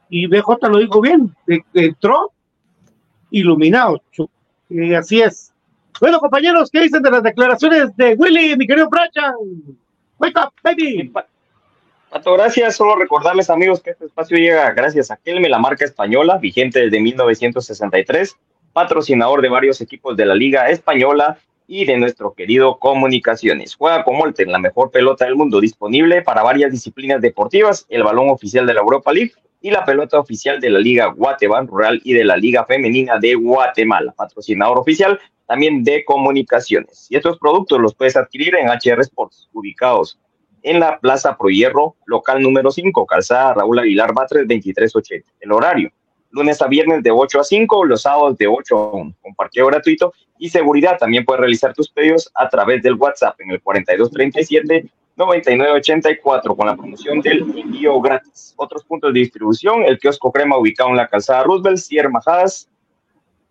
y 0.09 0.27
BJ 0.27 0.67
lo 0.67 0.79
dijo 0.79 0.99
bien, 0.99 1.33
entró 1.73 2.33
iluminado, 3.31 4.01
Chuck, 4.11 4.29
y 4.69 4.93
así 4.93 5.21
es. 5.21 5.53
Bueno, 6.01 6.19
compañeros, 6.19 6.69
¿qué 6.69 6.81
dicen 6.81 7.01
de 7.01 7.11
las 7.11 7.23
declaraciones 7.23 7.95
de 7.95 8.15
Willy, 8.15 8.57
mi 8.57 8.67
querido 8.67 8.89
Brian? 8.89 9.33
Wake 10.19 10.37
up, 10.37 10.51
baby. 10.61 11.13
Pato, 12.09 12.33
gracias. 12.33 12.75
Solo 12.75 12.97
recordarles, 12.97 13.49
amigos, 13.49 13.79
que 13.79 13.91
este 13.91 14.05
espacio 14.05 14.37
llega 14.37 14.73
gracias 14.73 15.11
a 15.11 15.15
Kelme, 15.15 15.47
la 15.47 15.59
marca 15.59 15.85
española, 15.85 16.39
vigente 16.39 16.81
desde 16.81 16.99
1963 16.99 18.35
patrocinador 18.77 19.41
de 19.41 19.49
varios 19.49 19.81
equipos 19.81 20.15
de 20.15 20.23
la 20.23 20.35
Liga 20.35 20.69
Española 20.69 21.39
y 21.65 21.85
de 21.85 21.97
nuestro 21.97 22.35
querido 22.35 22.77
Comunicaciones. 22.77 23.73
Juega 23.73 24.03
con 24.03 24.15
Molten, 24.15 24.51
la 24.51 24.59
mejor 24.59 24.91
pelota 24.91 25.25
del 25.25 25.35
mundo, 25.35 25.59
disponible 25.59 26.21
para 26.21 26.43
varias 26.43 26.71
disciplinas 26.71 27.19
deportivas, 27.19 27.87
el 27.89 28.03
balón 28.03 28.29
oficial 28.29 28.67
de 28.67 28.75
la 28.75 28.81
Europa 28.81 29.11
League 29.11 29.31
y 29.61 29.71
la 29.71 29.83
pelota 29.83 30.19
oficial 30.19 30.61
de 30.61 30.69
la 30.69 30.77
Liga 30.77 31.07
Guatemala 31.07 31.65
Rural 31.65 32.01
y 32.03 32.13
de 32.13 32.23
la 32.23 32.37
Liga 32.37 32.65
Femenina 32.65 33.17
de 33.17 33.33
Guatemala, 33.33 34.13
patrocinador 34.15 34.77
oficial 34.77 35.19
también 35.47 35.83
de 35.83 36.05
Comunicaciones. 36.05 37.07
Y 37.09 37.15
estos 37.15 37.39
productos 37.39 37.79
los 37.79 37.95
puedes 37.95 38.15
adquirir 38.15 38.53
en 38.57 38.67
HR 38.67 39.01
Sports, 39.01 39.49
ubicados 39.53 40.19
en 40.61 40.79
la 40.79 40.99
Plaza 40.99 41.35
Pro 41.35 41.49
Hierro, 41.49 41.95
local 42.05 42.43
número 42.43 42.69
5, 42.69 43.07
calzada 43.07 43.55
Raúl 43.55 43.79
Aguilar 43.79 44.13
Batres 44.13 44.47
2380. 44.47 45.31
El 45.39 45.51
horario, 45.51 45.89
lunes 46.37 46.61
a 46.61 46.67
viernes 46.67 47.03
de 47.03 47.11
8 47.11 47.39
a 47.39 47.43
5, 47.43 47.85
los 47.85 48.01
sábados 48.03 48.37
de 48.37 48.47
8 48.47 48.77
a 48.77 48.91
1, 48.95 49.15
con 49.21 49.35
parqueo 49.35 49.67
gratuito 49.67 50.13
y 50.37 50.49
seguridad. 50.49 50.97
También 50.97 51.25
puedes 51.25 51.41
realizar 51.41 51.73
tus 51.73 51.89
pedidos 51.89 52.31
a 52.33 52.47
través 52.47 52.81
del 52.83 52.93
WhatsApp 52.93 53.39
en 53.41 53.51
el 53.51 53.61
4237 53.61 54.89
9984 55.17 56.55
con 56.55 56.67
la 56.67 56.75
promoción 56.75 57.21
del 57.21 57.39
envío 57.39 57.99
gratis. 57.99 58.53
Otros 58.55 58.83
puntos 58.83 59.11
de 59.13 59.19
distribución, 59.19 59.83
el 59.83 59.97
kiosco 59.97 60.31
crema 60.31 60.57
ubicado 60.57 60.91
en 60.91 60.97
la 60.97 61.07
calzada 61.07 61.43
Roosevelt, 61.43 61.77
Sierra 61.77 62.09
Majadas, 62.09 62.69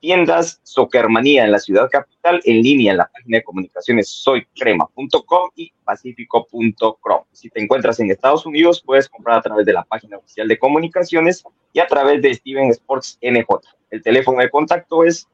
tiendas 0.01 0.61
Soccermanía 0.63 1.45
en 1.45 1.53
la 1.53 1.59
ciudad 1.59 1.91
capital, 1.91 2.41
en 2.45 2.63
línea 2.63 2.93
en 2.93 2.99
la 2.99 3.09
página 3.09 3.39
de 3.39 3.45
comunicaciones 3.45 4.09
soycrema.com 4.09 5.51
y 5.55 5.73
pacífico.com. 5.85 7.25
Si 7.33 7.49
te 7.51 7.63
encuentras 7.63 8.01
en 8.01 8.11
Estados 8.11 8.45
Unidos, 8.47 8.83
puedes 8.85 9.09
comprar 9.09 9.39
a 9.39 9.43
través 9.43 9.65
de 9.67 9.73
la 9.73 9.85
página 9.85 10.19
oficial 10.19 10.49
de 10.49 10.59
comunicaciones 10.59 11.45
y 11.73 11.79
a 11.81 11.87
través 11.87 12.21
de 12.23 12.35
Steven 12.35 12.71
Sports 12.71 13.19
NJ. 13.23 13.47
El 13.91 14.03
teléfono 14.03 14.41
de 14.41 14.51
contacto 14.51 15.05
es 15.05 15.29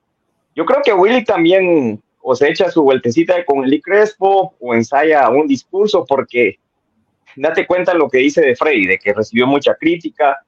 yo 0.58 0.66
creo 0.66 0.82
que 0.84 0.91
Willy 0.91 1.24
también 1.24 2.01
o 2.20 2.36
se 2.36 2.49
echa 2.49 2.72
su 2.72 2.82
vueltecita 2.82 3.45
con 3.45 3.64
el 3.64 3.80
Crespo 3.80 4.55
o 4.60 4.74
ensaya 4.74 5.30
un 5.30 5.45
discurso 5.47 6.03
porque 6.03 6.58
date 7.36 7.68
cuenta 7.68 7.93
lo 7.93 8.10
que 8.10 8.18
dice 8.18 8.41
de 8.41 8.55
Freddy, 8.55 8.88
de 8.88 8.97
que 8.97 9.14
recibió 9.14 9.45
mucha 9.45 9.76
crítica 9.76 10.39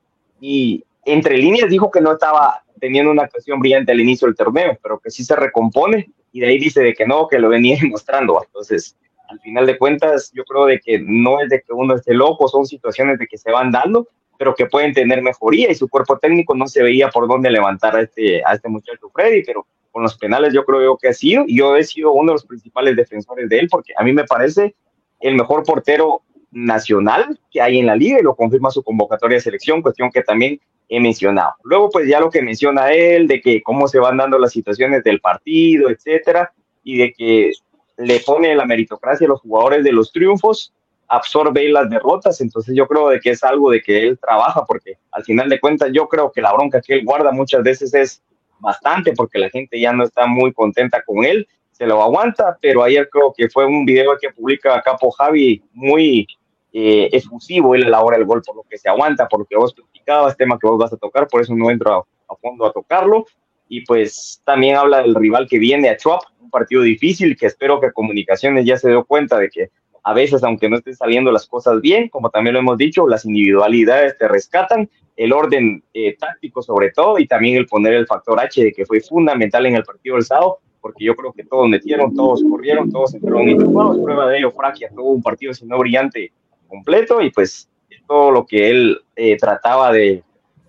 y 0.42 0.84
entre 1.06 1.38
líneas 1.38 1.70
dijo 1.70 1.92
que 1.92 2.02
no 2.02 2.14
estaba 2.14 2.64
teniendo 2.82 3.12
una 3.12 3.24
actuación 3.24 3.60
brillante 3.60 3.92
al 3.92 4.02
inicio 4.02 4.26
del 4.26 4.36
torneo, 4.36 4.80
pero 4.82 4.98
que 4.98 5.12
sí 5.12 5.24
se 5.24 5.36
recompone 5.36 6.10
y 6.32 6.40
de 6.40 6.48
ahí 6.48 6.58
dice 6.58 6.82
de 6.82 6.96
que 6.96 7.06
no, 7.06 7.28
que 7.28 7.38
lo 7.38 7.50
venía 7.50 7.78
mostrando. 7.88 8.42
Entonces, 8.44 8.98
al 9.30 9.40
final 9.42 9.68
de 9.68 9.78
cuentas, 9.78 10.32
yo 10.34 10.44
creo 10.44 10.66
de 10.66 10.80
que 10.80 11.00
no 11.00 11.40
es 11.40 11.50
de 11.50 11.62
que 11.62 11.72
uno 11.72 11.96
esté 11.96 12.16
loco, 12.16 12.48
son 12.48 12.66
situaciones 12.66 13.20
de 13.20 13.28
que 13.28 13.38
se 13.38 13.52
van 13.52 13.70
dando, 13.70 14.08
pero 14.40 14.56
que 14.56 14.66
pueden 14.66 14.92
tener 14.92 15.22
mejoría 15.22 15.70
y 15.70 15.76
su 15.76 15.88
cuerpo 15.88 16.18
técnico 16.18 16.56
no 16.56 16.66
se 16.66 16.82
veía 16.82 17.10
por 17.10 17.28
dónde 17.28 17.52
levantar 17.52 17.96
a 17.96 18.02
este, 18.02 18.42
a 18.44 18.56
este 18.56 18.70
muchacho 18.70 19.12
Freddy, 19.14 19.44
pero 19.44 19.68
con 19.92 20.04
los 20.04 20.18
penales 20.18 20.54
yo 20.54 20.64
creo 20.66 20.98
que 20.98 21.10
ha 21.10 21.14
sido, 21.14 21.44
y 21.48 21.58
yo 21.58 21.76
he 21.76 21.84
sido 21.84 22.12
uno 22.12 22.32
de 22.32 22.36
los 22.36 22.46
principales 22.46 22.96
defensores 22.96 23.50
de 23.50 23.60
él, 23.60 23.68
porque 23.70 23.94
a 23.98 24.04
mí 24.04 24.14
me 24.14 24.24
parece 24.24 24.76
el 25.20 25.36
mejor 25.36 25.64
portero 25.64 26.22
nacional 26.52 27.40
que 27.52 27.62
hay 27.62 27.80
en 27.80 27.86
la 27.86 27.96
liga 27.96 28.20
y 28.20 28.24
lo 28.24 28.36
confirma 28.36 28.72
su 28.72 28.84
convocatoria 28.84 29.36
de 29.36 29.42
selección, 29.42 29.82
cuestión 29.82 30.10
que 30.12 30.24
también 30.24 30.60
he 30.88 31.00
mencionado. 31.00 31.54
Luego, 31.64 31.90
pues 31.90 32.08
ya 32.08 32.20
lo 32.20 32.30
que 32.30 32.42
menciona 32.42 32.92
él, 32.92 33.28
de 33.28 33.42
que 33.42 33.62
cómo 33.62 33.88
se 33.88 34.00
van 34.00 34.18
dando 34.18 34.40
las 34.40 34.52
situaciones 34.52 35.04
del 35.04 35.20
partido, 35.20 35.90
etcétera, 35.90 36.52
y 36.84 36.98
de 36.98 37.14
que 37.14 37.52
le 37.98 38.20
pone 38.22 38.56
la 38.56 38.66
meritocracia 38.66 39.26
a 39.26 39.30
los 39.30 39.42
jugadores 39.42 39.84
de 39.84 39.92
los 39.92 40.12
triunfos, 40.12 40.74
absorbe 41.08 41.68
las 41.70 41.90
derrotas, 41.90 42.40
entonces 42.40 42.76
yo 42.76 42.88
creo 42.88 43.10
de 43.10 43.20
que 43.20 43.32
es 43.32 43.44
algo 43.44 43.72
de 43.72 43.82
que 43.82 44.08
él 44.08 44.20
trabaja, 44.20 44.64
porque 44.66 44.98
al 45.12 45.24
final 45.24 45.50
de 45.50 45.60
cuentas 45.60 45.90
yo 45.92 46.08
creo 46.08 46.32
que 46.32 46.42
la 46.42 46.54
bronca 46.54 46.82
que 46.82 46.94
él 46.94 47.06
guarda 47.06 47.32
muchas 47.32 47.64
veces 47.64 47.94
es 47.94 48.24
bastante 48.60 49.14
porque 49.14 49.40
la 49.40 49.50
gente 49.50 49.80
ya 49.80 49.94
no 49.94 50.04
está 50.04 50.28
muy 50.28 50.54
contenta 50.54 51.02
con 51.04 51.24
él, 51.24 51.48
se 51.72 51.86
lo 51.86 52.02
aguanta, 52.04 52.58
pero 52.62 52.84
ayer 52.84 53.08
creo 53.10 53.34
que 53.36 53.50
fue 53.50 53.66
un 53.66 53.86
video 53.86 54.18
que 54.20 54.30
publica 54.32 54.82
Capo 54.82 55.12
Javi 55.12 55.64
muy 55.72 56.28
eh, 56.74 57.10
efusivo 57.12 57.74
él 57.74 57.86
a 57.86 57.90
la 57.90 58.02
hora 58.02 58.18
del 58.18 58.28
gol, 58.28 58.42
por 58.46 58.58
lo 58.58 58.64
que 58.64 58.78
se 58.78 58.90
aguanta, 58.90 59.28
por 59.28 59.40
lo 59.40 59.46
que 59.46 59.56
vos 59.56 59.74
platicabas, 59.74 60.38
tema 60.38 60.60
que 60.60 60.68
vos 60.68 60.78
vas 60.78 60.94
a 60.94 60.98
tocar, 60.98 61.28
por 61.28 61.42
eso 61.42 61.56
no 61.56 61.72
entro 61.72 62.06
a, 62.28 62.36
fondo 62.36 62.66
a 62.66 62.74
tocarlo. 62.74 63.26
Y 63.70 63.86
pues 63.86 64.42
también 64.44 64.76
habla 64.76 65.02
del 65.02 65.16
rival 65.16 65.48
que 65.48 65.60
viene 65.60 65.90
a 65.90 65.98
Chuap, 65.98 66.22
un 66.40 66.50
partido 66.50 66.82
difícil 66.82 67.38
que 67.38 67.46
espero 67.46 67.80
que 67.80 67.92
Comunicaciones 67.92 68.66
ya 68.66 68.78
se 68.78 68.90
dio 68.90 69.06
cuenta 69.06 69.38
de 69.38 69.50
que 69.50 69.70
a 70.10 70.14
veces, 70.14 70.44
aunque 70.44 70.68
no 70.68 70.78
estén 70.78 70.96
saliendo 70.96 71.32
las 71.32 71.46
cosas 71.46 71.82
bien, 71.82 72.10
como 72.10 72.32
también 72.32 72.56
lo 72.56 72.62
hemos 72.62 72.78
dicho, 72.78 73.08
las 73.08 73.26
individualidades 73.26 74.18
te 74.18 74.28
rescatan 74.28 74.90
el 75.16 75.32
orden 75.32 75.84
eh, 75.94 76.18
táctico 76.18 76.64
sobre 76.64 76.90
todo 76.92 77.20
y 77.20 77.28
también 77.28 77.58
el 77.58 77.68
poner 77.68 77.94
el 77.94 78.08
factor 78.08 78.40
H 78.40 78.64
de 78.64 78.72
que 78.72 78.88
fue 78.88 79.02
fundamental 79.02 79.68
en 79.68 79.76
el 79.76 79.84
partido 79.84 80.16
del 80.16 80.26
sábado, 80.26 80.58
porque 80.82 81.06
yo 81.06 81.16
creo 81.16 81.32
que 81.32 81.44
todos 81.44 81.70
metieron, 81.70 82.16
todos 82.16 82.42
corrieron, 82.50 82.92
todos 82.92 83.14
entraron 83.14 83.50
enchufados, 83.50 84.00
prueba 84.00 84.28
de 84.28 84.40
ello, 84.40 84.50
Fraquia 84.50 84.90
tuvo 84.90 85.12
un 85.12 85.22
partido 85.22 85.54
sino 85.54 85.78
brillante 85.78 86.32
completo 86.68 87.22
y 87.22 87.30
pues 87.30 87.70
todo 88.08 88.32
lo 88.32 88.48
que 88.48 88.72
él 88.72 89.00
eh, 89.16 89.38
trataba 89.38 89.92
de, 89.92 90.24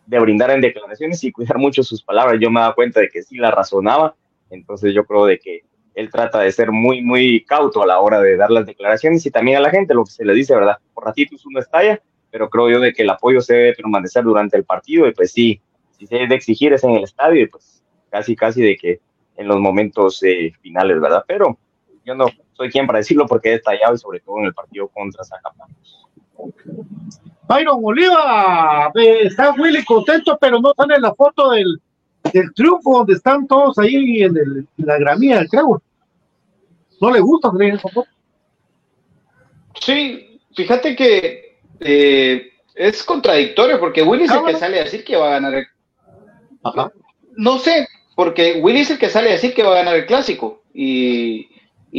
de, 0.05 0.19
brindar 0.19 0.51
en 0.51 0.61
declaraciones 0.61 1.25
y 1.25 1.33
cuidar 1.33 1.57
mucho 1.57 1.83
sus 1.83 2.03
palabras, 2.03 2.37
yo 2.39 2.51
me 2.51 2.61
daba 2.61 2.75
cuenta 2.75 3.01
de 3.01 3.09
que 3.09 3.23
sí 3.23 3.39
la 3.39 3.51
razonaba, 3.51 4.15
entonces 4.51 4.93
yo 4.93 5.07
creo 5.07 5.25
de 5.25 5.39
que 5.39 5.63
él 5.95 6.11
trata 6.11 6.41
de 6.41 6.53
ser 6.53 6.71
muy, 6.71 7.03
muy 7.03 7.45
cauto 7.45 7.83
a 7.83 7.87
la 7.87 8.01
hora 8.01 8.21
de 8.21 8.37
dar 8.37 8.51
las 8.51 8.67
declaraciones 8.67 9.25
y 9.27 9.31
también 9.31 9.57
a 9.57 9.61
la 9.61 9.71
gente 9.71 9.95
lo 9.95 10.05
que 10.05 10.13
se 10.13 10.25
le 10.25 10.35
dice, 10.35 10.55
¿verdad? 10.55 10.79
Por 10.95 11.05
ratitos 11.05 11.45
uno 11.47 11.61
estalla, 11.61 12.01
pero 12.31 12.49
creo 12.49 12.71
yo 12.71 12.81
de 12.81 12.93
que 12.93 13.03
el 13.03 13.11
apoyo 13.11 13.41
se 13.41 13.55
debe 13.55 13.75
permanecer 13.75 14.25
durante 14.25 14.57
el 14.57 14.65
partido 14.65 15.07
y 15.07 15.13
pues 15.13 15.33
sí, 15.33 15.61
si 15.99 16.07
se 16.07 16.17
debe 16.17 16.37
exigir 16.37 16.73
es 16.73 16.85
en 16.85 16.93
el 16.93 17.05
estadio 17.05 17.43
y 17.43 17.47
pues 17.47 17.83
casi, 18.09 18.37
casi 18.37 18.63
de 18.63 18.77
que 18.77 19.01
en 19.37 19.49
los 19.49 19.59
momentos 19.59 20.23
eh, 20.23 20.53
finales, 20.61 21.01
¿verdad? 21.01 21.25
Pero 21.27 21.59
yo 22.05 22.15
no 22.15 22.27
soy 22.53 22.71
quien 22.71 22.87
para 22.87 22.99
decirlo 22.99 23.27
porque 23.27 23.51
he 23.51 23.55
estallado 23.55 23.95
y 23.95 23.99
sobre 23.99 24.21
todo 24.21 24.39
en 24.39 24.47
el 24.47 24.55
partido 24.55 24.89
contra 24.89 25.25
Zacapatos. 25.25 26.07
Byron 27.49 27.81
Oliva, 27.83 28.93
eh, 28.95 29.23
está 29.25 29.53
Willy 29.53 29.85
contento, 29.85 30.39
pero 30.41 30.61
no 30.61 30.73
sale 30.77 30.99
la 31.01 31.15
foto 31.15 31.51
del, 31.51 31.81
del 32.33 32.53
triunfo 32.55 32.99
donde 32.99 33.15
están 33.15 33.47
todos 33.47 33.79
ahí 33.79 34.23
en, 34.23 34.37
el, 34.37 34.69
la 34.77 34.99
gramía 34.99 35.47
creo. 35.51 35.83
¿No 37.01 37.11
le 37.11 37.21
gusta 37.21 37.51
salir 37.51 37.75
esa 37.75 37.89
foto? 37.89 38.09
Sí, 39.81 40.41
fíjate 40.55 40.95
que 40.95 41.59
eh, 41.81 42.53
es 42.75 43.03
contradictorio 43.03 43.81
porque 43.81 44.03
Willy 44.03 44.25
es 44.25 44.31
el 44.31 44.45
que 44.45 44.57
sale 44.57 44.81
a 44.81 44.85
decir 44.85 45.05
que 45.05 45.17
va 45.17 45.29
a 45.29 45.33
ganar 45.33 45.55
el... 45.55 45.67
No 47.37 47.59
sé, 47.59 47.89
porque 48.15 48.61
Willy 48.63 48.81
es 48.81 48.91
el 48.91 48.99
que 48.99 49.09
sale 49.09 49.31
a 49.31 49.33
decir 49.33 49.55
que 49.55 49.63
va 49.63 49.73
a 49.73 49.83
ganar 49.83 49.97
el 49.97 50.07
clásico 50.07 50.63
y, 50.75 51.49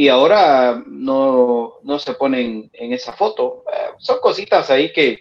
ahora 0.08 0.82
no, 0.86 1.74
no 1.82 1.98
se 1.98 2.14
ponen 2.14 2.70
en 2.72 2.92
esa 2.92 3.12
foto. 3.12 3.64
Eh, 3.72 3.90
son 3.98 4.18
cositas 4.20 4.70
ahí 4.70 4.92
que, 4.92 5.20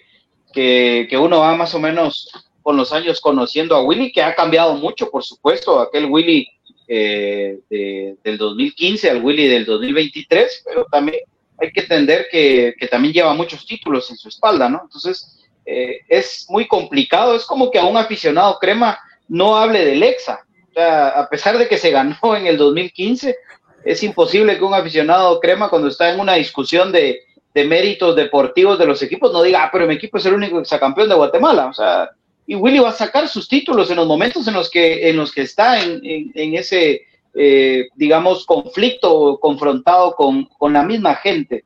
que, 0.54 1.18
uno 1.18 1.40
va 1.40 1.56
más 1.56 1.74
o 1.74 1.80
menos 1.80 2.30
con 2.62 2.78
los 2.78 2.94
años 2.94 3.20
conociendo 3.22 3.76
a 3.76 3.84
Willy, 3.84 4.12
que 4.12 4.22
ha 4.22 4.36
cambiado 4.36 4.76
mucho, 4.76 5.10
por 5.10 5.24
supuesto, 5.24 5.80
aquel 5.80 6.06
Willy 6.06 6.48
eh, 6.88 7.60
del 7.70 8.38
2015 8.38 9.10
al 9.10 9.24
Willy 9.24 9.48
del 9.48 9.66
2023, 9.66 10.64
pero 10.66 10.86
también 10.92 11.20
hay 11.62 11.72
que 11.72 11.82
entender 11.82 12.28
que, 12.32 12.76
también 12.90 13.14
lleva 13.14 13.34
muchos 13.34 13.66
títulos 13.66 14.10
en 14.10 14.18
su 14.18 14.30
espalda, 14.30 14.68
¿no? 14.68 14.82
Entonces, 14.84 15.40
eh, 15.66 16.00
es 16.10 16.46
muy 16.50 16.68
complicado, 16.68 17.36
es 17.36 17.46
como 17.46 17.70
que 17.70 17.80
a 17.80 17.86
un 17.86 17.98
aficionado 17.98 18.58
crema 18.60 19.00
no 19.28 19.56
hable 19.56 19.86
del 19.86 20.04
EXA. 20.04 20.46
O 20.70 20.74
sea, 20.74 21.08
a 21.10 21.30
pesar 21.30 21.58
de 21.58 21.68
que 21.68 21.78
se 21.78 21.92
ganó 21.92 22.18
en 22.36 22.48
el 22.48 22.58
2015, 22.58 23.36
es 23.84 24.04
imposible 24.04 24.58
que 24.58 24.64
un 24.64 24.74
aficionado 24.74 25.40
crema 25.40 25.70
cuando 25.70 25.88
está 25.88 26.12
en 26.12 26.20
una 26.20 26.36
discusión 26.36 26.92
de, 26.92 27.22
méritos 27.54 28.16
deportivos 28.16 28.80
de 28.80 28.86
los 28.86 29.02
equipos 29.02 29.34
no 29.34 29.44
diga, 29.44 29.64
ah, 29.64 29.70
pero 29.72 29.86
mi 29.86 29.96
equipo 29.96 30.18
es 30.18 30.26
el 30.26 30.34
único 30.34 30.60
exacampeón 30.60 31.10
de 31.10 31.16
Guatemala. 31.16 31.68
O 31.68 31.74
sea, 31.74 32.10
y 32.52 32.56
Willy 32.56 32.80
va 32.80 32.90
a 32.90 32.92
sacar 32.92 33.30
sus 33.30 33.48
títulos 33.48 33.90
en 33.92 33.96
los 33.96 34.06
momentos 34.06 34.46
en 34.46 34.54
los 34.54 34.70
que, 34.70 35.10
en 35.10 35.16
los 35.16 35.32
que 35.32 35.44
está 35.44 35.82
en, 35.82 36.02
ese 36.36 37.04
eh, 37.34 37.88
digamos, 37.96 38.46
conflicto 38.46 39.40
confrontado 39.40 40.14
con, 40.18 40.50
la 40.74 40.84
misma 40.84 41.16
gente. 41.16 41.64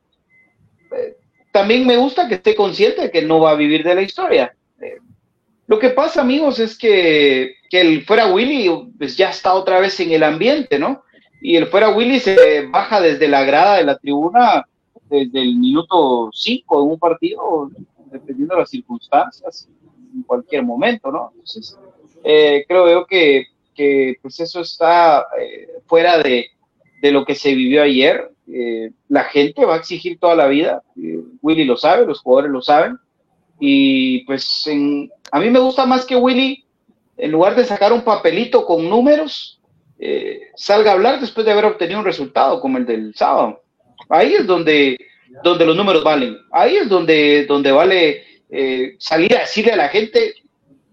Eh, 0.96 1.16
también 1.52 1.88
me 1.88 1.98
gusta 1.98 2.28
que 2.28 2.36
esté 2.36 2.54
consciente 2.54 3.02
de 3.02 3.10
que 3.10 3.24
no 3.24 3.40
va 3.40 3.50
a 3.50 3.56
vivir 3.56 3.84
de 3.84 3.96
la 3.96 4.04
historia. 4.04 4.56
Eh, 4.80 5.00
lo 5.66 5.80
que 5.80 5.90
pasa, 5.90 6.22
amigos, 6.22 6.60
es 6.60 6.78
que, 6.78 7.56
que, 7.68 7.82
el 7.82 8.06
fuera 8.06 8.32
Willy 8.32 8.70
pues 8.96 9.18
ya 9.18 9.32
está 9.32 9.56
otra 9.56 9.80
vez 9.80 10.00
en 10.02 10.12
el 10.12 10.22
ambiente, 10.22 10.78
¿no? 10.78 11.02
Y 11.42 11.56
el 11.56 11.66
fuera 11.66 11.90
Willy 11.90 12.20
se 12.20 12.68
baja 12.68 13.02
desde 13.02 13.28
la 13.28 13.44
grada 13.44 13.78
de 13.78 13.86
la 13.86 13.98
tribuna 13.98 14.68
desde 15.10 15.42
el 15.42 15.56
minuto 15.56 16.30
5 16.32 16.84
en 16.84 16.92
un 16.92 17.00
partido, 17.00 17.72
dependiendo 18.12 18.54
de 18.54 18.62
las 18.62 18.70
circunstancias, 18.70 19.68
en 20.16 20.24
cualquier 20.24 20.64
momento, 20.64 21.12
¿no? 21.12 21.32
Entonces, 21.34 21.78
creo 22.24 22.90
yo 22.90 23.06
que 23.06 23.48
que 23.76 24.18
pues 24.22 24.40
eso 24.40 24.62
está 24.62 25.28
eh, 25.40 25.68
fuera 25.86 26.18
de, 26.18 26.50
lo 27.04 27.24
que 27.24 27.36
se 27.36 27.54
vivió 27.54 27.84
ayer. 27.84 28.32
Eh, 28.52 28.90
la 29.10 29.26
gente 29.26 29.64
va 29.64 29.76
a 29.76 29.78
exigir 29.78 30.18
toda 30.20 30.36
la 30.36 30.48
vida, 30.48 30.82
eh, 30.98 31.20
Willy 31.42 31.66
lo 31.66 31.78
sabe, 31.78 32.06
los 32.06 32.22
jugadores 32.22 32.52
lo 32.52 32.62
saben, 32.64 32.98
y 33.60 34.24
pues 34.26 34.68
a 35.32 35.40
mí 35.40 35.50
me 35.52 35.60
gusta 35.60 35.86
más 35.86 36.04
que 36.06 36.16
Willy, 36.16 36.64
en 37.18 37.32
lugar 37.32 37.56
de 37.56 37.66
sacar 37.66 37.94
un 37.94 38.02
papelito 38.02 38.66
con 38.66 38.90
números, 38.90 39.62
salga 40.56 40.92
a 40.92 40.94
hablar 40.94 41.20
después 41.20 41.46
de 41.46 41.52
haber 41.52 41.66
obtenido 41.66 42.00
un 42.00 42.06
resultado 42.06 42.60
como 42.60 42.78
el 42.78 42.86
del 42.86 43.16
sábado. 43.16 43.62
Ahí 44.10 44.34
es 44.34 44.46
donde, 44.46 44.98
donde 45.44 45.66
los 45.66 45.76
números 45.76 46.04
valen. 46.04 46.38
Ahí 46.52 46.76
es 46.76 46.90
donde, 46.90 47.46
donde 47.46 47.72
vale 47.72 48.24
eh, 48.58 48.96
salir 49.00 49.36
a 49.36 49.42
decirle 49.42 49.74
a 49.74 49.78
la 49.78 49.90
gente, 49.90 50.36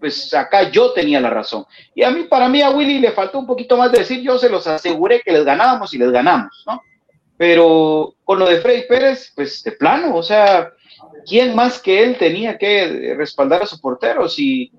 pues 0.00 0.34
acá 0.34 0.70
yo 0.70 0.92
tenía 0.92 1.20
la 1.20 1.30
razón. 1.30 1.64
Y 1.94 2.02
a 2.02 2.10
mí, 2.10 2.24
para 2.24 2.48
mí, 2.48 2.60
a 2.60 2.70
Willy 2.70 2.98
le 2.98 3.12
faltó 3.12 3.38
un 3.38 3.46
poquito 3.46 3.76
más 3.76 3.92
de 3.92 4.00
decir, 4.00 4.20
yo 4.20 4.36
se 4.36 4.48
los 4.48 4.66
aseguré 4.66 5.20
que 5.20 5.30
les 5.30 5.44
ganábamos 5.44 5.94
y 5.94 5.98
les 5.98 6.10
ganamos, 6.10 6.64
¿no? 6.66 6.82
Pero 7.36 8.14
con 8.24 8.40
lo 8.40 8.48
de 8.48 8.60
Freddy 8.60 8.82
Pérez, 8.88 9.32
pues 9.34 9.62
de 9.62 9.72
plano, 9.72 10.16
o 10.16 10.22
sea, 10.22 10.72
¿quién 11.24 11.54
más 11.54 11.80
que 11.80 12.02
él 12.02 12.16
tenía 12.18 12.58
que 12.58 13.14
respaldar 13.16 13.62
a 13.62 13.66
su 13.66 13.80
portero? 13.80 14.28
Si 14.28 14.72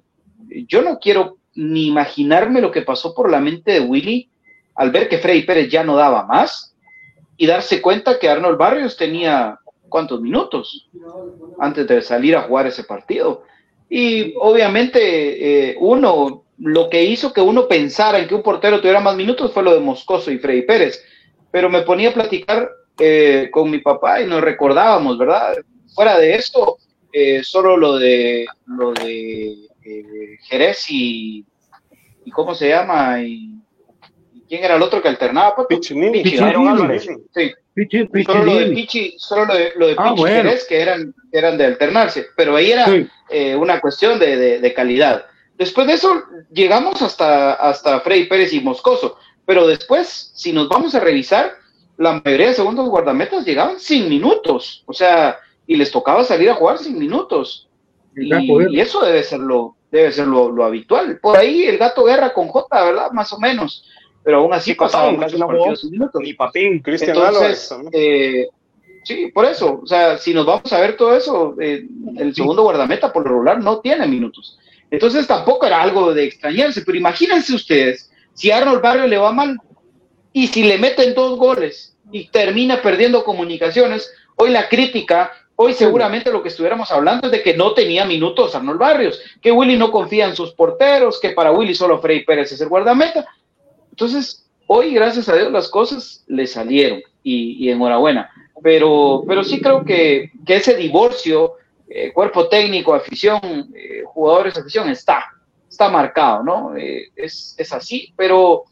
yo 0.68 0.82
no 0.82 1.00
quiero 1.00 1.38
ni 1.56 1.88
imaginarme 1.88 2.62
lo 2.62 2.72
que 2.72 2.82
pasó 2.82 3.14
por 3.14 3.30
la 3.30 3.40
mente 3.40 3.72
de 3.72 3.80
Willy 3.80 4.30
al 4.76 4.92
ver 4.92 5.08
que 5.08 5.20
Freddy 5.20 5.44
Pérez 5.44 5.70
ya 5.70 5.84
no 5.84 5.96
daba 5.96 6.26
más 6.26 6.76
y 7.38 7.46
darse 7.46 7.82
cuenta 7.82 8.20
que 8.20 8.30
Arnold 8.30 8.58
Barrios 8.58 8.98
tenía 8.98 9.58
cuántos 9.94 10.20
minutos 10.22 10.90
antes 11.60 11.88
de 11.88 12.02
salir 12.02 12.36
a 12.36 12.42
jugar 12.42 12.66
ese 12.66 12.84
partido. 12.84 13.44
Y 13.88 14.34
obviamente 14.40 15.70
eh, 15.70 15.76
uno, 15.80 16.46
lo 16.58 16.90
que 16.90 17.04
hizo 17.04 17.32
que 17.32 17.42
uno 17.42 17.68
pensara 17.68 18.18
en 18.18 18.28
que 18.28 18.34
un 18.34 18.42
portero 18.42 18.80
tuviera 18.80 19.00
más 19.00 19.16
minutos 19.16 19.54
fue 19.54 19.62
lo 19.62 19.72
de 19.72 19.80
Moscoso 19.80 20.32
y 20.32 20.40
Freddy 20.40 20.64
Pérez. 20.64 21.06
Pero 21.52 21.70
me 21.70 21.84
ponía 21.84 22.10
a 22.10 22.14
platicar 22.14 22.72
eh, 22.98 23.50
con 23.52 23.70
mi 23.70 23.78
papá 23.82 24.20
y 24.20 24.26
nos 24.26 24.42
recordábamos, 24.42 25.16
¿verdad? 25.20 25.58
Fuera 25.94 26.18
de 26.18 26.34
esto, 26.34 26.78
eh, 27.12 27.44
solo 27.44 27.78
lo 27.78 28.00
de 28.00 28.48
lo 28.66 28.94
de 28.94 29.68
Jerez 30.50 30.90
y, 30.90 31.46
y, 32.26 32.32
cómo 32.32 32.56
se 32.56 32.70
llama 32.70 33.22
y, 33.22 33.60
quién 34.50 34.64
era 34.64 34.76
el 34.76 34.82
otro 34.82 35.04
que 35.04 35.10
alternaba 35.10 35.56
pues, 35.56 35.68
Pichinini, 35.68 36.24
sí. 36.24 37.54
Solo 38.26 38.44
lo 38.44 38.56
de 38.56 38.68
Pichi, 38.68 39.16
solo 39.18 39.46
lo 39.46 39.54
de, 39.56 39.74
lo 39.76 39.88
de 39.88 39.96
ah, 39.98 40.14
Pichi 40.14 40.28
Jerez, 40.28 40.66
que 40.68 40.82
eran, 40.82 41.14
eran 41.32 41.58
de 41.58 41.66
alternarse, 41.66 42.28
pero 42.36 42.56
ahí 42.56 42.72
era 42.72 42.86
eh, 43.30 43.56
una 43.56 43.80
cuestión 43.80 44.20
de, 44.20 44.60
de, 44.60 44.74
calidad. 44.74 45.26
Después 45.58 45.88
de 45.88 45.94
eso, 45.94 46.24
llegamos 46.52 47.02
hasta, 47.02 47.54
hasta 47.54 48.00
Freddy 48.02 48.26
Pérez 48.26 48.54
y 48.54 48.62
Moscoso, 48.62 49.18
pero 49.46 49.68
después, 49.68 50.32
si 50.36 50.54
nos 50.54 50.70
vamos 50.70 50.94
a 50.96 51.00
revisar, 51.00 51.54
la 51.98 52.22
mayoría 52.24 52.48
de 52.48 52.54
segundos 52.54 52.90
guardametas 52.90 53.46
llegaban 53.46 53.80
sin 53.80 54.10
minutos, 54.10 54.84
o 54.86 54.94
sea, 54.94 55.38
y 55.66 55.76
les 55.76 55.92
tocaba 55.92 56.24
salir 56.24 56.50
a 56.50 56.56
jugar 56.56 56.78
sin 56.78 56.98
minutos. 56.98 57.70
Y, 58.16 58.80
eso 58.80 59.04
debe 59.04 59.24
ser 59.24 59.40
lo, 59.40 59.76
debe 59.92 60.12
ser 60.12 60.28
lo, 60.28 60.52
lo, 60.52 60.64
habitual. 60.64 61.20
Por 61.20 61.38
ahí 61.38 61.64
el 61.64 61.78
gato 61.78 62.04
guerra 62.04 62.34
con 62.34 62.48
J, 62.48 62.84
¿verdad? 62.84 63.12
Más 63.12 63.34
o 63.34 63.40
menos. 63.40 63.86
Pero 64.24 64.38
aún 64.38 64.54
así 64.54 64.74
partidos 64.74 65.82
sin 65.82 65.92
minutos. 65.92 66.22
Y 66.24 66.34
Papín, 66.34 66.80
Cristian 66.80 67.18
Entonces, 67.18 67.76
eh, 67.92 68.48
sí, 69.04 69.32
por 69.34 69.46
eso. 69.46 69.82
O 69.84 69.88
sea, 69.88 70.18
si 70.18 70.34
nos 70.34 70.46
vamos 70.46 70.72
a 70.72 70.80
ver 70.80 70.96
todo 70.96 71.16
eso, 71.16 71.56
eh, 71.60 71.86
el 72.18 72.34
segundo 72.34 72.64
guardameta 72.64 73.12
por 73.12 73.24
lo 73.24 73.32
regular 73.32 73.62
no 73.62 73.80
tiene 73.80 74.08
minutos. 74.08 74.58
Entonces 74.90 75.28
tampoco 75.28 75.66
era 75.66 75.82
algo 75.82 76.14
de 76.14 76.26
extrañarse. 76.26 76.84
Pero 76.86 76.98
imagínense 76.98 77.54
ustedes, 77.54 78.12
si 78.34 78.52
a 78.52 78.58
Arnold 78.58 78.82
Barrio 78.82 79.08
le 79.08 79.18
va 79.18 79.32
mal 79.32 79.60
y 80.32 80.48
si 80.48 80.64
le 80.64 80.78
meten 80.78 81.14
dos 81.14 81.38
goles 81.38 81.98
y 82.12 82.28
termina 82.30 82.82
perdiendo 82.82 83.24
comunicaciones, 83.24 84.14
hoy 84.36 84.52
la 84.52 84.70
crítica 84.70 85.32
Hoy 85.56 85.74
seguramente 85.74 86.32
lo 86.32 86.42
que 86.42 86.50
estuviéramos 86.50 86.92
hablando 86.92 87.28
es 87.28 87.32
de 87.32 87.44
que 87.44 87.56
no 87.56 87.74
tenía 87.74 88.06
minutos 88.06 88.56
Arnold 88.56 88.80
Barrios, 88.80 89.22
que 89.40 89.52
Willy 89.52 89.78
no 89.78 89.92
confía 89.92 90.28
en 90.28 90.36
sus 90.36 90.52
porteros, 90.54 91.20
que 91.20 91.30
para 91.30 91.52
Willy 91.52 91.76
solo 91.76 92.00
Freddy 92.00 92.26
Pérez 92.26 92.52
es 92.52 92.62
el 92.62 92.70
guardameta. 92.70 93.26
Entonces, 93.94 94.50
hoy, 94.66 94.92
gracias 94.92 95.30
a 95.30 95.36
Dios, 95.36 95.52
las 95.52 95.70
cosas 95.70 96.24
le 96.26 96.48
salieron 96.48 97.04
y, 97.22 97.70
enhorabuena. 97.70 98.28
Pero, 98.64 99.24
pero 99.28 99.44
sí 99.44 99.62
creo 99.62 99.86
que, 99.86 100.32
ese 100.48 100.76
divorcio, 100.76 101.58
eh, 101.88 102.12
cuerpo 102.12 102.48
técnico, 102.48 102.96
afición, 102.96 103.72
eh, 103.76 104.02
jugadores, 104.04 104.58
afición, 104.58 104.90
está, 104.90 105.24
está 105.70 105.90
marcado, 105.90 106.44
¿no? 106.44 106.76
Eh, 106.76 107.12
es, 107.16 107.54
es 107.56 107.72
así, 107.72 108.12
pero 108.18 108.64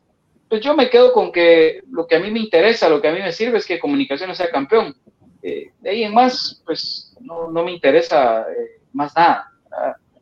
pues 0.50 0.62
yo 0.62 0.76
me 0.76 0.90
quedo 0.90 1.14
con 1.14 1.32
que 1.32 1.84
lo 1.92 2.08
que 2.08 2.16
a 2.16 2.20
mí 2.20 2.32
me 2.32 2.40
interesa, 2.40 2.90
lo 2.90 3.00
que 3.00 3.10
a 3.10 3.14
mí 3.14 3.20
me 3.20 3.32
sirve 3.32 3.60
es 3.60 3.68
que 3.68 3.80
Comunicaciones 3.80 4.38
sea 4.38 4.50
campeón 4.50 4.96
eh, 5.44 5.72
de 5.82 5.90
ahí 5.92 6.04
en 6.04 6.16
más, 6.16 6.64
pues 6.66 7.16
no, 7.20 7.52
no 7.52 7.64
me 7.64 7.74
interesa 7.74 8.48
más 8.92 9.16
nada. 9.16 9.52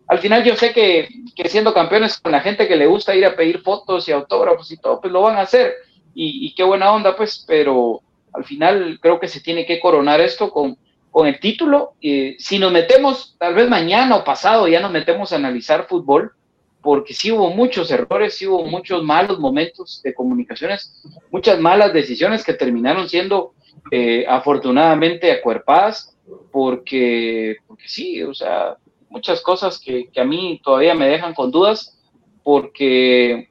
Al 0.10 0.18
final 0.18 0.44
yo 0.44 0.56
sé 0.56 0.74
que, 0.74 1.08
siendo 1.46 1.72
campeones 1.72 2.18
con 2.18 2.32
la 2.32 2.42
gente 2.42 2.68
que 2.68 2.76
le 2.76 2.88
gusta 2.88 3.16
ir 3.16 3.26
a 3.26 3.36
pedir 3.36 3.60
fotos 3.60 4.10
y 4.10 4.12
autógrafos 4.12 4.72
y 4.72 4.78
todo, 4.78 5.00
pues 5.00 5.14
lo 5.14 5.22
van 5.22 5.38
a 5.38 5.42
hacer. 5.42 5.72
Y, 6.16 6.54
qué 6.56 6.64
buena 6.64 6.92
onda, 6.92 7.16
pues, 7.16 7.46
pero 7.48 8.02
al 8.34 8.44
final 8.44 8.98
creo 9.00 9.20
que 9.20 9.28
se 9.28 9.40
tiene 9.40 9.68
que 9.68 9.80
coronar 9.80 10.20
esto 10.20 10.50
con, 10.50 10.78
con 11.12 11.28
el 11.28 11.40
título. 11.40 11.94
Eh, 12.02 12.36
si 12.40 12.58
nos 12.58 12.72
metemos, 12.72 13.36
tal 13.38 13.54
vez 13.54 13.70
mañana 13.70 14.16
o 14.16 14.24
pasado 14.24 14.68
ya 14.68 14.80
nos 14.80 14.92
metemos 14.92 15.32
a 15.32 15.36
analizar 15.36 15.86
fútbol, 15.88 16.34
porque 16.82 17.14
sí 17.14 17.32
hubo 17.32 17.52
muchos 17.52 17.92
errores, 17.92 18.34
sí 18.34 18.48
hubo 18.48 18.66
muchos 18.66 19.04
malos 19.04 19.38
momentos 19.38 20.02
de 20.04 20.16
comunicaciones, 20.16 21.04
muchas 21.30 21.60
malas 21.60 21.94
decisiones 21.94 22.44
que 22.44 22.54
terminaron 22.56 23.08
siendo 23.08 23.54
eh, 23.92 24.26
afortunadamente 24.28 25.32
acuerpadas, 25.32 26.18
porque, 26.52 27.58
porque 27.68 27.88
sí, 27.88 28.24
o 28.24 28.34
sea, 28.34 28.76
muchas 29.10 29.42
cosas 29.42 29.80
que, 29.80 30.10
a 30.16 30.24
mí 30.24 30.62
todavía 30.64 30.96
me 30.96 31.08
dejan 31.08 31.34
con 31.34 31.52
dudas, 31.52 31.98
porque 32.44 33.50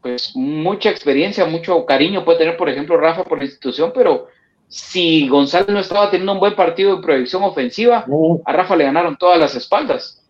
pues 0.00 0.34
mucha 0.34 0.90
experiencia, 0.90 1.44
mucho 1.44 1.86
cariño 1.86 2.24
puede 2.24 2.38
tener, 2.38 2.56
por 2.56 2.68
ejemplo, 2.68 2.96
Rafa 2.96 3.24
por 3.24 3.38
la 3.38 3.44
institución, 3.44 3.92
pero 3.94 4.26
si 4.68 5.28
González 5.28 5.68
no 5.68 5.78
estaba 5.78 6.10
teniendo 6.10 6.32
un 6.32 6.40
buen 6.40 6.56
partido 6.56 6.96
de 6.96 7.02
proyección 7.02 7.42
ofensiva, 7.44 8.04
a 8.44 8.52
Rafa 8.52 8.74
le 8.74 8.84
ganaron 8.84 9.16
todas 9.16 9.38
las 9.38 9.54
espaldas. 9.54 10.24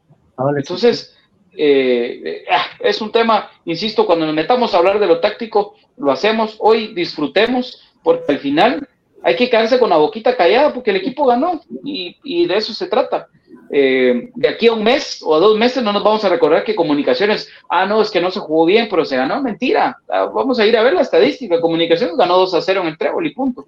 Entonces, 0.57 1.17
eh, 1.57 2.45
ah, 2.51 2.67
es 2.81 3.01
un 3.01 3.13
tema, 3.13 3.51
insisto, 3.65 4.05
cuando 4.05 4.27
nos 4.27 4.35
metamos 4.35 4.75
a 4.75 4.79
hablar 4.79 4.99
de 4.99 5.07
lo 5.07 5.21
táctico, 5.21 5.75
lo 5.97 6.11
hacemos, 6.11 6.57
hoy 6.59 6.95
disfrutemos, 6.95 7.83
porque 8.03 8.33
al 8.33 8.39
final 8.39 8.89
hay 9.23 9.37
que 9.37 9.49
quedarse 9.49 9.79
con 9.79 9.91
la 9.91 9.97
boquita 9.97 10.37
callada 10.37 10.73
porque 10.73 10.91
el 10.91 10.97
equipo 10.97 11.27
ganó 11.27 11.61
y, 11.85 12.47
de 12.47 12.57
eso 12.57 12.75
se 12.75 12.87
trata. 12.87 13.29
Eh, 13.75 14.31
de 14.35 14.49
aquí 14.49 14.67
a 14.67 14.75
un 14.75 14.85
mes 14.85 15.23
o 15.25 15.35
a 15.35 15.39
dos 15.39 15.57
meses 15.57 15.83
no 15.83 15.95
nos 15.95 16.05
vamos 16.05 16.23
a 16.27 16.29
recordar 16.29 16.63
que 16.63 16.75
comunicaciones, 16.75 17.49
ah, 17.71 17.87
no, 17.87 18.03
es 18.03 18.11
que 18.11 18.21
no 18.21 18.31
se 18.31 18.41
jugó 18.41 18.67
bien, 18.67 18.87
pero 18.91 19.07
se 19.07 19.17
ganó, 19.17 19.43
mentira. 19.43 19.97
Ah, 20.11 20.27
vamos 20.27 20.59
a 20.59 20.67
ir 20.67 20.77
a 20.77 20.83
ver 20.83 20.93
la 20.93 21.01
estadística. 21.01 21.61
Comunicaciones 21.61 22.17
ganó 22.17 22.37
2 22.37 22.55
a 22.55 22.61
0 22.61 22.83
en 22.83 22.89
el 22.89 22.99
trébol 22.99 23.27
y 23.27 23.35
punto. 23.35 23.67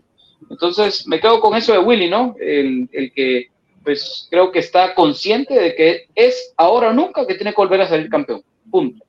Entonces 0.50 1.06
me 1.06 1.20
quedo 1.20 1.40
con 1.40 1.56
eso 1.56 1.72
de 1.72 1.78
Willy, 1.78 2.10
¿no? 2.10 2.36
El, 2.38 2.86
el 2.92 3.12
que, 3.12 3.48
pues 3.82 4.28
creo 4.30 4.52
que 4.52 4.58
está 4.58 4.94
consciente 4.94 5.54
de 5.54 5.74
que 5.74 6.08
es 6.14 6.52
ahora 6.58 6.90
o 6.90 6.92
nunca 6.92 7.26
que 7.26 7.34
tiene 7.34 7.52
que 7.52 7.62
volver 7.62 7.80
a 7.80 7.88
salir 7.88 8.10
campeón. 8.10 8.42
Punto. 8.70 9.04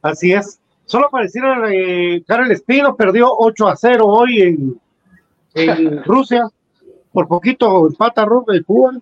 Así 0.00 0.32
es. 0.32 0.58
Solo 0.86 1.10
para 1.10 1.24
decir, 1.24 1.42
eh, 1.72 2.22
Karel 2.26 2.52
Espino 2.52 2.96
perdió 2.96 3.28
8 3.36 3.68
a 3.68 3.76
0 3.76 4.06
hoy 4.06 4.40
en, 4.40 4.80
Rusia. 6.04 6.48
Por 7.12 7.28
poquito 7.28 7.86
empata 7.86 8.26
de 8.46 8.62
Cuba. 8.62 8.92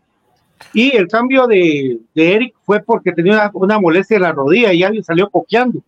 Y 0.73 0.97
el 0.97 1.09
cambio 1.09 1.47
de, 1.47 2.01
Eric 2.15 2.55
fue 2.65 2.81
porque 2.81 3.13
tenía 3.13 3.51
una, 3.55 3.79
molestia 3.79 4.17
en 4.17 4.23
la 4.23 4.33
rodilla 4.33 4.73
y 4.73 4.83
alguien 4.83 5.05
salió 5.05 5.31
coqueando. 5.31 5.81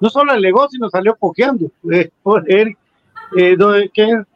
No 0.00 0.08
solo 0.08 0.32
alegó, 0.32 0.68
sino 0.68 0.88
salió 0.88 1.16
coqueando. 1.16 1.70
Eh, 1.90 2.10
Eric. 2.46 2.78
Eh, 3.36 3.56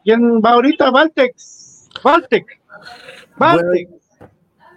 ¿quién, 0.03 0.41
va 0.41 0.51
ahorita? 0.51 0.89
Valtex. 0.89 1.89
Valtec. 2.03 2.45
Valtec. 3.37 3.89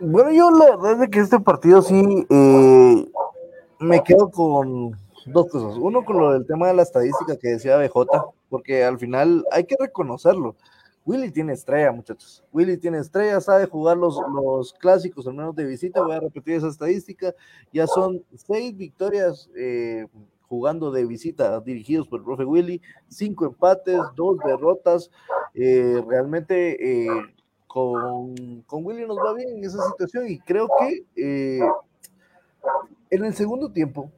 Bueno, 0.00 0.32
yo 0.32 0.50
desde 0.82 1.10
que 1.10 1.20
este 1.20 1.40
partido 1.40 1.82
sí 1.82 2.26
eh, 2.30 3.06
me 3.80 4.02
quedo 4.02 4.30
con 4.30 4.96
dos 5.26 5.48
cosas. 5.50 5.76
Uno 5.78 6.04
con 6.04 6.18
lo 6.18 6.32
del 6.32 6.46
tema 6.46 6.68
de 6.68 6.74
la 6.74 6.82
estadística 6.82 7.36
que 7.36 7.48
decía 7.48 7.76
BJ, 7.76 8.06
porque 8.48 8.84
al 8.84 8.98
final 8.98 9.44
hay 9.50 9.64
que 9.64 9.76
reconocerlo. 9.78 10.56
Willy 11.08 11.30
tiene 11.30 11.54
estrella, 11.54 11.90
muchachos. 11.90 12.44
Willy 12.52 12.76
tiene 12.76 12.98
estrella, 12.98 13.40
sabe 13.40 13.64
jugar 13.64 13.96
los, 13.96 14.20
los 14.30 14.74
clásicos, 14.74 15.26
al 15.26 15.32
menos 15.32 15.56
de 15.56 15.64
visita. 15.64 16.02
Voy 16.02 16.14
a 16.14 16.20
repetir 16.20 16.56
esa 16.56 16.68
estadística. 16.68 17.34
Ya 17.72 17.86
son 17.86 18.22
seis 18.36 18.76
victorias 18.76 19.48
eh, 19.56 20.06
jugando 20.42 20.90
de 20.90 21.06
visita, 21.06 21.58
dirigidos 21.60 22.06
por 22.06 22.18
el 22.20 22.26
profe 22.26 22.44
Willy, 22.44 22.82
cinco 23.08 23.46
empates, 23.46 23.98
dos 24.16 24.36
derrotas. 24.44 25.10
Eh, 25.54 26.04
realmente 26.06 27.06
eh, 27.06 27.08
con, 27.66 28.62
con, 28.66 28.84
Willy 28.84 29.06
nos 29.06 29.16
va 29.16 29.32
bien 29.32 29.48
en 29.48 29.64
esa 29.64 29.82
situación 29.84 30.28
y 30.28 30.38
creo 30.40 30.68
que 30.78 31.58
en 33.08 33.24
el 33.24 33.32
segundo 33.32 33.72
tiempo 33.72 34.12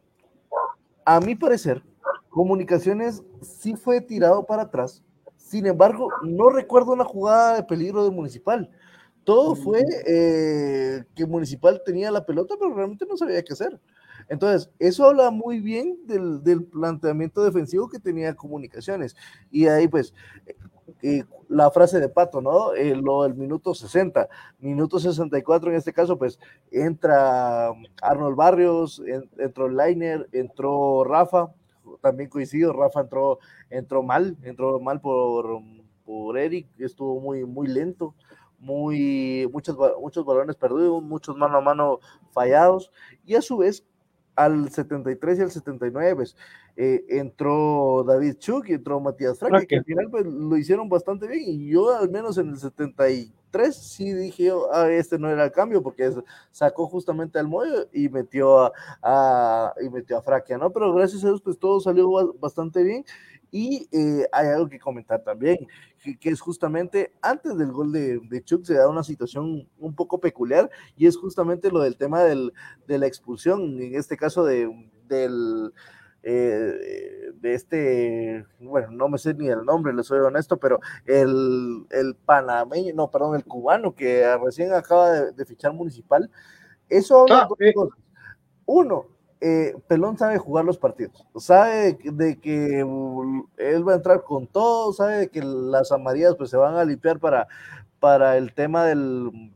a 1.04 1.20
mi 1.20 1.36
parecer, 1.36 1.84
Comunicaciones 2.30 3.24
sí 3.42 3.74
fue 3.74 4.00
tirado 4.00 4.44
para 4.44 4.62
atrás. 4.62 5.02
Sin 5.50 5.66
embargo, 5.66 6.10
no 6.22 6.48
recuerdo 6.48 6.92
una 6.92 7.04
jugada 7.04 7.56
de 7.56 7.64
peligro 7.64 8.04
de 8.04 8.12
Municipal. 8.12 8.70
Todo 9.24 9.56
fue 9.56 9.82
eh, 10.06 11.02
que 11.12 11.26
Municipal 11.26 11.82
tenía 11.84 12.12
la 12.12 12.24
pelota, 12.24 12.54
pero 12.56 12.72
realmente 12.72 13.04
no 13.04 13.16
sabía 13.16 13.42
qué 13.42 13.54
hacer. 13.54 13.80
Entonces, 14.28 14.70
eso 14.78 15.06
habla 15.06 15.32
muy 15.32 15.58
bien 15.58 15.98
del, 16.06 16.62
planteamiento 16.66 17.42
defensivo 17.42 17.88
que 17.88 17.98
tenía 17.98 18.36
Comunicaciones. 18.36 19.16
Y 19.50 19.66
ahí, 19.66 19.88
pues, 19.88 20.14
la 21.48 21.68
frase 21.72 21.98
de 21.98 22.08
Pato, 22.08 22.40
¿no? 22.40 22.72
Eh, 22.74 22.94
lo 22.94 23.24
del 23.24 23.34
minuto 23.34 23.74
60, 23.74 24.28
minuto 24.60 25.00
64 25.00 25.70
en 25.72 25.76
este 25.76 25.92
caso, 25.92 26.16
pues 26.16 26.38
entra 26.70 27.72
Arnold 28.02 28.36
Barrios, 28.36 29.02
entró 29.36 29.68
Leiner, 29.68 30.28
entró 30.30 31.02
Rafa, 31.02 31.52
también 32.00 32.28
coincido, 32.28 32.72
Rafa 32.72 33.00
entró, 33.00 33.38
entró 33.70 34.02
mal, 34.02 34.36
entró 34.42 34.80
mal 34.80 35.00
por, 35.00 35.60
por 36.04 36.38
Eric, 36.38 36.66
estuvo 36.78 37.20
muy, 37.20 37.44
muy 37.44 37.66
lento, 37.66 38.14
muy, 38.58 39.48
muchos, 39.52 39.76
muchos 40.00 40.24
balones 40.24 40.56
perdidos, 40.56 41.02
muchos 41.02 41.36
mano 41.36 41.58
a 41.58 41.60
mano 41.60 42.00
fallados, 42.32 42.92
y 43.24 43.34
a 43.34 43.42
su 43.42 43.58
vez 43.58 43.84
al 44.36 44.70
73 44.70 45.38
y 45.38 45.42
al 45.42 45.50
79 45.50 46.16
pues, 46.16 46.36
eh, 46.76 47.04
entró 47.08 48.04
David 48.06 48.36
Chuk 48.38 48.68
y 48.68 48.74
entró 48.74 49.00
Matías 49.00 49.38
Frank, 49.38 49.66
que 49.66 49.76
al 49.76 49.84
final 49.84 50.08
pues, 50.10 50.24
lo 50.26 50.56
hicieron 50.56 50.88
bastante 50.88 51.26
bien 51.26 51.42
y 51.46 51.68
yo 51.70 51.94
al 51.96 52.10
menos 52.10 52.38
en 52.38 52.50
el 52.50 52.58
73 53.50 53.76
sí 53.76 54.12
dije, 54.12 54.50
ah, 54.72 54.88
este 54.90 55.18
no 55.18 55.28
era 55.28 55.44
el 55.44 55.52
cambio 55.52 55.82
porque 55.82 56.10
sacó 56.50 56.86
justamente 56.86 57.38
al 57.38 57.48
Moyo 57.48 57.88
y 57.92 58.08
metió 58.08 58.72
a, 59.02 59.74
y 59.80 59.88
metió 59.88 60.18
a 60.18 60.22
Fraquia, 60.22 60.58
¿no? 60.58 60.70
Pero 60.70 60.94
gracias 60.94 61.24
a 61.24 61.28
Dios 61.28 61.42
pues 61.42 61.58
todo 61.58 61.80
salió 61.80 62.34
bastante 62.38 62.82
bien 62.82 63.04
y 63.50 63.88
eh, 63.90 64.26
hay 64.32 64.48
algo 64.48 64.68
que 64.68 64.78
comentar 64.78 65.22
también, 65.24 65.66
que, 66.20 66.30
es 66.30 66.40
justamente 66.40 67.12
antes 67.20 67.58
del 67.58 67.72
gol 67.72 67.90
de, 67.90 68.20
de, 68.20 68.44
Chuck 68.44 68.64
se 68.64 68.74
da 68.74 68.88
una 68.88 69.02
situación 69.02 69.68
un 69.78 69.94
poco 69.94 70.20
peculiar 70.20 70.70
y 70.96 71.06
es 71.06 71.16
justamente 71.16 71.70
lo 71.70 71.80
del 71.80 71.96
tema 71.96 72.22
del, 72.22 72.52
de 72.86 72.98
la 72.98 73.06
expulsión, 73.06 73.80
en 73.82 73.96
este 73.96 74.16
caso 74.16 74.44
de, 74.44 74.70
del, 75.08 75.72
eh, 76.22 77.32
de 77.34 77.54
este, 77.54 78.46
bueno, 78.60 78.90
no 78.90 79.08
me 79.08 79.18
sé 79.18 79.34
ni 79.34 79.48
el 79.48 79.64
nombre, 79.64 79.92
le 79.92 80.02
soy 80.02 80.20
honesto, 80.20 80.58
pero 80.58 80.80
el, 81.06 81.86
el 81.90 82.14
panameño, 82.14 82.94
no, 82.94 83.10
perdón, 83.10 83.36
el 83.36 83.44
cubano 83.44 83.94
que 83.94 84.26
recién 84.38 84.72
acaba 84.72 85.10
de, 85.12 85.44
fichar 85.46 85.72
municipal, 85.72 86.30
eso 86.88 87.22
habla 87.22 87.42
ah, 87.42 87.48
dos 87.48 87.58
cosas. 87.74 87.98
Uno, 88.66 89.06
eh, 89.40 89.74
Pelón 89.88 90.18
sabe 90.18 90.38
jugar 90.38 90.64
los 90.64 90.76
partidos, 90.76 91.26
sabe 91.36 91.98
de, 92.04 92.38
que 92.38 92.80
él 92.80 93.88
va 93.88 93.92
a 93.92 93.96
entrar 93.96 94.22
con 94.22 94.46
todo, 94.46 94.92
sabe 94.92 95.16
de 95.16 95.28
que 95.28 95.42
las 95.42 95.92
amarillas 95.92 96.36
pues 96.36 96.50
se 96.50 96.58
van 96.58 96.76
a 96.76 96.84
limpiar 96.84 97.18
para, 97.18 97.48
para 97.98 98.36
el 98.36 98.52
tema 98.52 98.84
del, 98.84 99.52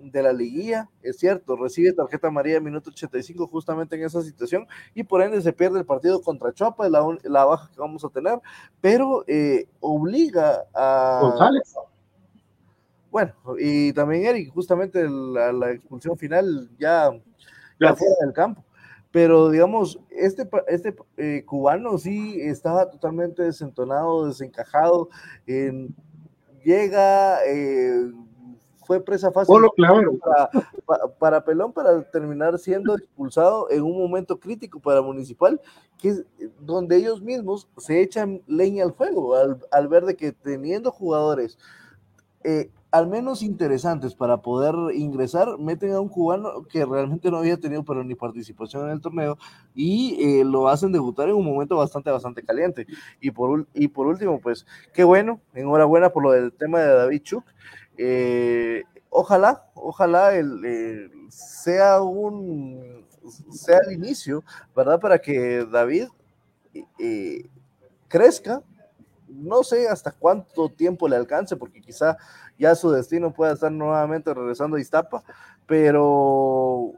de 0.00 0.22
la 0.22 0.32
liguilla, 0.32 0.88
es 1.02 1.18
cierto, 1.18 1.56
recibe 1.56 1.92
tarjeta 1.92 2.28
amarilla 2.28 2.56
en 2.56 2.64
minuto 2.64 2.90
85 2.90 3.46
justamente 3.46 3.96
en 3.96 4.04
esa 4.04 4.22
situación 4.22 4.66
y 4.94 5.04
por 5.04 5.22
ende 5.22 5.40
se 5.42 5.52
pierde 5.52 5.78
el 5.78 5.86
partido 5.86 6.20
contra 6.20 6.52
Chuapa, 6.52 6.88
la, 6.88 7.04
la 7.24 7.44
baja 7.44 7.70
que 7.72 7.80
vamos 7.80 8.04
a 8.04 8.08
tener, 8.08 8.38
pero 8.80 9.24
eh, 9.26 9.66
obliga 9.80 10.64
a... 10.74 11.20
González. 11.22 11.74
Bueno, 13.10 13.32
y 13.58 13.92
también 13.94 14.26
Eric, 14.26 14.52
justamente 14.52 15.08
la, 15.08 15.52
la 15.52 15.72
expulsión 15.72 16.16
final 16.18 16.68
ya 16.78 17.10
ya 17.80 17.94
fuera 17.94 18.14
del 18.20 18.32
campo. 18.32 18.64
Pero 19.10 19.50
digamos, 19.50 19.98
este, 20.10 20.48
este 20.66 20.94
eh, 21.16 21.42
cubano 21.46 21.96
sí 21.98 22.40
estaba 22.40 22.90
totalmente 22.90 23.42
desentonado, 23.42 24.26
desencajado. 24.26 25.08
llega, 26.62 27.38
eh, 27.46 28.12
fue 28.88 29.04
presa 29.04 29.30
fácil 29.30 29.54
para, 30.86 31.08
para, 31.18 31.44
Pelón 31.44 31.74
para 31.74 32.02
terminar 32.10 32.58
siendo 32.58 32.96
expulsado 32.96 33.70
en 33.70 33.82
un 33.82 33.98
momento 33.98 34.40
crítico 34.40 34.80
para 34.80 35.02
Municipal, 35.02 35.60
que 35.98 36.08
es 36.08 36.24
donde 36.58 36.96
ellos 36.96 37.20
mismos 37.20 37.68
se 37.76 38.00
echan 38.00 38.40
leña 38.46 38.84
al 38.84 38.94
fuego 38.94 39.36
al, 39.36 39.58
al 39.70 39.88
ver 39.88 40.06
de 40.06 40.16
que 40.16 40.32
teniendo 40.32 40.90
jugadores 40.90 41.58
eh, 42.44 42.70
al 42.90 43.06
menos 43.06 43.42
interesantes 43.42 44.14
para 44.14 44.38
poder 44.38 44.74
ingresar, 44.94 45.58
meten 45.58 45.92
a 45.92 46.00
un 46.00 46.08
cubano 46.08 46.62
que 46.62 46.86
realmente 46.86 47.30
no 47.30 47.36
había 47.38 47.58
tenido 47.58 47.84
pero 47.84 48.02
ni 48.02 48.14
participación 48.14 48.86
en 48.86 48.92
el 48.92 49.00
torneo 49.00 49.36
y 49.74 50.16
eh, 50.20 50.44
lo 50.44 50.68
hacen 50.68 50.92
debutar 50.92 51.28
en 51.28 51.34
un 51.34 51.44
momento 51.44 51.76
bastante, 51.76 52.10
bastante 52.10 52.42
caliente. 52.42 52.86
Y 53.20 53.30
por, 53.30 53.66
y 53.74 53.88
por 53.88 54.06
último, 54.06 54.40
pues 54.40 54.66
qué 54.94 55.04
bueno, 55.04 55.40
enhorabuena 55.52 56.08
por 56.08 56.22
lo 56.22 56.32
del 56.32 56.52
tema 56.52 56.80
de 56.80 56.94
David 56.94 57.22
Chuk. 57.22 57.44
Eh, 57.98 58.84
ojalá, 59.10 59.68
ojalá 59.74 60.30
sea 61.28 62.00
un 62.00 63.04
sea 63.50 63.80
el 63.86 63.92
inicio, 63.92 64.42
¿verdad? 64.74 65.00
Para 65.00 65.18
que 65.18 65.66
David 65.70 66.08
eh, 66.98 67.48
crezca, 68.06 68.62
no 69.28 69.62
sé 69.62 69.88
hasta 69.88 70.12
cuánto 70.12 70.68
tiempo 70.70 71.08
le 71.08 71.16
alcance, 71.16 71.56
porque 71.56 71.80
quizá 71.80 72.16
ya 72.58 72.74
su 72.74 72.90
destino 72.90 73.32
pueda 73.32 73.52
estar 73.52 73.70
nuevamente 73.70 74.32
regresando 74.32 74.76
a 74.76 74.80
Iztapa, 74.80 75.22
pero 75.66 76.92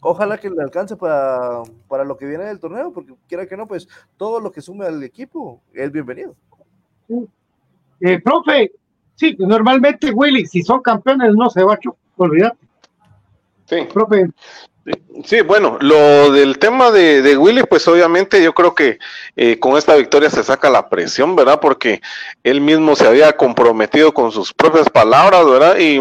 ojalá 0.00 0.38
que 0.38 0.50
le 0.50 0.62
alcance 0.62 0.96
para, 0.96 1.62
para 1.88 2.04
lo 2.04 2.16
que 2.16 2.26
viene 2.26 2.44
del 2.44 2.60
torneo, 2.60 2.92
porque 2.92 3.14
quiera 3.28 3.46
que 3.46 3.56
no, 3.56 3.66
pues 3.66 3.88
todo 4.16 4.40
lo 4.40 4.52
que 4.52 4.60
sume 4.60 4.86
al 4.86 5.02
equipo 5.02 5.62
es 5.72 5.90
bienvenido. 5.90 6.36
Eh, 8.00 8.20
profe, 8.20 8.72
sí, 9.16 9.36
normalmente 9.38 10.10
Willy, 10.10 10.46
si 10.46 10.62
son 10.62 10.80
campeones 10.80 11.34
no 11.34 11.50
se 11.50 11.62
va 11.62 11.74
a 11.74 11.78
olvidar. 12.16 12.54
Sí. 13.66 13.88
Profe. 13.92 14.28
Sí, 15.24 15.42
bueno, 15.42 15.78
lo 15.80 16.32
del 16.32 16.58
tema 16.58 16.90
de, 16.90 17.36
Willy, 17.36 17.62
pues 17.62 17.86
obviamente 17.86 18.42
yo 18.42 18.52
creo 18.52 18.74
que 18.74 18.98
eh, 19.36 19.58
con 19.60 19.76
esta 19.76 19.94
victoria 19.94 20.28
se 20.28 20.42
saca 20.42 20.70
la 20.70 20.88
presión, 20.88 21.36
¿verdad? 21.36 21.60
Porque 21.60 22.02
él 22.42 22.60
mismo 22.60 22.96
se 22.96 23.06
había 23.06 23.36
comprometido 23.36 24.12
con 24.12 24.32
sus 24.32 24.52
propias 24.52 24.90
palabras, 24.90 25.46
¿verdad? 25.46 25.76
Y, 25.78 26.00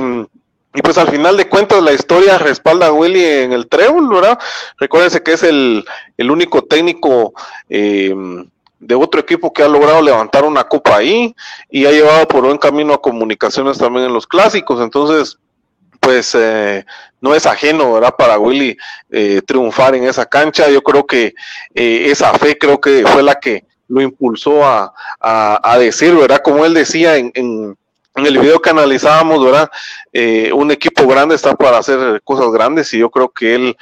pues 0.82 0.98
al 0.98 1.10
final 1.10 1.36
de 1.36 1.50
cuentas 1.50 1.84
la 1.84 1.92
historia 1.92 2.38
respalda 2.38 2.88
a 2.88 2.94
Willy 2.94 3.24
en 3.24 3.52
el 3.52 3.68
trébol, 3.68 4.08
¿verdad? 4.08 4.40
Recuérdense 4.78 5.22
que 5.22 5.34
es 5.34 5.44
el, 5.44 5.84
único 6.18 6.64
técnico 6.64 7.34
eh, 7.70 8.16
de 8.82 8.96
otro 8.96 9.22
equipo 9.22 9.54
que 9.54 9.64
ha 9.64 9.68
logrado 9.68 10.02
levantar 10.02 10.44
una 10.44 10.64
copa 10.64 10.98
ahí 10.98 11.36
y 11.70 11.86
ha 11.86 11.92
llevado 11.92 12.28
por 12.28 12.44
buen 12.44 12.58
camino 12.58 12.94
a 12.94 13.02
comunicaciones 13.02 13.78
también 13.78 14.08
en 14.08 14.14
los 14.14 14.26
clásicos, 14.26 14.82
entonces 14.82 15.38
pues 16.02 16.34
eh, 16.34 16.84
no 17.22 17.36
es 17.36 17.46
ajeno, 17.46 17.94
¿verdad? 17.94 18.16
Para 18.18 18.40
Willy 18.40 18.76
eh, 19.12 19.42
triunfar 19.46 19.94
en 19.94 20.06
esa 20.06 20.26
cancha. 20.26 20.68
Yo 20.68 20.82
creo 20.82 21.06
que 21.06 21.36
eh, 21.76 22.08
esa 22.08 22.34
fe 22.34 22.58
creo 22.58 22.82
que 22.82 23.06
fue 23.06 23.22
la 23.22 23.36
que 23.36 23.66
lo 23.88 24.02
impulsó 24.02 24.66
a, 24.66 24.92
a, 25.20 25.78
decir, 25.78 26.16
¿verdad? 26.16 26.42
Como 26.44 26.66
él 26.66 26.74
decía 26.74 27.18
en, 27.18 27.32
en, 27.36 27.78
el 28.16 28.40
video 28.40 28.60
que 28.60 28.72
analizábamos, 28.72 29.44
¿verdad? 29.44 29.70
un 30.54 30.72
equipo 30.72 31.08
grande 31.08 31.36
está 31.36 31.56
para 31.56 31.78
hacer 31.78 32.22
cosas 32.24 32.52
grandes 32.52 32.94
y 32.94 33.00
yo 33.00 33.10
creo 33.10 33.30
que 33.30 33.56
él 33.56 33.78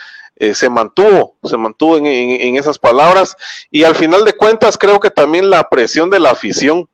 se 0.54 0.70
mantuvo, 0.70 1.36
se 1.44 1.58
mantuvo 1.58 1.98
en, 1.98 2.06
en, 2.06 2.56
esas 2.56 2.80
palabras 2.80 3.36
y 3.70 3.84
al 3.84 3.96
final 3.96 4.24
de 4.24 4.34
cuentas 4.34 4.78
creo 4.78 5.00
que 5.00 5.10
también 5.10 5.50
la 5.50 5.68
presión 5.70 6.10
de 6.10 6.20
la 6.20 6.32
afición 6.32 6.88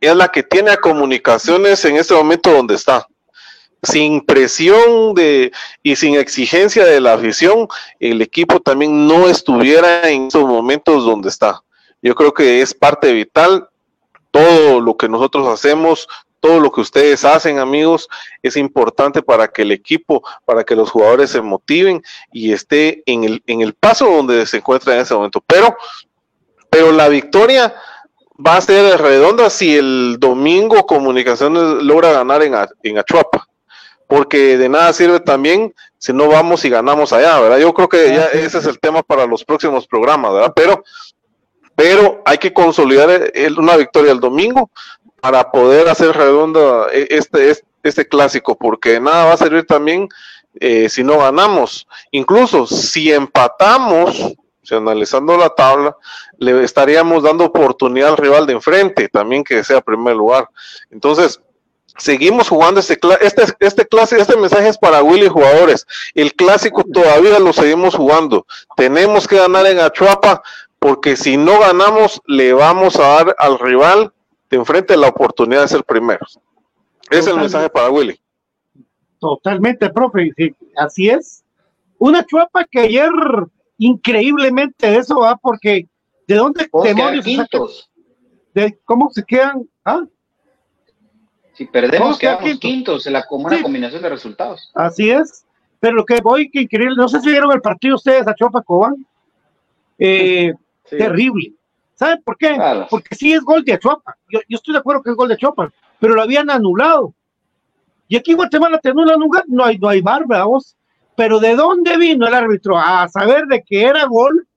es 0.00 0.16
la 0.16 0.28
que 0.28 0.42
tiene 0.42 0.70
a 0.70 0.78
comunicaciones 0.78 1.84
en 1.84 1.96
este 1.96 2.14
momento 2.14 2.50
donde 2.50 2.74
está 2.74 3.06
sin 3.82 4.20
presión 4.20 5.14
de, 5.14 5.52
y 5.82 5.96
sin 5.96 6.14
exigencia 6.14 6.84
de 6.84 7.00
la 7.00 7.14
afición, 7.14 7.66
el 7.98 8.22
equipo 8.22 8.60
también 8.60 9.06
no 9.06 9.28
estuviera 9.28 10.08
en 10.08 10.28
esos 10.28 10.44
momentos 10.44 11.04
donde 11.04 11.28
está. 11.28 11.62
Yo 12.00 12.14
creo 12.14 12.32
que 12.32 12.62
es 12.62 12.74
parte 12.74 13.12
vital. 13.12 13.68
Todo 14.30 14.80
lo 14.80 14.96
que 14.96 15.08
nosotros 15.08 15.46
hacemos, 15.48 16.08
todo 16.42 16.58
lo 16.58 16.72
que 16.72 16.80
ustedes 16.80 17.24
hacen, 17.24 17.60
amigos, 17.60 18.08
es 18.42 18.56
importante 18.56 19.22
para 19.22 19.46
que 19.46 19.62
el 19.62 19.70
equipo, 19.70 20.24
para 20.44 20.64
que 20.64 20.74
los 20.74 20.90
jugadores 20.90 21.30
se 21.30 21.40
motiven 21.40 22.02
y 22.32 22.52
esté 22.52 23.04
en 23.06 23.22
el, 23.22 23.42
en 23.46 23.60
el 23.60 23.74
paso 23.74 24.06
donde 24.06 24.44
se 24.46 24.56
encuentra 24.56 24.94
en 24.94 25.02
ese 25.02 25.14
momento. 25.14 25.40
Pero, 25.46 25.76
pero 26.68 26.90
la 26.90 27.08
victoria 27.08 27.72
va 28.44 28.56
a 28.56 28.60
ser 28.60 29.00
redonda 29.00 29.50
si 29.50 29.76
el 29.76 30.16
domingo 30.18 30.84
Comunicaciones 30.84 31.62
logra 31.84 32.10
ganar 32.10 32.42
en, 32.42 32.54
en 32.82 32.98
Achuapa 32.98 33.48
porque 34.08 34.58
de 34.58 34.68
nada 34.68 34.92
sirve 34.92 35.20
también 35.20 35.72
si 35.96 36.12
no 36.12 36.28
vamos 36.28 36.64
y 36.66 36.68
ganamos 36.68 37.12
allá, 37.12 37.40
¿verdad? 37.40 37.58
Yo 37.58 37.72
creo 37.72 37.88
que 37.88 38.08
ya 38.08 38.26
ese 38.26 38.58
es 38.58 38.66
el 38.66 38.78
tema 38.78 39.02
para 39.02 39.24
los 39.24 39.42
próximos 39.42 39.86
programas, 39.86 40.34
¿verdad? 40.34 40.52
Pero, 40.54 40.84
pero 41.74 42.20
hay 42.26 42.36
que 42.36 42.52
consolidar 42.52 43.32
una 43.56 43.76
victoria 43.76 44.12
el 44.12 44.20
domingo 44.20 44.70
para 45.22 45.52
poder 45.52 45.88
hacer 45.88 46.16
redonda 46.16 46.88
e, 46.92 47.06
este, 47.10 47.56
este, 47.84 48.08
clásico, 48.08 48.58
porque 48.58 48.98
nada 48.98 49.26
va 49.26 49.34
a 49.34 49.36
servir 49.36 49.64
también 49.64 50.08
eh, 50.58 50.88
si 50.88 51.04
no 51.04 51.18
ganamos. 51.18 51.86
Incluso 52.10 52.66
si 52.66 53.12
empatamos, 53.12 54.34
si 54.64 54.74
analizando 54.74 55.36
la 55.36 55.50
tabla, 55.50 55.96
le 56.38 56.64
estaríamos 56.64 57.22
dando 57.22 57.44
oportunidad 57.44 58.08
al 58.10 58.16
rival 58.16 58.48
de 58.48 58.54
enfrente, 58.54 59.08
también 59.08 59.44
que 59.44 59.62
sea 59.62 59.80
primer 59.80 60.16
lugar. 60.16 60.48
Entonces, 60.90 61.40
Seguimos 61.98 62.48
jugando 62.48 62.80
este, 62.80 62.98
este, 63.20 63.44
este 63.60 63.86
clase, 63.86 64.18
este 64.18 64.34
mensaje 64.34 64.66
es 64.66 64.78
para 64.78 65.02
Willy 65.02 65.28
jugadores. 65.28 65.86
El 66.14 66.32
clásico 66.32 66.84
todavía 66.90 67.38
lo 67.38 67.52
seguimos 67.52 67.94
jugando. 67.94 68.46
Tenemos 68.76 69.28
que 69.28 69.36
ganar 69.36 69.66
en 69.66 69.78
Achuapa 69.78 70.42
porque 70.78 71.18
si 71.18 71.36
no 71.36 71.60
ganamos 71.60 72.22
le 72.26 72.54
vamos 72.54 72.96
a 72.96 73.08
dar 73.08 73.36
al 73.38 73.58
rival 73.58 74.10
enfrente 74.56 74.96
la 74.96 75.08
oportunidad 75.08 75.62
de 75.62 75.68
ser 75.68 75.84
primeros. 75.84 76.38
Ese 77.10 77.20
es 77.20 77.26
el 77.28 77.36
mensaje 77.36 77.68
para 77.70 77.90
Willy. 77.90 78.18
Totalmente, 79.18 79.88
profe, 79.90 80.32
sí, 80.36 80.54
así 80.76 81.08
es. 81.08 81.44
Una 81.98 82.24
chuapa 82.24 82.64
que 82.64 82.80
ayer 82.80 83.10
increíblemente 83.78 84.96
eso 84.96 85.20
va 85.20 85.36
porque 85.36 85.86
de 86.26 86.34
dónde 86.34 86.68
demonios 86.84 87.24
quintos. 87.24 87.90
de 88.54 88.78
cómo 88.84 89.10
se 89.10 89.22
quedan, 89.24 89.68
ah, 89.84 90.04
Si 91.54 91.66
perdemos, 91.66 92.18
quedamos 92.18 92.42
quintos. 92.44 92.60
quintos 92.60 93.06
en 93.06 93.12
la 93.12 93.24
como 93.26 93.46
una 93.46 93.56
Sí. 93.58 93.62
combinación 93.62 94.02
de 94.02 94.08
resultados. 94.08 94.70
así 94.74 95.10
es. 95.10 95.44
Pero 95.80 95.94
lo 95.96 96.04
que 96.04 96.20
voy, 96.20 96.48
que 96.50 96.62
increíble, 96.62 96.94
no 96.96 97.08
sé 97.08 97.20
si 97.20 97.28
vieron 97.28 97.52
el 97.52 97.60
partido 97.60 97.96
ustedes 97.96 98.26
a 98.26 98.34
Chuapa 98.34 98.62
Cobán, 98.62 99.04
eh, 99.98 100.52
Sí. 100.84 100.96
terrible. 100.98 101.52
¿Saben 102.02 102.22
por 102.24 102.36
qué? 102.36 102.54
Claro. 102.54 102.88
Porque 102.90 103.14
sí 103.14 103.32
es 103.32 103.42
gol 103.42 103.62
de 103.64 103.74
Achuapa. 103.74 104.16
Yo, 104.28 104.40
yo 104.48 104.56
estoy 104.56 104.72
de 104.74 104.80
acuerdo 104.80 105.04
que 105.04 105.10
es 105.10 105.16
gol 105.16 105.28
de 105.28 105.34
Achuapa, 105.34 105.72
pero 106.00 106.14
lo 106.14 106.22
habían 106.22 106.50
anulado. 106.50 107.14
Y 108.08 108.16
aquí 108.16 108.32
en 108.32 108.38
Guatemala 108.38 108.78
te 108.78 108.88
anulan 108.88 109.22
un 109.22 109.28
gol, 109.28 109.44
no 109.46 109.64
hay, 109.64 109.78
no 109.78 109.88
hay 109.88 110.00
bar, 110.00 110.24
vamos. 110.26 110.76
Pero 111.14 111.38
¿de 111.38 111.54
dónde 111.54 111.96
vino 111.96 112.26
el 112.26 112.34
árbitro? 112.34 112.76
A 112.76 113.08
saber 113.08 113.46
de 113.46 113.62
que 113.62 113.84
era 113.84 114.04
gol. 114.06 114.48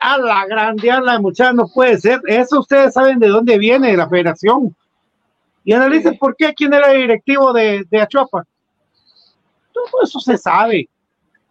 A 0.00 0.18
la 0.18 0.44
grande, 0.46 0.90
a 0.90 1.00
la 1.00 1.20
muchacha, 1.20 1.52
no 1.52 1.68
puede 1.68 1.98
ser. 1.98 2.20
Eso 2.26 2.58
ustedes 2.58 2.94
saben 2.94 3.20
de 3.20 3.28
dónde 3.28 3.56
viene, 3.56 3.96
la 3.96 4.08
federación. 4.08 4.74
Y 5.62 5.72
analicen 5.72 6.18
por 6.18 6.34
qué, 6.34 6.52
quién 6.52 6.74
era 6.74 6.90
el 6.90 7.02
directivo 7.02 7.52
de, 7.52 7.86
de 7.88 8.00
Achuapa. 8.00 8.44
Todo 9.72 10.02
eso 10.02 10.18
se 10.18 10.36
sabe. 10.36 10.88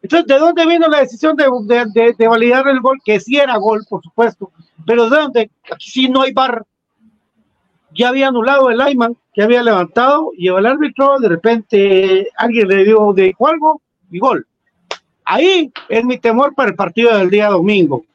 Entonces, 0.02 0.28
¿de 0.28 0.40
dónde 0.40 0.66
vino 0.66 0.88
la 0.88 1.00
decisión 1.00 1.36
de, 1.36 2.28
validar 2.28 2.68
el 2.68 2.80
gol? 2.80 3.00
Que 3.04 3.20
sí 3.20 3.38
era 3.38 3.58
gol, 3.58 3.86
por 3.90 4.02
supuesto. 4.04 4.52
Pero 4.86 5.10
¿de 5.10 5.18
dónde? 5.18 5.52
Aquí 5.72 5.90
sí 5.90 6.10
no 6.10 6.22
hay 6.22 6.34
bar. 6.34 6.66
Ya 7.94 8.10
había 8.10 8.28
anulado 8.28 8.70
el 8.70 8.80
Ayman, 8.80 9.18
que 9.34 9.42
había 9.42 9.64
levantado, 9.64 10.32
y 10.38 10.50
el 10.50 10.66
árbitro, 10.66 11.18
de 11.20 11.30
repente, 11.30 12.30
alguien 12.38 12.68
le 12.68 12.86
dio 12.86 13.12
de 13.14 13.36
algo 13.40 13.82
y 14.12 14.20
gol. 14.20 14.46
Ahí 15.26 15.72
es 15.90 16.06
mi 16.06 16.20
temor 16.20 16.54
para 16.54 16.70
el 16.70 16.76
partido 16.76 17.18
del 17.18 17.30
día 17.30 17.48
domingo. 17.50 18.06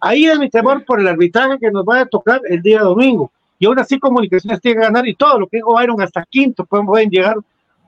Ahí 0.00 0.26
es 0.26 0.38
mi 0.38 0.48
temor 0.48 0.84
por 0.84 1.00
el 1.00 1.08
arbitraje 1.08 1.58
que 1.58 1.70
nos 1.70 1.84
va 1.84 2.00
a 2.00 2.06
tocar 2.06 2.40
el 2.48 2.62
día 2.62 2.80
domingo. 2.80 3.32
Y 3.58 3.66
aún 3.66 3.78
así, 3.78 3.98
comunicaciones 3.98 4.60
tiene 4.60 4.80
que 4.80 4.86
ganar 4.86 5.06
y 5.06 5.14
todo 5.14 5.40
lo 5.40 5.46
que 5.46 5.60
Byron 5.62 6.00
hasta 6.00 6.24
quinto 6.24 6.64
pueden, 6.64 6.86
pueden 6.86 7.10
llegar 7.10 7.36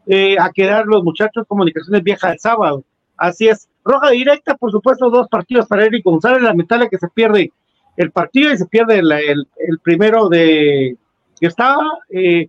eh, 0.06 0.36
a 0.38 0.50
quedar 0.50 0.86
los 0.86 1.02
muchachos 1.02 1.44
comunicaciones 1.46 2.02
vieja 2.02 2.32
el 2.32 2.38
sábado. 2.38 2.84
Así 3.16 3.48
es. 3.48 3.68
Roja 3.84 4.10
directa, 4.10 4.54
por 4.56 4.70
supuesto, 4.70 5.08
dos 5.10 5.28
partidos 5.28 5.66
para 5.66 5.84
Eric 5.84 6.04
González. 6.04 6.42
Lamentable 6.42 6.88
que 6.90 6.98
se 6.98 7.08
pierde 7.08 7.52
el 7.96 8.10
partido 8.10 8.52
y 8.52 8.58
se 8.58 8.66
pierde 8.66 8.98
el, 8.98 9.10
el- 9.12 9.48
el 9.68 9.78
primero 9.78 10.28
de 10.28 10.96
que 11.40 11.46
estaba. 11.46 11.82
eh, 12.10 12.48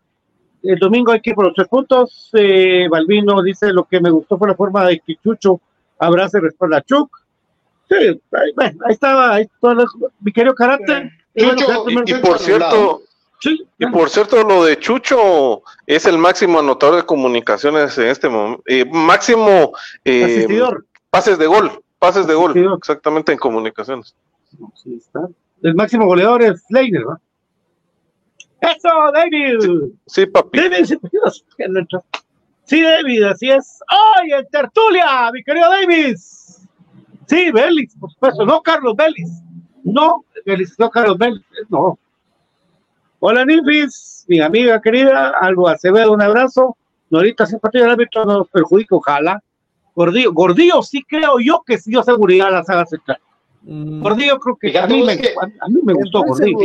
el 0.64 0.80
domingo 0.80 1.12
hay 1.12 1.22
que 1.22 1.30
ir 1.30 1.36
por 1.36 1.46
los 1.46 1.54
tres 1.54 1.68
puntos. 1.68 2.30
Eh, 2.34 2.88
Balvino 2.90 3.42
dice: 3.44 3.72
Lo 3.72 3.84
que 3.86 4.00
me 4.02 4.10
gustó 4.10 4.38
fue 4.38 4.48
la 4.50 4.56
forma 4.56 4.86
de 4.86 5.00
que 5.00 5.16
Chucho 5.24 5.62
abrace 6.00 6.40
y 6.40 6.42
respalda 6.42 6.78
a 6.78 6.82
Chuck. 6.82 7.10
Sí, 7.90 7.96
ahí, 7.96 8.52
bueno, 8.56 8.80
ahí 8.86 8.94
estaba, 8.94 9.34
ahí 9.36 9.48
todo 9.62 9.76
lo- 9.76 9.86
mi 10.20 10.34
querido 10.34 10.54
carácter. 10.56 11.10
Chucho, 11.62 11.72
y 12.06 12.14
por 12.22 12.40
cierto, 12.40 13.02
y 13.44 13.86
por 13.88 14.10
cierto, 14.10 14.44
lo 14.44 14.66
de 14.66 14.80
Chucho 14.80 15.62
es 15.86 16.06
el 16.06 16.18
máximo 16.18 16.60
anotador 16.60 16.98
de 16.98 17.06
comunicaciones 17.06 17.98
en 17.98 18.08
este 18.08 18.30
momento. 18.30 18.64
máximo 18.92 19.74
eh, 20.04 20.24
Asistidor. 20.24 20.86
pases 21.10 21.38
de 21.38 21.46
gol, 21.48 21.84
pases 22.00 22.26
de 22.28 22.34
gol, 22.34 22.76
exactamente 22.78 23.32
en 23.32 23.38
comunicaciones. 23.38 24.16
Está. 24.86 25.28
El 25.62 25.76
máximo 25.76 26.06
goleador 26.06 26.42
es 26.44 26.64
Leiner, 26.70 27.04
¿no? 27.04 27.20
¡Eso, 28.62 28.90
David! 29.14 29.92
Sí, 30.08 30.26
papi. 30.26 30.60
David. 30.60 30.98
Sí, 32.66 32.82
David, 32.82 33.24
así 33.24 33.50
es. 33.50 33.80
¡Ay, 33.88 34.32
en 34.34 34.48
tertulia, 34.48 35.32
mi 35.32 35.44
querido 35.44 35.70
Davis! 35.70 36.68
Sí, 37.28 37.52
Belis, 37.52 37.96
por 38.00 38.12
supuesto. 38.12 38.46
No, 38.46 38.62
Carlos 38.62 38.96
Belis. 38.96 39.42
No, 39.84 40.26
Belis, 40.46 40.78
no, 40.80 40.90
Carlos 40.90 41.18
Belis. 41.18 41.42
No. 41.70 42.00
Hola, 43.20 43.46
Nifis, 43.46 44.26
mi 44.28 44.40
amiga 44.40 44.82
querida. 44.82 45.30
Algo 45.42 45.68
Acevedo, 45.68 46.12
un 46.14 46.22
abrazo. 46.22 46.78
Norita, 47.10 47.46
simpatía 47.46 47.82
del 47.82 47.92
árbitro 47.92 48.26
no 48.26 48.40
nos 48.40 48.50
perjudica, 48.50 48.96
ojalá. 48.96 49.42
Gordillo, 49.96 50.34
Gordillo, 50.34 50.84
sí 50.84 51.04
creo 51.08 51.40
yo 51.40 51.64
que 51.66 51.78
sí 51.78 51.90
dio 51.92 52.04
seguridad 52.04 52.50
a 52.50 52.52
la 52.52 52.64
saga 52.64 52.86
central. 52.86 53.18
Gordillo, 53.64 54.40
creo 54.40 54.56
que 54.58 54.78
a 54.78 54.86
mí, 54.88 55.04
me, 55.04 55.18
que- 55.18 55.34
a 55.60 55.68
mí 55.68 55.80
me 55.84 55.94
gustó 55.94 56.20
Gordillo. 56.24 56.58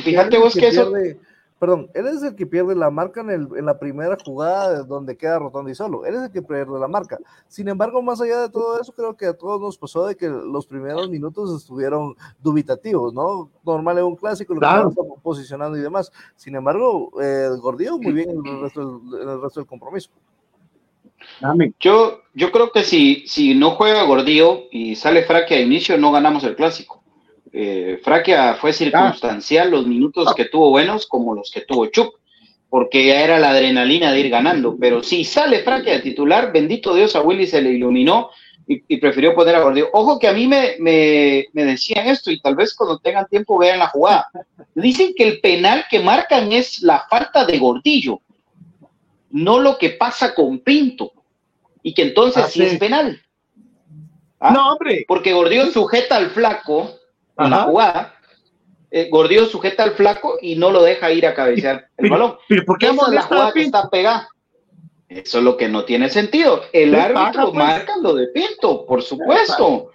Fíjate- 0.00 0.38
vos 0.38 0.54
que 0.54 0.68
eso- 0.68 0.90
pierde- 0.90 1.20
Perdón, 1.60 1.90
él 1.92 2.06
es 2.06 2.22
el 2.22 2.34
que 2.34 2.46
pierde 2.46 2.74
la 2.74 2.90
marca 2.90 3.20
en, 3.20 3.28
el, 3.28 3.46
en 3.54 3.66
la 3.66 3.78
primera 3.78 4.16
jugada 4.24 4.78
de 4.78 4.84
donde 4.88 5.14
queda 5.14 5.38
Rotondi 5.38 5.74
solo. 5.74 6.06
Él 6.06 6.14
es 6.14 6.22
el 6.22 6.30
que 6.30 6.40
pierde 6.40 6.78
la 6.80 6.88
marca. 6.88 7.18
Sin 7.48 7.68
embargo, 7.68 8.00
más 8.00 8.18
allá 8.22 8.40
de 8.40 8.48
todo 8.48 8.80
eso, 8.80 8.94
creo 8.94 9.14
que 9.14 9.26
a 9.26 9.34
todos 9.34 9.60
nos 9.60 9.76
pasó 9.76 10.06
de 10.06 10.16
que 10.16 10.26
los 10.26 10.66
primeros 10.66 11.10
minutos 11.10 11.54
estuvieron 11.54 12.16
dubitativos, 12.42 13.12
¿no? 13.12 13.50
Normal 13.62 13.98
en 13.98 14.04
un 14.04 14.16
clásico, 14.16 14.54
lo 14.54 14.60
que 14.60 14.66
Claro. 14.66 14.88
estaba 14.88 15.08
posicionando 15.22 15.76
y 15.76 15.82
demás. 15.82 16.10
Sin 16.34 16.54
embargo, 16.56 17.10
eh, 17.20 17.48
el 17.52 17.60
Gordillo 17.60 17.98
muy 17.98 18.12
bien 18.14 18.30
en 18.30 18.46
el 18.46 18.60
resto 18.62 18.98
del, 18.98 19.22
en 19.22 19.28
el 19.28 19.42
resto 19.42 19.60
del 19.60 19.66
compromiso. 19.68 20.10
Yo, 21.78 22.20
yo 22.32 22.50
creo 22.52 22.72
que 22.72 22.82
si, 22.84 23.26
si 23.26 23.54
no 23.54 23.72
juega 23.72 24.04
Gordillo 24.04 24.62
y 24.70 24.96
sale 24.96 25.24
Fraquia 25.24 25.58
a 25.58 25.60
inicio, 25.60 25.98
no 25.98 26.10
ganamos 26.10 26.42
el 26.44 26.56
clásico. 26.56 27.02
Eh, 27.52 28.00
Fraquia 28.02 28.54
fue 28.54 28.72
circunstancial 28.72 29.70
los 29.70 29.86
minutos 29.86 30.32
que 30.34 30.44
tuvo 30.44 30.70
buenos 30.70 31.06
como 31.06 31.34
los 31.34 31.50
que 31.50 31.62
tuvo 31.62 31.86
Chuck, 31.86 32.18
porque 32.68 33.06
ya 33.06 33.20
era 33.22 33.38
la 33.40 33.50
adrenalina 33.50 34.12
de 34.12 34.20
ir 34.20 34.30
ganando. 34.30 34.76
Pero 34.78 35.02
si 35.02 35.24
sale 35.24 35.62
Fraquia 35.62 35.94
de 35.94 36.00
titular, 36.00 36.52
bendito 36.52 36.94
Dios, 36.94 37.16
a 37.16 37.22
Willy 37.22 37.46
se 37.46 37.60
le 37.60 37.70
iluminó 37.70 38.30
y, 38.68 38.82
y 38.86 38.98
prefirió 38.98 39.34
poner 39.34 39.56
a 39.56 39.60
Gordillo. 39.62 39.88
Ojo 39.92 40.18
que 40.20 40.28
a 40.28 40.32
mí 40.32 40.46
me, 40.46 40.76
me, 40.78 41.46
me 41.52 41.64
decían 41.64 42.06
esto 42.06 42.30
y 42.30 42.40
tal 42.40 42.54
vez 42.54 42.72
cuando 42.74 42.98
tengan 42.98 43.26
tiempo 43.26 43.58
vean 43.58 43.80
la 43.80 43.88
jugada. 43.88 44.28
Dicen 44.76 45.12
que 45.16 45.26
el 45.26 45.40
penal 45.40 45.84
que 45.90 45.98
marcan 45.98 46.52
es 46.52 46.80
la 46.82 47.04
falta 47.10 47.44
de 47.44 47.58
Gordillo, 47.58 48.20
no 49.30 49.58
lo 49.58 49.76
que 49.76 49.90
pasa 49.90 50.34
con 50.34 50.60
Pinto 50.60 51.12
y 51.82 51.94
que 51.94 52.02
entonces 52.02 52.44
Ah, 52.44 52.48
sí 52.48 52.60
sí. 52.60 52.66
es 52.66 52.78
penal. 52.78 53.20
No, 54.40 54.72
hombre. 54.72 55.04
Porque 55.08 55.32
Gordillo 55.32 55.66
sujeta 55.72 56.16
al 56.16 56.30
flaco 56.30 56.94
en 57.44 57.50
la 57.50 57.56
Ajá. 57.56 57.64
jugada. 57.66 58.14
eh, 58.92 59.08
Gordillo 59.08 59.46
sujeta 59.46 59.84
al 59.84 59.92
flaco 59.92 60.36
y 60.42 60.56
no 60.56 60.70
lo 60.72 60.82
deja 60.82 61.12
ir 61.12 61.24
a 61.24 61.32
cabecear 61.32 61.76
el 61.76 61.84
Pero- 61.96 62.10
balón. 62.10 62.36
pero 62.48 62.64
¿por 62.64 62.76
qué 62.78 62.86
Esa 62.86 63.06
es 63.06 63.12
la 63.12 63.22
jugada 63.22 63.52
que 63.52 63.62
está 63.62 63.88
pegada. 63.88 64.28
Eso 65.08 65.38
es 65.38 65.44
lo 65.44 65.56
que 65.56 65.68
no 65.68 65.84
tiene 65.84 66.08
sentido. 66.08 66.62
El 66.72 66.90
¿Qué 66.92 67.00
árbitro 67.00 67.52
pues? 67.52 67.54
marca 67.54 67.96
lo 67.98 68.14
de 68.14 68.26
Pinto, 68.28 68.84
por 68.86 69.02
supuesto. 69.02 69.90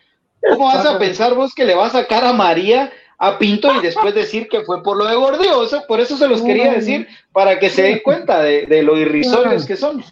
¿Cómo 0.50 0.66
vas 0.68 0.86
a 0.86 0.98
pensar 0.98 1.34
vos 1.34 1.54
que 1.54 1.66
le 1.66 1.76
va 1.76 1.88
a 1.88 1.90
sacar 1.90 2.24
a 2.24 2.32
María 2.34 2.90
a 3.18 3.38
Pinto 3.38 3.74
y 3.76 3.82
después 3.82 4.14
decir 4.16 4.48
que 4.48 4.62
fue 4.64 4.82
por 4.84 4.96
lo 4.96 5.06
de 5.06 5.16
Gordillo? 5.16 5.64
Eso, 5.64 5.84
por 5.90 6.00
eso 6.00 6.16
se 6.18 6.28
los 6.30 6.42
quería 6.42 6.72
decir, 6.72 7.06
para 7.34 7.60
que 7.60 7.70
se 7.70 7.82
den 7.84 8.00
cuenta 8.04 8.42
de, 8.42 8.66
de 8.66 8.82
lo 8.82 8.98
irrisorios 8.98 9.66
que 9.66 9.76
son. 9.76 10.04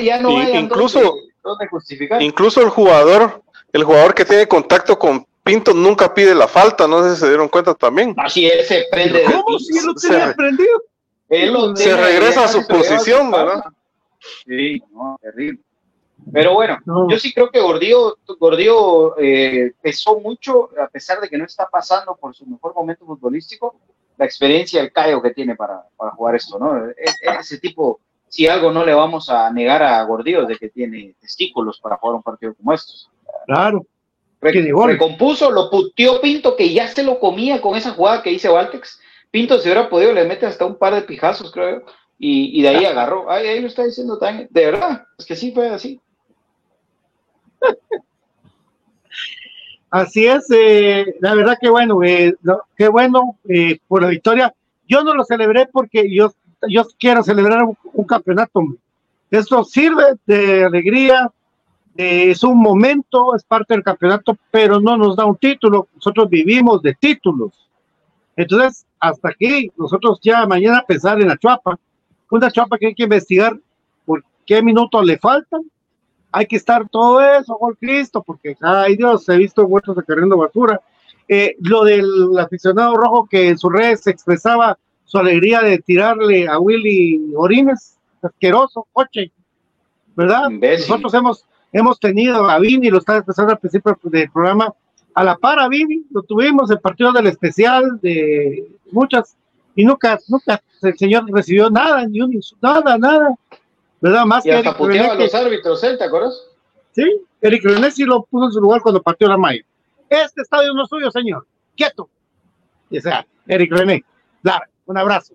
Ya 0.00 0.18
no 0.20 0.32
Y- 0.32 0.36
hay 0.46 0.56
incluso- 0.56 1.14
dónde 1.42 1.68
justificar. 1.68 2.20
Incluso 2.22 2.60
el 2.62 2.70
jugador, 2.70 3.42
el 3.72 3.84
jugador 3.84 4.12
que 4.14 4.24
tiene 4.24 4.48
contacto 4.48 4.98
con 4.98 5.24
Pinto 5.44 5.74
nunca 5.74 6.12
pide 6.14 6.34
la 6.34 6.48
falta, 6.48 6.88
no 6.88 7.02
sé 7.04 7.14
si 7.14 7.20
se 7.20 7.28
dieron 7.28 7.48
cuenta 7.48 7.74
también. 7.74 8.14
Así 8.16 8.46
él 8.46 8.64
se 8.64 8.86
prende 8.90 9.18
de 9.20 9.24
¿Cómo 9.26 9.58
si 9.58 9.76
él 9.78 9.84
lo 9.86 9.92
Se- 9.96 10.08
tenía 10.08 10.34
prendido? 10.34 10.82
Él 11.28 11.52
lo 11.52 11.76
Se 11.76 11.96
regresa 11.96 12.44
a 12.44 12.48
su 12.48 12.62
se 12.62 12.72
posición. 12.72 13.30
¿verdad? 13.30 13.62
Sí, 14.46 14.82
no, 14.90 15.18
terrible. 15.20 15.60
Pero 16.32 16.54
bueno, 16.54 16.78
yo 17.10 17.18
sí 17.18 17.34
creo 17.34 17.50
que 17.50 17.60
Gordillo, 17.60 18.16
Gordillo 18.40 19.18
eh, 19.18 19.72
pesó 19.82 20.18
mucho, 20.20 20.70
a 20.82 20.88
pesar 20.88 21.20
de 21.20 21.28
que 21.28 21.36
no 21.36 21.44
está 21.44 21.68
pasando 21.68 22.16
por 22.16 22.34
su 22.34 22.46
mejor 22.46 22.74
momento 22.74 23.04
futbolístico, 23.04 23.76
la 24.16 24.24
experiencia, 24.24 24.80
el 24.80 24.90
callo 24.92 25.20
que 25.20 25.32
tiene 25.32 25.54
para, 25.54 25.82
para 25.96 26.12
jugar 26.12 26.36
esto, 26.36 26.58
¿no? 26.58 26.86
E- 26.88 26.94
e- 26.96 27.36
Ese 27.40 27.58
tipo, 27.58 28.00
si 28.28 28.46
algo 28.46 28.72
no 28.72 28.86
le 28.86 28.94
vamos 28.94 29.28
a 29.28 29.50
negar 29.50 29.82
a 29.82 30.02
Gordillo, 30.04 30.42
es 30.42 30.48
de 30.48 30.56
que 30.56 30.70
tiene 30.70 31.14
testículos 31.20 31.78
para 31.80 31.96
jugar 31.98 32.16
un 32.16 32.22
partido 32.22 32.54
como 32.54 32.72
estos. 32.72 33.10
Claro. 33.46 33.84
Recompuso, 34.52 35.50
lo 35.50 35.70
puteó 35.70 36.20
Pinto, 36.20 36.56
que 36.56 36.72
ya 36.72 36.88
se 36.88 37.02
lo 37.02 37.18
comía 37.18 37.60
con 37.60 37.76
esa 37.76 37.90
jugada 37.90 38.22
que 38.22 38.32
hice 38.32 38.48
Valtex. 38.48 39.00
Pinto, 39.30 39.58
si 39.58 39.68
hubiera 39.68 39.88
podido, 39.88 40.12
le 40.12 40.24
mete 40.24 40.46
hasta 40.46 40.66
un 40.66 40.76
par 40.76 40.94
de 40.94 41.02
pijazos, 41.02 41.50
creo. 41.50 41.84
Y, 42.18 42.58
y 42.58 42.62
de 42.62 42.68
ahí 42.68 42.84
agarró. 42.84 43.30
Ahí, 43.30 43.46
ahí 43.46 43.60
lo 43.60 43.68
está 43.68 43.84
diciendo 43.84 44.18
también. 44.18 44.48
De 44.50 44.66
verdad, 44.66 45.06
es 45.18 45.26
que 45.26 45.36
sí 45.36 45.52
fue 45.52 45.68
así. 45.68 46.00
Así 49.90 50.26
es, 50.26 50.50
eh, 50.50 51.14
la 51.20 51.36
verdad 51.36 51.56
que 51.60 51.70
bueno, 51.70 52.02
eh, 52.02 52.34
qué 52.76 52.88
bueno 52.88 53.38
eh, 53.48 53.78
por 53.86 54.02
la 54.02 54.08
victoria. 54.08 54.52
Yo 54.88 55.04
no 55.04 55.14
lo 55.14 55.24
celebré 55.24 55.66
porque 55.66 56.12
yo, 56.12 56.32
yo 56.68 56.84
quiero 56.98 57.22
celebrar 57.22 57.62
un, 57.62 57.78
un 57.92 58.04
campeonato. 58.04 58.58
hombre. 58.58 58.80
Esto 59.30 59.62
sirve 59.62 60.02
de 60.26 60.64
alegría, 60.64 61.30
eh, 61.96 62.30
es 62.30 62.42
un 62.42 62.60
momento, 62.60 63.34
es 63.36 63.44
parte 63.44 63.74
del 63.74 63.84
campeonato, 63.84 64.36
pero 64.50 64.80
no 64.80 64.96
nos 64.96 65.16
da 65.16 65.24
un 65.24 65.36
título. 65.36 65.88
Nosotros 65.94 66.28
vivimos 66.28 66.82
de 66.82 66.94
títulos. 66.94 67.68
Entonces, 68.36 68.84
hasta 68.98 69.28
aquí. 69.28 69.70
Nosotros 69.76 70.18
ya 70.22 70.46
mañana 70.46 70.84
pensar 70.86 71.20
en 71.20 71.28
la 71.28 71.36
chuapa. 71.36 71.78
Una 72.30 72.50
chuapa 72.50 72.78
que 72.78 72.88
hay 72.88 72.94
que 72.94 73.04
investigar 73.04 73.56
por 74.04 74.24
qué 74.44 74.62
minutos 74.62 75.04
le 75.04 75.18
faltan. 75.18 75.62
Hay 76.32 76.46
que 76.46 76.56
estar 76.56 76.88
todo 76.88 77.20
eso, 77.20 77.56
por 77.58 77.76
Cristo, 77.78 78.22
porque, 78.26 78.56
ay 78.60 78.96
Dios, 78.96 79.28
he 79.28 79.36
visto 79.36 79.68
muertos 79.68 79.96
cargando 80.04 80.36
basura. 80.36 80.80
Eh, 81.28 81.54
lo 81.60 81.84
del 81.84 82.36
aficionado 82.38 82.96
rojo 82.96 83.28
que 83.30 83.50
en 83.50 83.58
sus 83.58 83.72
redes 83.72 84.06
expresaba 84.08 84.76
su 85.04 85.18
alegría 85.18 85.60
de 85.60 85.78
tirarle 85.78 86.48
a 86.48 86.58
Willy 86.58 87.32
Orines, 87.36 87.98
asqueroso, 88.20 88.86
coche, 88.92 89.30
¿verdad? 90.16 90.50
Nosotros 90.50 91.14
hemos, 91.14 91.46
hemos 91.74 91.98
tenido 92.00 92.48
a 92.48 92.58
Vini, 92.58 92.88
lo 92.88 92.98
estaba 92.98 93.18
expresando 93.18 93.52
al 93.52 93.58
principio 93.58 93.98
del 94.04 94.30
programa, 94.30 94.72
a 95.12 95.24
la 95.24 95.36
par 95.36 95.58
a 95.58 95.68
Vini, 95.68 96.04
lo 96.12 96.22
tuvimos 96.22 96.70
en 96.70 96.78
partido 96.78 97.12
del 97.12 97.26
especial 97.26 97.98
de 98.00 98.66
muchas, 98.90 99.36
y 99.74 99.84
nunca, 99.84 100.18
nunca 100.28 100.62
el 100.82 100.96
señor 100.96 101.24
recibió 101.30 101.68
nada, 101.68 102.06
ni 102.06 102.20
un 102.20 102.40
nada, 102.62 102.96
nada, 102.96 103.34
¿verdad? 104.00 104.24
Más 104.24 104.46
y 104.46 104.48
que 104.50 104.54
hasta 104.54 104.68
Eric 104.70 104.78
puteaba 104.78 105.12
a 105.12 105.16
los 105.16 105.34
árbitros, 105.34 105.84
¿eh? 105.84 105.96
¿te 105.96 106.04
acuerdas? 106.04 106.46
Sí, 106.92 107.04
Eric 107.40 107.64
René 107.64 107.90
sí 107.90 108.04
lo 108.04 108.22
puso 108.22 108.46
en 108.46 108.52
su 108.52 108.60
lugar 108.60 108.80
cuando 108.80 109.02
partió 109.02 109.26
la 109.28 109.36
Mayo. 109.36 109.64
Este 110.08 110.42
estadio 110.42 110.72
no 110.74 110.84
es 110.84 110.88
suyo, 110.88 111.10
señor. 111.10 111.44
Quieto. 111.76 112.08
Y, 112.88 112.98
o 112.98 113.00
sea, 113.00 113.26
Eric 113.48 113.72
René, 113.72 114.04
Lara, 114.42 114.68
un 114.86 114.96
abrazo. 114.96 115.34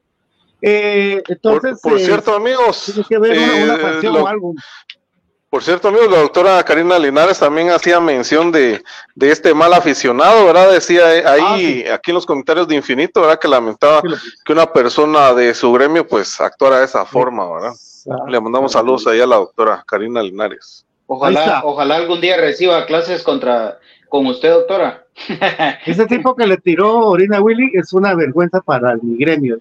Eh, 0.62 1.22
entonces, 1.28 1.80
por 1.82 1.98
eh, 1.98 2.06
cierto, 2.06 2.36
amigos, 2.36 2.86
tiene 2.86 3.04
que 3.08 3.18
ver 3.18 3.38
una, 3.38 3.76
una 3.76 4.00
eh, 4.00 4.04
lo- 4.04 4.24
o 4.24 4.28
algo. 4.28 4.54
Por 5.50 5.64
cierto, 5.64 5.88
amigos, 5.88 6.12
la 6.12 6.20
doctora 6.20 6.64
Karina 6.64 7.00
Linares 7.00 7.39
también 7.39 7.72
hacía 7.72 8.00
mención 8.00 8.52
de, 8.52 8.84
de 9.16 9.32
este 9.32 9.54
mal 9.56 9.74
aficionado, 9.74 10.45
¿verdad? 10.45 10.72
Decía 10.72 11.16
eh, 11.16 11.24
ahí, 11.26 11.86
aquí 11.88 12.12
en 12.12 12.16
los 12.16 12.26
comentarios 12.26 12.68
de 12.68 12.76
Infinito, 12.76 13.22
¿verdad? 13.22 13.39
Que 13.39 13.47
lamentaba 13.47 14.04
que 14.45 14.54
una 14.54 14.72
persona 14.72 15.34
de 15.34 15.56
su 15.56 15.72
gremio, 15.72 16.08
pues, 16.08 16.39
actuara 16.39 16.80
de 16.80 16.86
esa 16.86 17.04
forma, 17.04 17.52
¿verdad? 17.52 17.74
Le 18.28 18.39
mandamos 18.39 18.74
saludos 18.74 19.08
ahí 19.08 19.22
a 19.22 19.26
la 19.26 19.38
doctora 19.38 19.84
Karina 19.88 20.22
Linares. 20.22 20.86
Ojalá, 21.08 21.62
ojalá 21.64 21.95
algún 21.95 22.22
día 22.22 22.38
reciba 22.38 22.86
clases 22.86 23.24
contra 23.24 23.80
con 24.08 24.28
usted, 24.28 24.52
doctora. 24.52 25.06
Ese 25.86 26.06
tipo 26.06 26.36
que 26.36 26.45
le 26.45 26.58
tiró 26.58 26.97
orina 27.00 27.38
a 27.38 27.41
Willy 27.41 27.72
es 27.74 27.93
una 27.93 28.14
vergüenza 28.14 28.62
para 28.62 28.95
mi 29.02 29.18
gremio. 29.18 29.60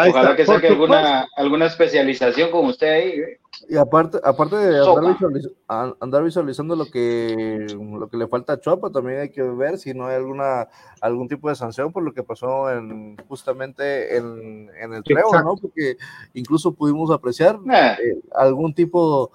Ahí 0.00 0.10
Ojalá 0.10 0.30
está. 0.30 0.36
que 0.36 0.46
saque 0.46 0.68
alguna, 0.68 1.26
alguna 1.36 1.66
especialización 1.66 2.50
con 2.50 2.66
usted 2.66 2.86
ahí. 2.88 3.08
¿eh? 3.20 3.40
Y 3.68 3.76
aparte, 3.76 4.18
aparte 4.22 4.54
de 4.56 4.78
andar, 4.78 5.04
visualiz- 5.16 5.52
a- 5.66 5.94
andar 6.00 6.22
visualizando 6.22 6.76
lo 6.76 6.86
que, 6.86 7.66
lo 7.76 8.08
que 8.08 8.16
le 8.16 8.28
falta 8.28 8.52
a 8.52 8.60
Chopa, 8.60 8.90
también 8.90 9.18
hay 9.20 9.30
que 9.30 9.42
ver 9.42 9.78
si 9.78 9.94
no 9.94 10.06
hay 10.06 10.14
alguna 10.16 10.68
algún 11.00 11.26
tipo 11.28 11.48
de 11.48 11.56
sanción 11.56 11.92
por 11.92 12.02
lo 12.04 12.12
que 12.12 12.22
pasó 12.22 12.70
en 12.70 13.16
justamente 13.26 14.16
en, 14.16 14.70
en 14.80 14.92
el 14.94 15.02
treo. 15.02 15.32
¿no? 15.42 15.56
Porque 15.56 15.96
incluso 16.34 16.72
pudimos 16.72 17.10
apreciar 17.10 17.56
Eh. 17.68 17.96
eh, 18.02 18.20
algún 18.34 18.74
tipo 18.74 19.30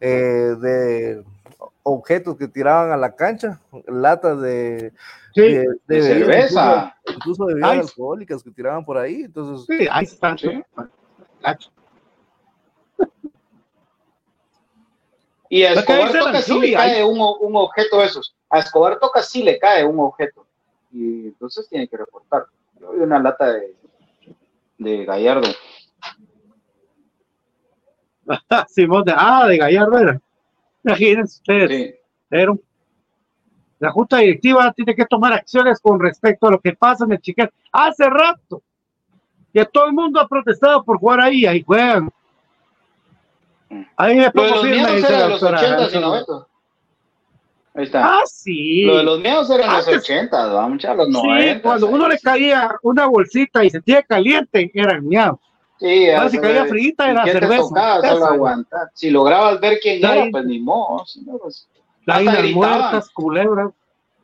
eh, 0.00 0.54
de 0.60 1.22
objetos 1.88 2.36
que 2.36 2.48
tiraban 2.48 2.92
a 2.92 2.96
la 2.96 3.14
cancha, 3.14 3.60
latas 3.86 4.40
de, 4.40 4.92
Sí, 5.34 5.42
de, 5.42 5.58
de 5.60 5.66
bebidas, 5.86 6.06
cerveza. 6.06 6.96
incluso, 7.02 7.16
incluso 7.16 7.46
de 7.46 7.54
bebidas 7.54 7.90
alcohólicas 7.90 8.42
que 8.42 8.50
tiraban 8.50 8.84
por 8.84 8.98
ahí, 8.98 9.22
entonces 9.22 9.66
Sí, 9.66 9.86
ahí 9.90 10.04
está. 10.04 10.36
Gacho. 11.40 11.70
Y 15.50 15.62
a 15.64 15.72
Escobar 15.72 16.12
toca 16.12 16.42
sí 16.42 16.58
le 16.60 16.72
cae 16.74 17.04
un 17.04 17.56
objeto 17.56 17.98
de 18.00 18.04
esos. 18.06 18.34
A 18.50 18.58
Escobar 18.58 18.98
toca 18.98 19.22
sí 19.22 19.42
le 19.42 19.58
cae 19.58 19.84
un 19.84 19.98
objeto. 20.00 20.46
Y 20.92 21.28
entonces 21.28 21.68
tiene 21.68 21.88
que 21.88 21.96
reportar. 21.96 22.46
Yo 22.80 22.92
vi 22.92 23.00
una 23.00 23.18
lata 23.18 23.52
de, 23.52 23.74
de 24.78 25.04
Gallardo. 25.04 25.48
Simón 28.68 29.04
de, 29.04 29.14
ah, 29.16 29.46
de 29.46 29.56
Gallardo 29.56 29.98
era. 29.98 30.20
Imagínense 30.88 31.36
ustedes. 31.38 31.70
Sí. 31.70 31.94
Pero 32.28 32.58
la 33.78 33.90
Junta 33.90 34.18
Directiva 34.18 34.72
tiene 34.72 34.94
que 34.94 35.06
tomar 35.06 35.32
acciones 35.32 35.80
con 35.80 36.00
respecto 36.00 36.46
a 36.48 36.50
lo 36.52 36.60
que 36.60 36.72
pasa 36.74 37.04
en 37.04 37.12
el 37.12 37.20
Chiquete. 37.20 37.52
Hace 37.72 38.08
rato 38.10 38.62
que 39.52 39.64
todo 39.66 39.86
el 39.86 39.92
mundo 39.92 40.20
ha 40.20 40.28
protestado 40.28 40.82
por 40.84 40.98
jugar 40.98 41.20
ahí, 41.20 41.46
ahí 41.46 41.62
juegan. 41.62 42.10
Ahí 43.96 44.16
me 44.16 44.30
pongo 44.30 44.62
firme, 44.62 44.76
miedos 44.76 44.96
dice 44.96 45.12
la 45.12 45.28
doctora 45.28 45.58
80 45.58 45.74
y 45.76 45.96
Alonso. 45.96 46.00
90. 46.00 46.46
Ahí 47.74 47.84
está. 47.84 48.18
Ah, 48.18 48.22
sí. 48.26 48.82
Lo 48.84 48.96
de 48.96 49.02
los 49.04 49.20
miedos 49.20 49.50
eran 49.50 49.66
los 49.76 49.86
Antes- 49.86 50.02
80, 50.02 50.46
vamos 50.52 50.84
a 50.84 50.94
los 50.94 51.06
Sí, 51.06 51.12
90. 51.12 51.62
cuando 51.62 51.86
uno 51.86 52.08
le 52.08 52.18
caía 52.18 52.74
una 52.82 53.06
bolsita 53.06 53.64
y 53.64 53.70
sentía 53.70 54.02
caliente, 54.02 54.70
eran 54.74 55.06
miados. 55.06 55.38
Sí, 55.78 56.10
Ahora, 56.10 56.28
si 56.28 56.36
sea, 56.38 56.40
caía 56.42 56.64
frita, 56.66 57.10
era 57.10 57.22
¿qué 57.24 57.32
te 57.32 57.38
cerveza. 57.40 57.62
tocaba? 57.62 58.08
Solo 58.08 58.26
aguantar. 58.26 58.90
Si 58.94 59.10
lograbas 59.10 59.60
ver 59.60 59.78
quién 59.80 60.00
La 60.00 60.12
era, 60.16 60.24
in- 60.26 60.32
pues 60.32 60.44
ni 60.44 60.58
modo. 60.58 61.04
si 61.06 61.20
no, 61.22 61.38
pues, 61.38 61.68
Las 62.04 62.22
muertas, 62.54 63.10
culebras. 63.10 63.70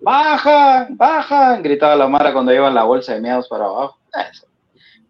baja, 0.00 0.88
baja, 0.90 1.57
gritaba 1.59 1.94
la 1.96 2.09
Mara 2.09 2.32
cuando 2.32 2.50
llevan 2.50 2.74
la 2.74 2.82
bolsa 2.84 3.14
de 3.14 3.20
meados 3.20 3.48
para 3.48 3.66
abajo. 3.66 3.98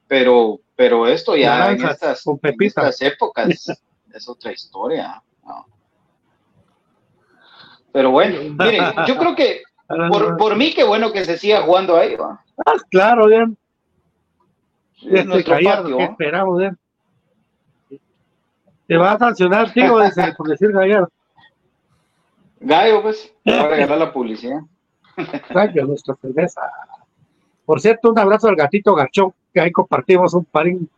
Pero, 0.06 0.60
pero 0.76 1.06
esto 1.06 1.34
ya 1.34 1.70
en 1.72 1.82
estas, 1.84 2.22
con 2.24 2.34
en 2.34 2.40
pepita. 2.40 2.88
estas 2.88 3.02
épocas 3.12 3.48
es 4.12 4.28
otra 4.28 4.52
historia. 4.52 5.22
¿no? 5.46 5.66
Pero 7.92 8.10
bueno, 8.10 8.38
miren, 8.58 8.84
yo 9.06 9.16
creo 9.16 9.34
que 9.34 9.62
por, 10.10 10.36
por 10.36 10.56
mí 10.56 10.74
qué 10.74 10.84
bueno 10.84 11.10
que 11.12 11.24
se 11.24 11.38
siga 11.38 11.62
jugando 11.62 11.96
ahí, 11.96 12.16
¿va? 12.16 12.44
Ah, 12.66 12.74
claro, 12.90 13.26
bien. 13.28 13.56
Es 15.04 15.12
Este 15.12 15.24
nuestro 15.24 15.54
patio, 15.54 15.96
¿qué 15.98 16.04
esperamos, 16.04 16.58
bien? 16.58 16.78
Te 18.86 18.96
va 18.96 19.12
a 19.12 19.18
sancionar, 19.18 19.72
dice, 19.72 20.34
por 20.36 20.48
decir 20.48 20.72
Gallardo. 20.72 21.08
Gallo, 22.60 23.02
pues, 23.02 23.32
te 23.44 23.52
va 23.56 23.62
a 23.64 23.68
regalar 23.68 23.98
la 23.98 24.12
publicidad. 24.12 24.60
Gallo, 25.50 25.86
nuestra 25.86 26.14
cerveza. 26.16 26.62
Por 27.64 27.80
cierto, 27.80 28.10
un 28.10 28.18
abrazo 28.18 28.48
al 28.48 28.56
gatito 28.56 28.94
Gachón, 28.94 29.32
que 29.52 29.60
ahí 29.60 29.70
compartimos 29.72 30.34
un 30.34 30.44
parín 30.44 30.88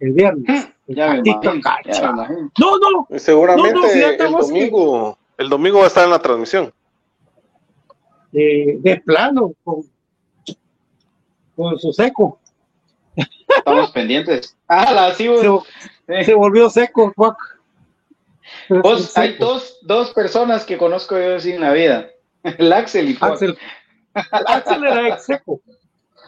el 0.00 0.12
viernes. 0.12 0.68
El 0.88 0.96
Ya 0.96 1.10
me 1.10 1.16
gatito 1.18 1.54
imagino. 1.54 2.50
No, 2.58 2.78
no. 2.78 3.06
Y 3.10 3.18
seguramente 3.20 3.72
No, 3.72 3.86
el 3.86 4.16
que- 4.16 4.24
domingo, 4.24 5.18
el 5.38 5.48
domingo 5.48 5.78
va 5.78 5.84
a 5.84 5.88
estar 5.88 6.04
en 6.04 6.10
la 6.10 6.18
transmisión. 6.18 6.72
De, 8.32 8.78
de 8.80 8.96
plano, 9.00 9.52
con, 9.62 9.82
con 11.54 11.78
su 11.78 11.92
seco. 11.92 12.40
Estamos 13.48 13.90
pendientes. 13.92 14.56
Ah, 14.68 14.92
la 14.92 15.14
sí. 15.14 15.28
Se, 16.06 16.24
se 16.24 16.34
volvió 16.34 16.68
seco. 16.70 17.12
Vos, 17.16 17.36
hay 19.16 19.36
dos, 19.36 19.78
dos 19.82 20.10
personas 20.12 20.64
que 20.64 20.78
conozco 20.78 21.16
yo 21.16 21.36
en 21.36 21.60
la 21.60 21.72
vida. 21.72 22.08
El 22.42 22.72
Axel 22.72 23.10
y 23.10 23.14
Juan. 23.14 23.32
Axel. 23.32 23.58
Axel 24.14 24.84
era 24.84 25.08
ex 25.08 25.24
seco. 25.26 25.60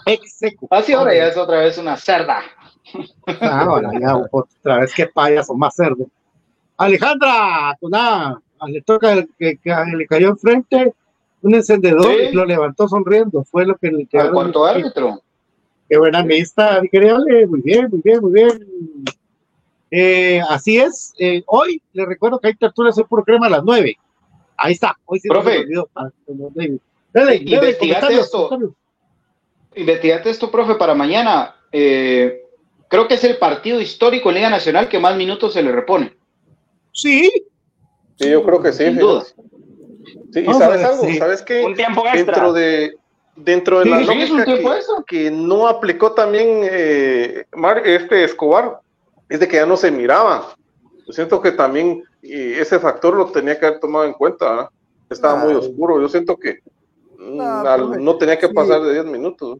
Ex 0.06 0.36
seco. 0.38 0.68
Así 0.70 0.92
ahora 0.92 1.14
ya 1.14 1.28
es 1.28 1.36
otra 1.36 1.60
vez 1.60 1.78
una 1.78 1.96
cerda. 1.96 2.40
Ah, 3.40 3.60
Ahora 3.62 3.90
ya 3.98 4.14
otra 4.30 4.78
vez 4.80 4.94
que 4.94 5.06
payaso 5.06 5.54
más 5.54 5.74
cerdo. 5.74 6.06
Alejandra, 6.76 7.76
nada, 7.82 8.40
le 8.66 8.82
toca 8.82 9.12
el 9.12 9.28
que, 9.38 9.56
que 9.56 9.74
le 9.96 10.06
cayó 10.06 10.28
enfrente 10.28 10.92
un 11.42 11.54
encendedor 11.54 12.06
Sí. 12.06 12.22
y 12.30 12.32
lo 12.32 12.44
levantó 12.44 12.88
sonriendo. 12.88 13.44
Fue 13.44 13.64
lo 13.66 13.76
que 13.76 13.90
le 13.90 14.02
Al 14.02 14.08
quedó. 14.08 14.32
cuarto 14.32 14.64
árbitro. 14.66 15.22
Qué 15.88 15.98
buena 15.98 16.20
amistad, 16.20 16.80
mi 16.82 16.88
querido 16.88 17.16
Ale. 17.16 17.46
Muy 17.46 17.60
bien, 17.60 17.88
muy 17.90 18.00
bien, 18.02 18.20
muy 18.20 18.32
bien. 18.32 18.64
Eh, 19.90 20.40
así 20.48 20.78
es. 20.78 21.14
eh, 21.18 21.42
hoy 21.46 21.80
le 21.92 22.06
recuerdo 22.06 22.40
que 22.40 22.48
hay 22.48 22.54
tertulias 22.54 22.96
de 22.96 23.04
puro 23.04 23.22
crema 23.22 23.46
a 23.46 23.50
las 23.50 23.64
9. 23.64 23.96
Ahí 24.56 24.72
está. 24.72 24.96
Hoy 25.04 25.20
sí 25.20 25.28
Profe. 25.28 25.50
se 25.50 25.56
me 25.58 25.64
olvidó. 25.64 25.88
Ah. 25.94 26.08
Dale, 26.26 26.78
dale, 27.12 27.36
Investigate 27.36 28.14
esto. 28.14 28.74
Investigate 29.76 30.30
esto, 30.30 30.50
profe, 30.50 30.74
para 30.76 30.94
mañana. 30.94 31.54
Eh, 31.72 32.42
creo 32.88 33.06
que 33.08 33.14
es 33.14 33.24
el 33.24 33.38
partido 33.38 33.80
histórico 33.80 34.28
en 34.30 34.36
Liga 34.36 34.50
Nacional 34.50 34.88
que 34.88 34.98
más 35.00 35.16
minutos 35.16 35.52
se 35.52 35.62
le 35.62 35.72
repone. 35.72 36.16
Sí. 36.92 37.30
Sí, 38.16 38.30
yo 38.30 38.44
creo 38.44 38.62
que 38.62 38.72
sí. 38.72 38.84
Sin 38.84 38.96
duda. 38.98 39.24
Sí, 40.32 40.40
y 40.40 40.54
sabes 40.54 40.84
algo, 40.84 41.04
sí. 41.04 41.16
sabes 41.18 41.42
que 41.42 41.64
Un 41.64 41.74
tiempo 41.74 42.02
extra. 42.06 42.16
dentro 42.24 42.52
de 42.52 42.92
dentro 43.36 43.78
de 43.78 43.84
Sí, 43.84 43.90
la 43.90 43.98
sí, 43.98 44.04
lógica 44.06 44.44
que, 44.44 44.64
que 45.06 45.30
no 45.30 45.66
aplicó 45.66 46.12
también 46.12 46.60
eh, 46.62 47.44
Mar- 47.54 47.86
este 47.86 48.24
Escobar 48.24 48.80
es 49.28 49.40
de 49.40 49.48
que 49.48 49.56
ya 49.56 49.66
no 49.66 49.76
se 49.76 49.90
miraba. 49.90 50.54
Yo 51.06 51.12
siento 51.12 51.40
que 51.40 51.52
también 51.52 52.02
eh, 52.22 52.56
ese 52.60 52.78
factor 52.78 53.14
lo 53.14 53.26
tenía 53.30 53.58
que 53.58 53.66
haber 53.66 53.80
tomado 53.80 54.04
en 54.04 54.12
cuenta. 54.12 54.48
¿verdad? 54.50 54.68
Estaba 55.10 55.36
muy 55.44 55.52
Ah. 55.54 55.58
oscuro. 55.58 56.00
Yo 56.00 56.08
siento 56.08 56.36
que 56.36 56.60
mm, 57.18 57.40
al- 57.40 57.80
profe, 57.86 58.00
no 58.00 58.16
tenía 58.16 58.38
que 58.38 58.48
sí. 58.48 58.54
pasar 58.54 58.82
de 58.82 58.92
10 58.92 59.04
minutos. 59.06 59.58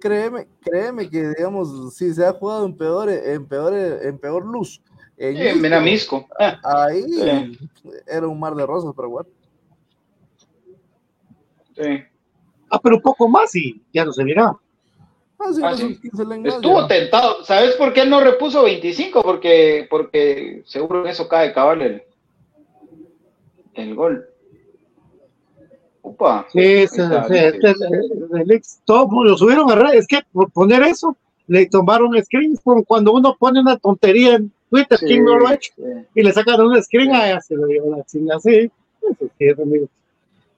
créeme, 0.00 0.48
créeme 0.60 1.08
que 1.08 1.28
digamos, 1.28 1.94
si 1.94 2.12
se 2.12 2.26
ha 2.26 2.32
jugado 2.32 2.66
en 2.66 2.76
peor, 2.76 3.08
en 3.08 3.46
peor, 3.46 3.72
en 3.74 4.18
peor 4.18 4.44
luz. 4.44 4.82
En 5.16 5.36
Sí, 5.36 5.60
mira, 5.60 5.78
Misco. 5.80 6.26
Ahí 6.64 7.04
Sí. 7.04 7.58
era 8.06 8.26
un 8.26 8.40
mar 8.40 8.54
de 8.56 8.66
rosas, 8.66 8.92
pero 8.96 9.08
bueno. 9.10 9.28
Sí. 11.76 12.02
Ah, 12.72 12.80
pero 12.82 12.96
un 12.96 13.02
poco 13.02 13.28
más 13.28 13.54
y 13.54 13.82
ya 13.92 14.02
no 14.02 14.14
se 14.14 14.24
miraba. 14.24 14.58
Ah, 15.38 15.74
Estuvo 16.44 16.86
tentado. 16.86 17.44
¿Sabes 17.44 17.72
por 17.76 17.92
qué 17.92 18.00
él 18.00 18.10
no 18.10 18.20
repuso 18.20 18.62
25? 18.62 19.22
Porque, 19.22 19.86
porque 19.90 20.62
seguro 20.64 21.02
en 21.02 21.08
eso 21.08 21.28
cae 21.28 21.52
cabal 21.52 21.82
el, 21.82 22.02
el 23.74 23.94
gol. 23.94 24.26
Upa. 26.00 26.46
Sí, 26.50 26.86
sí, 26.88 27.02
este, 27.28 27.74
todo 28.86 29.06
lo 29.22 29.36
subieron 29.36 29.70
a 29.70 29.74
redes. 29.74 30.00
Es 30.00 30.06
que 30.06 30.20
por 30.32 30.50
poner 30.50 30.82
eso, 30.84 31.14
le 31.48 31.66
tomaron 31.66 32.14
screen 32.24 32.56
cuando 32.86 33.12
uno 33.12 33.36
pone 33.38 33.60
una 33.60 33.76
tontería 33.76 34.36
en 34.36 34.50
Twitter, 34.70 34.98
¿quién 34.98 35.24
no 35.24 35.36
lo 35.36 35.48
ha 35.48 35.54
hecho? 35.54 35.74
Y 36.14 36.22
le 36.22 36.32
sacan 36.32 36.62
un 36.62 36.82
screen, 36.82 37.14
a 37.14 37.38
se 37.42 37.54
lo 37.54 37.66
llevan 37.66 37.98
la 37.98 38.04
chinga 38.04 38.36
así. 38.36 38.70
Eso 39.02 39.30
sí, 39.38 39.48
amigo. 39.50 39.88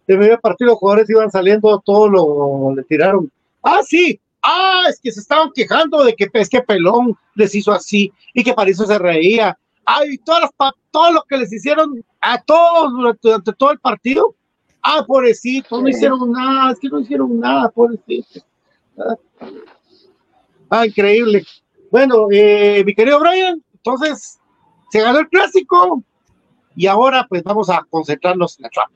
De 0.06 0.16
medio 0.16 0.38
partido, 0.38 0.70
los 0.70 0.78
jugadores 0.78 1.08
iban 1.08 1.30
saliendo, 1.30 1.80
todo 1.84 2.08
lo 2.08 2.74
le 2.74 2.82
tiraron. 2.84 3.30
Ah, 3.62 3.80
sí, 3.82 4.20
ah, 4.42 4.84
es 4.88 5.00
que 5.00 5.10
se 5.10 5.20
estaban 5.20 5.50
quejando 5.54 6.04
de 6.04 6.14
que 6.14 6.28
es 6.32 6.48
que 6.48 6.60
Pelón 6.60 7.16
les 7.34 7.54
hizo 7.54 7.72
así 7.72 8.12
y 8.34 8.44
que 8.44 8.52
para 8.52 8.70
eso 8.70 8.86
se 8.86 8.98
reía. 8.98 9.58
Ay, 9.86 10.18
todas 10.18 10.50
todo 10.90 11.12
lo 11.12 11.22
que 11.22 11.38
les 11.38 11.52
hicieron 11.52 12.04
a 12.20 12.40
todos 12.42 12.92
durante, 13.20 13.52
todo 13.54 13.72
el 13.72 13.78
partido. 13.78 14.34
Ah, 14.82 15.02
pobrecitos, 15.06 15.82
no 15.82 15.88
hicieron 15.88 16.30
nada, 16.32 16.72
es 16.72 16.78
que 16.78 16.88
no 16.88 17.00
hicieron 17.00 17.40
nada, 17.40 17.70
pobrecitos. 17.70 18.44
Ah, 20.68 20.86
increíble. 20.86 21.44
Bueno, 21.90 22.28
eh, 22.30 22.82
mi 22.84 22.94
querido 22.94 23.20
Brian, 23.20 23.62
entonces 23.72 24.38
se 24.90 25.00
ganó 25.00 25.20
el 25.20 25.28
clásico 25.28 26.02
y 26.76 26.86
ahora 26.86 27.26
pues 27.28 27.42
vamos 27.42 27.70
a 27.70 27.82
concentrarnos 27.88 28.58
en 28.58 28.64
la 28.64 28.68
trap. 28.70 28.90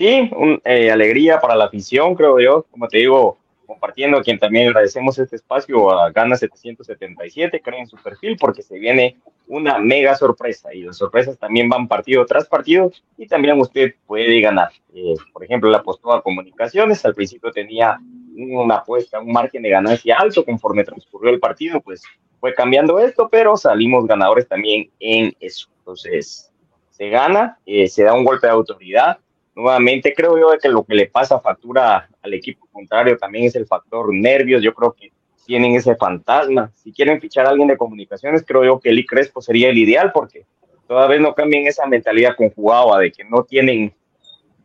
Sí, 0.00 0.30
un, 0.34 0.62
eh, 0.64 0.90
alegría 0.90 1.38
para 1.42 1.54
la 1.54 1.66
afición, 1.66 2.14
creo 2.14 2.40
yo. 2.40 2.64
Como 2.70 2.88
te 2.88 2.96
digo, 2.96 3.36
compartiendo 3.66 4.16
a 4.16 4.22
quien 4.22 4.38
también 4.38 4.68
agradecemos 4.68 5.18
este 5.18 5.36
espacio 5.36 5.90
a 5.90 6.10
Gana 6.10 6.36
777, 6.36 7.60
creen 7.60 7.86
su 7.86 7.98
perfil 7.98 8.38
porque 8.40 8.62
se 8.62 8.78
viene 8.78 9.18
una 9.46 9.76
mega 9.76 10.14
sorpresa 10.14 10.72
y 10.72 10.84
las 10.84 10.96
sorpresas 10.96 11.36
también 11.38 11.68
van 11.68 11.86
partido 11.86 12.24
tras 12.24 12.48
partido 12.48 12.90
y 13.18 13.26
también 13.26 13.60
usted 13.60 13.92
puede 14.06 14.40
ganar. 14.40 14.70
Eh, 14.94 15.16
por 15.34 15.44
ejemplo, 15.44 15.68
la 15.68 15.76
apostó 15.76 16.14
a 16.14 16.22
comunicaciones, 16.22 17.04
al 17.04 17.14
principio 17.14 17.50
tenía 17.50 18.00
una 18.34 18.76
apuesta, 18.76 19.20
un 19.20 19.32
margen 19.32 19.60
de 19.60 19.68
ganancia 19.68 20.16
alto 20.18 20.46
conforme 20.46 20.82
transcurrió 20.82 21.30
el 21.30 21.40
partido, 21.40 21.78
pues 21.82 22.02
fue 22.40 22.54
cambiando 22.54 22.98
esto, 23.00 23.28
pero 23.30 23.54
salimos 23.54 24.06
ganadores 24.06 24.48
también 24.48 24.88
en 24.98 25.36
eso. 25.40 25.68
Entonces, 25.80 26.50
se 26.88 27.10
gana, 27.10 27.58
eh, 27.66 27.86
se 27.86 28.04
da 28.04 28.14
un 28.14 28.24
golpe 28.24 28.46
de 28.46 28.54
autoridad 28.54 29.18
nuevamente 29.60 30.14
creo 30.14 30.38
yo 30.38 30.58
que 30.60 30.68
lo 30.68 30.84
que 30.84 30.94
le 30.94 31.06
pasa 31.06 31.40
factura 31.40 32.08
al 32.22 32.34
equipo 32.34 32.66
contrario 32.72 33.16
también 33.18 33.44
es 33.44 33.54
el 33.54 33.66
factor 33.66 34.12
nervios. 34.12 34.62
Yo 34.62 34.74
creo 34.74 34.92
que 34.92 35.12
tienen 35.46 35.74
ese 35.74 35.96
fantasma. 35.96 36.70
Si 36.74 36.92
quieren 36.92 37.20
fichar 37.20 37.46
a 37.46 37.50
alguien 37.50 37.68
de 37.68 37.76
comunicaciones, 37.76 38.44
creo 38.46 38.64
yo 38.64 38.80
que 38.80 38.90
Eli 38.90 39.04
Crespo 39.04 39.42
sería 39.42 39.68
el 39.68 39.78
ideal 39.78 40.12
porque 40.12 40.46
todavía 40.86 41.18
no 41.18 41.34
cambien 41.34 41.66
esa 41.66 41.86
mentalidad 41.86 42.36
conjugada 42.36 42.98
de 42.98 43.12
que 43.12 43.24
no 43.24 43.44
tienen 43.44 43.92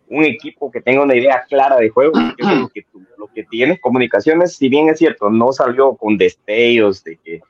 un 0.08 0.24
equipo 0.24 0.72
que 0.72 0.82
tenga 0.82 1.02
una 1.02 1.16
idea 1.16 1.44
clara 1.50 1.78
de 1.78 1.90
juego, 1.90 2.14
es 2.38 2.48
lo 2.48 2.70
que, 2.70 2.86
lo 3.18 3.28
que. 3.28 3.80
Comunicaciones, 3.82 4.56
si 4.56 4.70
bien 4.70 4.90
es 4.90 5.00
cierto, 5.00 5.30
no 5.30 5.52
salió 5.52 5.96
con 5.96 6.18
destellos 6.18 7.04
de 7.04 7.18
que 7.18 7.42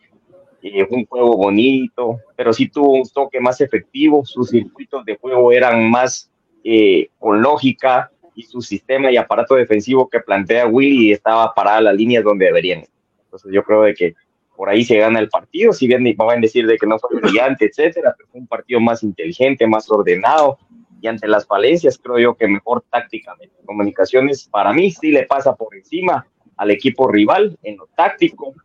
eh, 0.61 0.87
un 0.89 1.05
juego 1.05 1.37
bonito, 1.37 2.19
pero 2.35 2.53
sí 2.53 2.69
tuvo 2.69 2.93
un 2.93 3.07
toque 3.09 3.39
más 3.39 3.61
efectivo, 3.61 4.25
sus 4.25 4.49
circuitos 4.49 5.05
de 5.05 5.17
juego 5.17 5.51
eran 5.51 5.89
más 5.89 6.31
eh, 6.67 7.09
con 7.19 7.43
lógica 7.43 8.09
y 8.33 8.41
su 8.41 8.59
sistema 8.59 9.11
y 9.11 9.17
aparato 9.17 9.53
defensivo 9.53 10.09
que 10.09 10.19
plantea 10.19 10.65
Willy 10.65 11.11
estaba 11.11 11.53
parada 11.53 11.79
las 11.79 11.95
líneas 11.95 12.23
donde 12.23 12.45
deberían. 12.45 12.83
Entonces 13.25 13.51
yo 13.53 13.63
creo 13.63 13.83
de 13.83 13.93
que 13.93 14.15
por 14.55 14.69
ahí 14.69 14.83
se 14.83 14.97
gana 14.97 15.19
el 15.19 15.29
partido, 15.29 15.73
si 15.73 15.85
bien 15.85 16.03
van 16.17 16.39
a 16.39 16.41
decir 16.41 16.65
de 16.65 16.77
que 16.77 16.87
no 16.87 16.97
fue 16.97 17.21
brillante, 17.21 17.65
etcétera, 17.65 18.15
pero 18.17 18.29
fue 18.29 18.41
un 18.41 18.47
partido 18.47 18.79
más 18.79 19.03
inteligente, 19.03 19.67
más 19.67 19.91
ordenado 19.91 20.57
y 20.99 21.07
ante 21.07 21.27
las 21.27 21.45
falencias 21.45 21.99
creo 21.99 22.17
yo 22.17 22.33
que 22.35 22.47
mejor 22.47 22.83
tácticamente. 22.89 23.53
Comunicaciones 23.63 24.47
para 24.47 24.73
mí 24.73 24.89
sí 24.89 25.11
le 25.11 25.27
pasa 25.27 25.53
por 25.55 25.75
encima 25.75 26.25
al 26.57 26.71
equipo 26.71 27.07
rival 27.07 27.59
en 27.61 27.77
lo 27.77 27.87
táctico, 27.95 28.55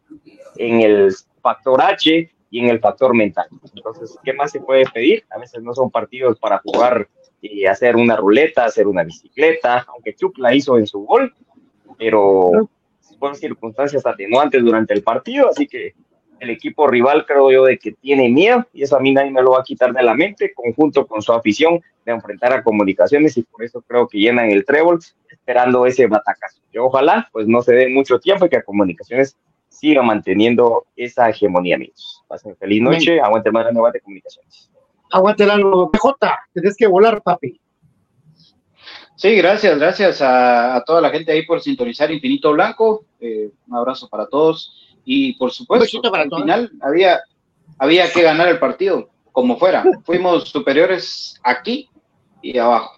en 0.57 0.81
el 0.81 1.13
factor 1.43 1.83
H 1.83 2.31
y 2.51 2.61
en 2.61 2.71
el 2.71 2.81
factor 2.81 3.15
mental. 3.15 3.49
Entonces, 3.75 4.17
¿qué 4.25 4.33
más 4.33 4.53
se 4.53 4.61
puede 4.61 4.87
pedir? 4.87 5.25
A 5.29 5.39
veces 5.39 5.63
no 5.63 5.75
son 5.75 5.91
partidos 5.91 6.39
para 6.39 6.61
jugar 6.61 7.07
y 7.41 7.67
hacer 7.67 7.97
una 7.97 8.17
ruleta, 8.17 8.65
hacer 8.65 8.87
una 8.87 9.05
bicicleta, 9.05 9.87
aunque 9.89 10.15
Chuck 10.15 10.39
la 10.39 10.55
hizo 10.55 10.79
en 10.79 10.87
su 10.87 11.01
gol, 11.01 11.35
pero 11.99 12.69
fueron 13.19 13.37
circunstancias 13.37 14.05
atenuantes 14.07 14.63
durante 14.63 14.95
el 14.95 15.03
partido, 15.03 15.49
así 15.49 15.67
que 15.67 15.95
el 16.41 16.51
equipo 16.51 16.87
rival 16.87 17.27
creo 17.27 17.51
yo 17.51 17.65
de 17.65 17.79
que 17.79 17.93
tiene 17.93 18.31
miedo 18.31 18.67
y 18.73 18.83
eso 18.83 18.97
a 18.97 19.01
mí 19.01 19.13
nadie 19.13 19.31
me 19.31 19.43
lo 19.43 19.53
va 19.53 19.61
a 19.61 19.63
quitar 19.63 19.93
de 19.93 20.03
la 20.03 20.15
mente, 20.15 20.55
conjunto 20.55 21.07
con 21.07 21.21
su 21.21 21.33
afición 21.33 21.81
de 22.07 22.13
enfrentar 22.13 22.53
a 22.55 22.63
comunicaciones 22.63 23.37
y 23.37 23.43
por 23.43 23.63
eso 23.63 23.83
creo 23.83 24.09
que 24.09 24.19
llenan 24.19 24.51
el 24.51 24.65
trébol 24.65 25.01
esperando 25.29 25.85
ese 25.85 26.07
batacazo. 26.07 26.63
Yo 26.73 26.87
ojalá 26.87 27.29
pues 27.31 27.47
no 27.47 27.61
se 27.61 27.75
dé 27.75 27.89
mucho 27.89 28.19
tiempo 28.19 28.47
y 28.47 28.49
que 28.49 28.57
a 28.57 28.63
comunicaciones 28.63 29.37
siga 29.69 30.03
manteniendo 30.03 30.87
esa 30.97 31.29
hegemonía, 31.29 31.77
amigos. 31.77 32.25
Pasen 32.27 32.57
feliz 32.57 32.83
noche, 32.83 33.21
aguante 33.21 33.51
más 33.51 33.67
la 33.73 33.91
de 33.91 34.01
comunicaciones 34.01 34.70
aguante 35.11 35.47
la 35.47 35.57
PJ, 35.57 36.39
tenés 36.53 36.77
que 36.77 36.87
volar, 36.87 37.23
papi. 37.23 37.61
Sí, 39.17 39.35
gracias, 39.37 39.79
gracias 39.79 40.23
a, 40.23 40.83
toda 40.87 41.01
la 41.01 41.11
gente 41.11 41.33
ahí 41.33 41.45
por 41.45 41.61
sintonizar 41.61 42.11
Infinito 42.11 42.53
Blanco. 42.53 43.05
Eh, 43.21 43.51
un 43.69 43.77
abrazo 43.77 44.09
para 44.09 44.27
todos. 44.27 44.97
Y 45.05 45.35
por 45.35 45.51
supuesto, 45.51 46.01
al 46.15 46.31
final 46.31 46.71
había, 46.81 47.21
había 47.79 48.11
que 48.11 48.23
ganar 48.23 48.49
el 48.49 48.59
partido, 48.59 49.11
como 49.33 49.59
fuera. 49.59 49.85
Fuimos 50.05 50.49
superiores 50.49 51.39
aquí 51.43 51.91
y 52.41 52.57
abajo. 52.57 52.93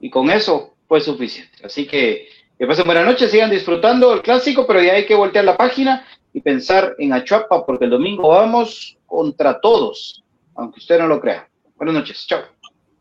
Y 0.00 0.10
con 0.10 0.30
eso 0.30 0.74
fue 0.86 1.00
suficiente. 1.00 1.66
Así 1.66 1.86
que 1.86 2.28
que 2.58 2.66
pasen 2.66 2.86
buena 2.86 3.04
noche, 3.04 3.28
sigan 3.28 3.50
disfrutando 3.50 4.12
el 4.12 4.22
clásico, 4.22 4.66
pero 4.66 4.82
ya 4.82 4.94
hay 4.94 5.06
que 5.06 5.14
voltear 5.14 5.44
la 5.44 5.56
página 5.56 6.04
y 6.32 6.40
pensar 6.40 6.96
en 6.98 7.12
Achuapa, 7.12 7.64
porque 7.64 7.84
el 7.84 7.92
domingo 7.92 8.30
vamos 8.30 8.98
contra 9.06 9.60
todos 9.60 10.24
aunque 10.58 10.80
usted 10.80 10.98
no 10.98 11.06
lo 11.06 11.20
crea. 11.20 11.48
Buenas 11.76 11.94
noches, 11.94 12.26
chao. 12.26 12.42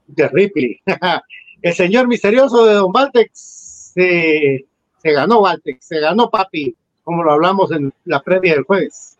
De 0.05 0.27
Ripley. 0.29 0.79
El 1.61 1.73
señor 1.73 2.07
misterioso 2.07 2.65
de 2.65 2.75
Don 2.75 2.91
Valtex 2.91 3.91
se, 3.93 4.65
ganó, 5.03 5.41
Valtex, 5.41 5.85
se 5.85 5.99
ganó 5.99 6.29
Papi, 6.29 6.75
como 7.03 7.23
lo 7.23 7.31
hablamos 7.31 7.71
en 7.71 7.91
la 8.05 8.21
previa 8.21 8.53
del 8.53 8.63
jueves. 8.63 9.17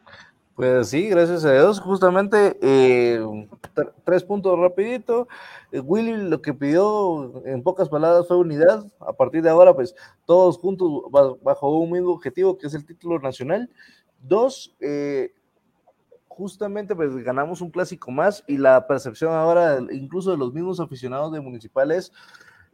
Pues 0.56 0.90
sí, 0.90 1.10
gracias 1.10 1.46
a 1.46 1.54
Dios. 1.54 1.80
Justamente 1.80 2.58
eh, 2.62 3.20
tres 4.06 4.24
puntos 4.24 4.58
rapidito. 4.60 5.28
Eh, 5.72 5.80
Willy 5.80 6.30
lo 6.30 6.40
que 6.42 6.54
pidió 6.54 7.44
en 7.46 7.64
pocas 7.64 7.90
palabras 7.90 8.28
fue 8.28 8.38
unidad. 8.38 8.86
A 9.00 9.14
partir 9.14 9.42
de 9.42 9.50
ahora, 9.50 9.74
pues 9.74 9.96
todos 10.26 10.60
juntos 10.60 11.04
bajo 11.42 11.76
un 11.76 11.92
mismo 11.92 12.12
objetivo 12.12 12.58
que 12.58 12.68
es 12.68 12.74
el 12.76 12.86
título 12.86 13.20
nacional. 13.20 13.70
Dos, 14.20 14.76
eh, 14.80 15.34
justamente 16.38 16.96
pues 16.96 17.16
ganamos 17.18 17.62
un 17.62 17.72
clásico 17.72 18.12
más 18.12 18.44
y 18.46 18.58
la 18.58 18.86
percepción 18.86 19.34
ahora 19.34 19.80
incluso 19.92 20.30
de 20.30 20.38
los 20.38 20.54
mismos 20.54 20.80
aficionados 20.80 21.34
de 21.34 21.42
municipales, 21.42 22.14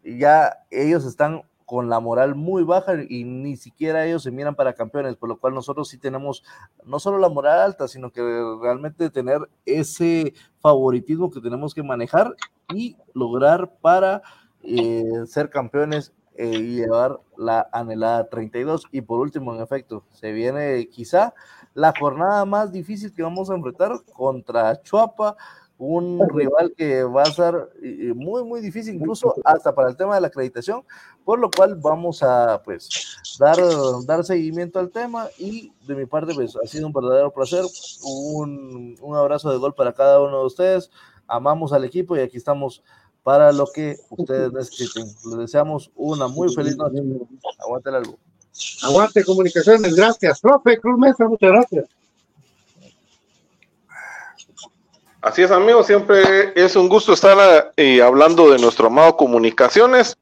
ya 0.03 0.65
ellos 0.69 1.05
están 1.05 1.43
con 1.65 1.89
la 1.89 2.01
moral 2.01 2.35
muy 2.35 2.63
baja 2.63 2.95
y 3.07 3.23
ni 3.23 3.55
siquiera 3.55 4.05
ellos 4.05 4.23
se 4.23 4.31
miran 4.31 4.53
para 4.53 4.73
campeones, 4.73 5.15
por 5.15 5.29
lo 5.29 5.37
cual 5.37 5.53
nosotros 5.53 5.87
sí 5.87 5.97
tenemos 5.97 6.43
no 6.83 6.99
solo 6.99 7.19
la 7.19 7.29
moral 7.29 7.61
alta, 7.61 7.87
sino 7.87 8.11
que 8.11 8.21
realmente 8.61 9.09
tener 9.09 9.39
ese 9.65 10.33
favoritismo 10.59 11.31
que 11.31 11.39
tenemos 11.39 11.73
que 11.73 11.83
manejar 11.83 12.35
y 12.73 12.97
lograr 13.13 13.71
para 13.79 14.21
eh, 14.61 15.03
ser 15.25 15.49
campeones 15.49 16.13
eh, 16.35 16.57
y 16.57 16.75
llevar 16.75 17.21
la 17.37 17.69
anhelada 17.71 18.27
32. 18.27 18.87
Y 18.91 19.01
por 19.01 19.21
último, 19.21 19.55
en 19.55 19.61
efecto, 19.61 20.03
se 20.11 20.33
viene 20.33 20.89
quizá 20.89 21.33
la 21.73 21.93
jornada 21.97 22.45
más 22.45 22.71
difícil 22.71 23.13
que 23.13 23.23
vamos 23.23 23.49
a 23.49 23.55
enfrentar 23.55 23.91
contra 24.13 24.81
Chuapa, 24.81 25.35
un 25.77 26.27
rival 26.29 26.73
que 26.77 27.03
va 27.03 27.23
a 27.23 27.25
ser 27.25 27.69
muy, 28.15 28.43
muy 28.43 28.61
difícil, 28.61 28.95
incluso 28.95 29.33
hasta 29.43 29.73
para 29.73 29.89
el 29.89 29.97
tema 29.97 30.15
de 30.15 30.21
la 30.21 30.27
acreditación, 30.27 30.83
por 31.25 31.39
lo 31.39 31.49
cual 31.49 31.75
vamos 31.75 32.21
a, 32.23 32.61
pues, 32.63 33.17
dar, 33.39 33.57
dar 34.05 34.23
seguimiento 34.23 34.79
al 34.79 34.91
tema 34.91 35.27
y 35.37 35.73
de 35.85 35.95
mi 35.95 36.05
parte, 36.05 36.33
pues, 36.33 36.55
ha 36.55 36.67
sido 36.67 36.87
un 36.87 36.93
verdadero 36.93 37.31
placer, 37.31 37.65
un, 38.03 38.95
un 39.01 39.15
abrazo 39.15 39.51
de 39.51 39.57
gol 39.57 39.73
para 39.73 39.93
cada 39.93 40.21
uno 40.21 40.39
de 40.39 40.45
ustedes, 40.45 40.91
amamos 41.27 41.73
al 41.73 41.83
equipo 41.83 42.15
y 42.15 42.19
aquí 42.19 42.37
estamos 42.37 42.83
para 43.23 43.51
lo 43.51 43.65
que 43.73 43.97
ustedes 44.09 44.51
necesiten. 44.51 45.05
Les 45.29 45.37
deseamos 45.37 45.91
una 45.95 46.27
muy 46.27 46.53
feliz 46.53 46.77
noche. 46.77 47.01
Aguante 47.59 47.89
el 47.89 47.95
algo. 47.95 48.17
Aguante 48.83 49.23
comunicaciones, 49.23 49.95
gracias. 49.95 50.39
Profe 50.39 50.79
Cruz 50.79 50.99
Mesa, 50.99 51.27
muchas 51.27 51.49
gracias. 51.49 51.85
Así 55.23 55.41
es, 55.41 55.51
amigos, 55.51 55.87
siempre 55.87 56.51
es 56.53 56.75
un 56.75 56.89
gusto 56.89 57.13
estar 57.13 57.71
eh, 57.77 58.01
hablando 58.01 58.51
de 58.51 58.59
nuestro 58.59 58.87
amado 58.87 59.15
Comunicaciones. 59.15 60.17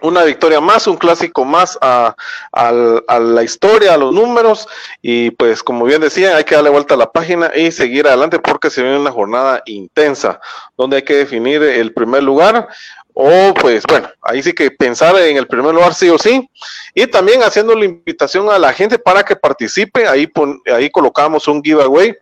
una 0.00 0.22
victoria 0.22 0.60
más, 0.60 0.86
un 0.86 0.96
clásico 0.96 1.44
más 1.44 1.76
a, 1.80 2.14
la 2.52 3.42
historia, 3.42 3.94
a 3.94 3.96
los 3.96 4.12
números. 4.12 4.68
Y 5.02 5.32
pues, 5.32 5.62
como 5.62 5.84
bien 5.84 6.00
decía, 6.00 6.36
hay 6.36 6.44
que 6.44 6.54
darle 6.54 6.70
vuelta 6.70 6.94
a 6.94 6.98
la 6.98 7.10
página 7.10 7.50
y 7.54 7.72
seguir 7.72 8.06
adelante 8.06 8.38
porque 8.38 8.70
se 8.70 8.82
viene 8.82 8.98
una 9.00 9.10
jornada 9.10 9.60
intensa 9.66 10.40
donde 10.76 10.98
hay 10.98 11.02
que 11.02 11.16
definir 11.16 11.60
el 11.62 11.92
primer 11.92 12.22
lugar. 12.22 12.68
O 13.16 13.54
pues 13.54 13.84
bueno, 13.88 14.10
ahí 14.20 14.42
sí 14.42 14.52
que 14.52 14.72
pensar 14.72 15.16
en 15.16 15.36
el 15.36 15.46
primer 15.46 15.72
lugar 15.72 15.94
sí 15.94 16.10
o 16.10 16.18
sí. 16.18 16.48
Y 16.92 17.06
también 17.06 17.44
haciendo 17.44 17.74
la 17.74 17.84
invitación 17.84 18.50
a 18.50 18.58
la 18.58 18.72
gente 18.72 18.98
para 18.98 19.22
que 19.22 19.36
participe. 19.36 20.06
Ahí, 20.08 20.28
ahí 20.66 20.90
colocamos 20.90 21.46
un 21.46 21.62
giveaway 21.62 22.16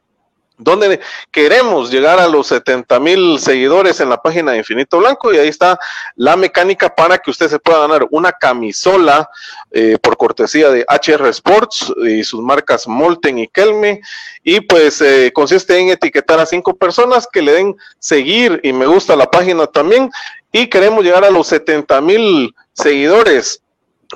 donde 0.58 1.00
queremos 1.30 1.90
llegar 1.90 2.20
a 2.20 2.28
los 2.28 2.46
70 2.48 3.00
mil 3.00 3.38
seguidores 3.38 4.00
en 4.00 4.10
la 4.10 4.20
página 4.20 4.52
de 4.52 4.58
Infinito 4.58 4.98
Blanco 4.98 5.32
y 5.32 5.38
ahí 5.38 5.48
está 5.48 5.78
la 6.14 6.36
mecánica 6.36 6.94
para 6.94 7.18
que 7.18 7.30
usted 7.30 7.48
se 7.48 7.58
pueda 7.58 7.80
ganar 7.80 8.06
una 8.10 8.32
camisola 8.32 9.28
eh, 9.70 9.98
por 10.00 10.16
cortesía 10.16 10.70
de 10.70 10.84
HR 10.88 11.26
Sports 11.28 11.92
y 12.04 12.22
sus 12.22 12.42
marcas 12.42 12.86
Molten 12.86 13.38
y 13.38 13.48
Kelme 13.48 14.02
y 14.42 14.60
pues 14.60 15.00
eh, 15.00 15.32
consiste 15.34 15.78
en 15.78 15.88
etiquetar 15.88 16.38
a 16.38 16.46
cinco 16.46 16.76
personas 16.76 17.26
que 17.32 17.42
le 17.42 17.52
den 17.52 17.76
seguir 17.98 18.60
y 18.62 18.72
me 18.72 18.86
gusta 18.86 19.16
la 19.16 19.26
página 19.26 19.66
también 19.66 20.10
y 20.52 20.68
queremos 20.68 21.02
llegar 21.02 21.24
a 21.24 21.30
los 21.30 21.46
70 21.48 22.00
mil 22.00 22.54
seguidores 22.72 23.62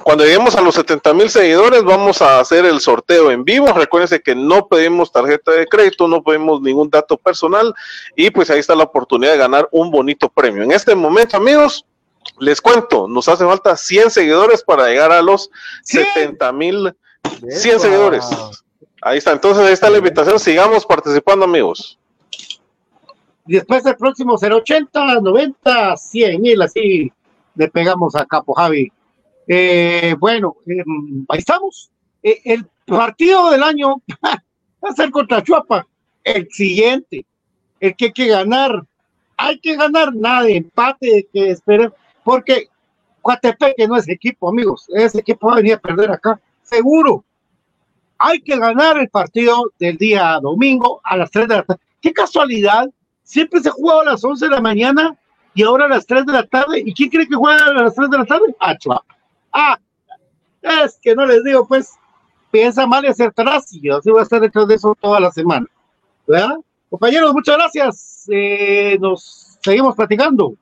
cuando 0.02 0.24
lleguemos 0.24 0.54
a 0.56 0.60
los 0.60 0.74
70 0.74 1.14
mil 1.14 1.30
seguidores, 1.30 1.82
vamos 1.82 2.20
a 2.20 2.40
hacer 2.40 2.66
el 2.66 2.80
sorteo 2.80 3.30
en 3.30 3.44
vivo. 3.44 3.72
Recuérdense 3.72 4.20
que 4.20 4.34
no 4.34 4.68
pedimos 4.68 5.10
tarjeta 5.10 5.52
de 5.52 5.66
crédito, 5.66 6.06
no 6.06 6.22
pedimos 6.22 6.60
ningún 6.60 6.90
dato 6.90 7.16
personal 7.16 7.74
y 8.14 8.30
pues 8.30 8.50
ahí 8.50 8.58
está 8.58 8.74
la 8.74 8.84
oportunidad 8.84 9.32
de 9.32 9.38
ganar 9.38 9.68
un 9.72 9.90
bonito 9.90 10.28
premio. 10.28 10.62
En 10.62 10.72
este 10.72 10.94
momento, 10.94 11.36
amigos, 11.36 11.86
les 12.38 12.60
cuento, 12.60 13.08
nos 13.08 13.28
hace 13.28 13.44
falta 13.44 13.76
100 13.76 14.10
seguidores 14.10 14.62
para 14.62 14.88
llegar 14.88 15.12
a 15.12 15.22
los 15.22 15.50
70 15.84 16.52
mil 16.52 16.94
100 17.48 17.80
seguidores. 17.80 18.26
Ahí 19.00 19.18
está, 19.18 19.32
entonces 19.32 19.64
ahí 19.64 19.72
está 19.72 19.88
la 19.88 19.98
invitación. 19.98 20.38
Sigamos 20.38 20.84
participando, 20.84 21.44
amigos. 21.44 21.98
Después 23.46 23.86
el 23.86 23.96
próximo 23.96 24.34
080, 24.34 25.20
90, 25.20 25.96
100 25.96 26.42
mil, 26.42 26.62
así 26.62 27.12
le 27.54 27.68
pegamos 27.68 28.14
a 28.16 28.26
Capo 28.26 28.54
Javi. 28.54 28.92
Eh, 29.46 30.14
bueno, 30.18 30.56
eh, 30.66 30.82
ahí 31.28 31.38
estamos. 31.38 31.90
Eh, 32.22 32.40
el 32.44 32.66
partido 32.84 33.50
del 33.50 33.62
año 33.62 34.02
va 34.24 34.90
a 34.90 34.92
ser 34.92 35.10
contra 35.10 35.42
Chuapa. 35.42 35.86
El 36.24 36.48
siguiente, 36.50 37.24
el 37.80 37.94
que 37.94 38.06
hay 38.06 38.12
que 38.12 38.26
ganar. 38.26 38.84
Hay 39.36 39.58
que 39.60 39.76
ganar 39.76 40.14
nada 40.14 40.44
de 40.44 40.56
empate, 40.56 41.28
que 41.30 41.50
esperen, 41.50 41.92
porque 42.24 42.68
Coatepeque 43.20 43.86
no 43.86 43.96
es 43.96 44.08
equipo, 44.08 44.48
amigos. 44.48 44.86
Ese 44.94 45.20
equipo 45.20 45.48
va 45.48 45.54
a 45.54 45.56
venir 45.56 45.74
a 45.74 45.80
perder 45.80 46.10
acá, 46.10 46.40
seguro. 46.62 47.22
Hay 48.18 48.40
que 48.40 48.56
ganar 48.56 48.96
el 48.96 49.10
partido 49.10 49.72
del 49.78 49.98
día 49.98 50.38
domingo 50.40 51.00
a 51.04 51.18
las 51.18 51.30
3 51.30 51.48
de 51.48 51.54
la 51.54 51.62
tarde. 51.64 51.80
Qué 52.00 52.12
casualidad, 52.14 52.88
siempre 53.26 53.60
se 53.60 53.70
jugaba 53.70 54.02
a 54.02 54.04
las 54.04 54.24
11 54.24 54.46
de 54.46 54.50
la 54.52 54.60
mañana 54.60 55.16
y 55.52 55.62
ahora 55.62 55.86
a 55.86 55.88
las 55.88 56.06
3 56.06 56.24
de 56.24 56.32
la 56.32 56.46
tarde. 56.46 56.82
¿Y 56.84 56.94
quién 56.94 57.10
cree 57.10 57.28
que 57.28 57.34
juega 57.34 57.64
a 57.64 57.72
las 57.72 57.94
3 57.94 58.08
de 58.08 58.18
la 58.18 58.24
tarde? 58.24 58.56
A 58.60 58.78
Chuapa. 58.78 59.16
Ah, 59.52 59.78
es 60.84 60.98
que 61.02 61.14
no 61.14 61.26
les 61.26 61.42
digo, 61.44 61.66
pues, 61.66 61.92
piensa 62.50 62.86
mal 62.86 63.04
y 63.04 63.08
acertarás, 63.08 63.72
y 63.72 63.80
yo 63.80 64.00
voy 64.04 64.20
a 64.20 64.22
estar 64.22 64.40
detrás 64.40 64.66
de 64.68 64.74
eso 64.76 64.96
toda 65.00 65.20
la 65.20 65.30
semana. 65.30 65.66
¿Verdad? 66.26 66.56
Compañeros, 66.88 67.32
muchas 67.32 67.56
gracias. 67.56 68.28
Eh, 68.30 68.96
nos 69.00 69.58
seguimos 69.62 69.94
platicando. 69.96 70.54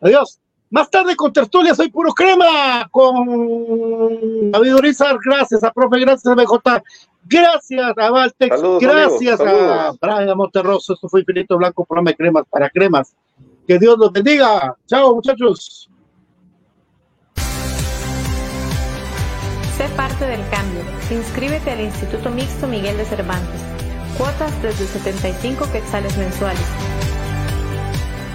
Adiós. 0.00 0.38
Más 0.70 0.90
tarde 0.90 1.14
con 1.16 1.32
tertulia, 1.32 1.74
soy 1.74 1.90
puro 1.90 2.14
crema, 2.14 2.88
con 2.90 4.50
David 4.50 4.74
Urizar, 4.76 5.18
gracias 5.22 5.62
a 5.62 5.70
profe, 5.70 6.00
gracias 6.00 6.26
a 6.26 6.34
BJ, 6.34 6.82
gracias 7.24 7.92
a 7.96 8.10
Valtex, 8.10 8.62
gracias 8.80 9.40
a 9.40 9.92
Brian 10.00 10.36
Monterroso, 10.36 10.94
esto 10.94 11.08
fue 11.08 11.20
Infinito 11.20 11.56
Blanco, 11.56 11.84
programa 11.84 12.10
de 12.10 12.16
cremas 12.16 12.44
para 12.50 12.70
cremas. 12.70 13.14
Que 13.66 13.78
Dios 13.78 13.96
los 13.96 14.12
bendiga. 14.12 14.76
Chao, 14.86 15.14
muchachos. 15.14 15.88
Sé 19.76 19.88
parte 19.96 20.26
del 20.26 20.40
cambio. 20.50 20.82
Inscríbete 21.10 21.70
al 21.70 21.80
Instituto 21.80 22.30
Mixto 22.30 22.66
Miguel 22.66 22.96
de 22.96 23.04
Cervantes. 23.04 23.60
Cuotas 24.18 24.60
desde 24.62 24.86
75 24.86 25.70
quetzales 25.72 26.16
mensuales. 26.18 26.66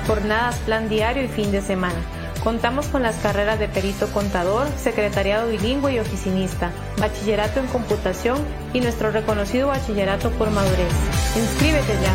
Jornadas, 0.07 0.57
plan 0.59 0.87
diario 0.89 1.23
y 1.23 1.27
fin 1.27 1.51
de 1.51 1.61
semana. 1.61 2.16
Contamos 2.47 2.87
con 2.87 3.03
las 3.03 3.17
carreras 3.17 3.59
de 3.59 3.67
perito 3.67 4.07
contador, 4.13 4.69
secretariado 4.77 5.49
bilingüe 5.49 5.95
y 5.95 5.99
oficinista, 5.99 6.71
bachillerato 6.97 7.59
en 7.59 7.67
computación 7.67 8.37
y 8.71 8.79
nuestro 8.79 9.11
reconocido 9.11 9.67
bachillerato 9.67 10.29
por 10.31 10.49
madurez. 10.49 10.93
Inscríbete 11.35 11.91
ya. 12.01 12.13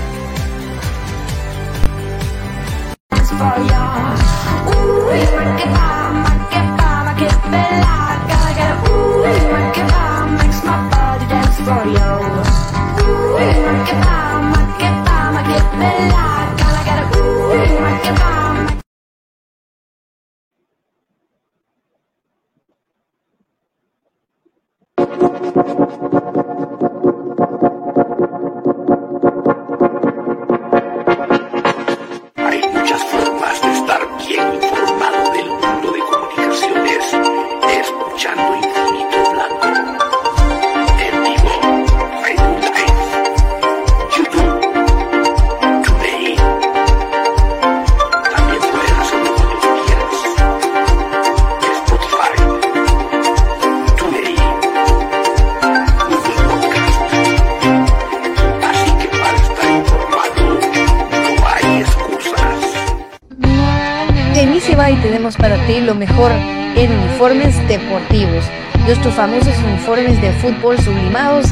De 70.02 70.32
fútbol 70.32 70.76
sublimados. 70.80 71.46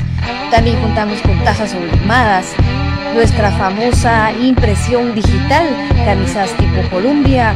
También 0.51 0.81
contamos 0.81 1.20
con 1.22 1.39
tazas 1.44 1.70
sublimadas. 1.70 2.47
Nuestra 3.14 3.52
famosa 3.52 4.32
impresión 4.32 5.14
digital, 5.14 5.68
camisas 6.05 6.51
tipo 6.56 6.82
Columbia, 6.90 7.55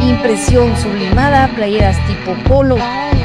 impresión 0.00 0.76
sublimada, 0.76 1.48
playeras 1.56 1.96
tipo 2.06 2.34
polo 2.46 2.76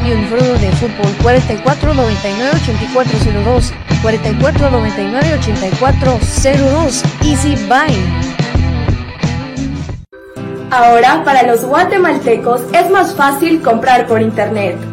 y 0.05 0.11
uniforme 0.11 0.57
de 0.57 0.71
fútbol 0.71 1.11
44 1.21 1.93
99 1.93 2.51
8402 2.63 3.73
44 4.01 4.71
99 4.71 5.33
8402 5.35 7.03
Easy 7.21 7.55
Buy. 7.67 7.93
Ahora, 10.71 11.23
para 11.23 11.43
los 11.43 11.63
guatemaltecos 11.63 12.61
es 12.73 12.89
más 12.89 13.13
fácil 13.13 13.61
comprar 13.61 14.07
por 14.07 14.19
Internet. 14.19 14.92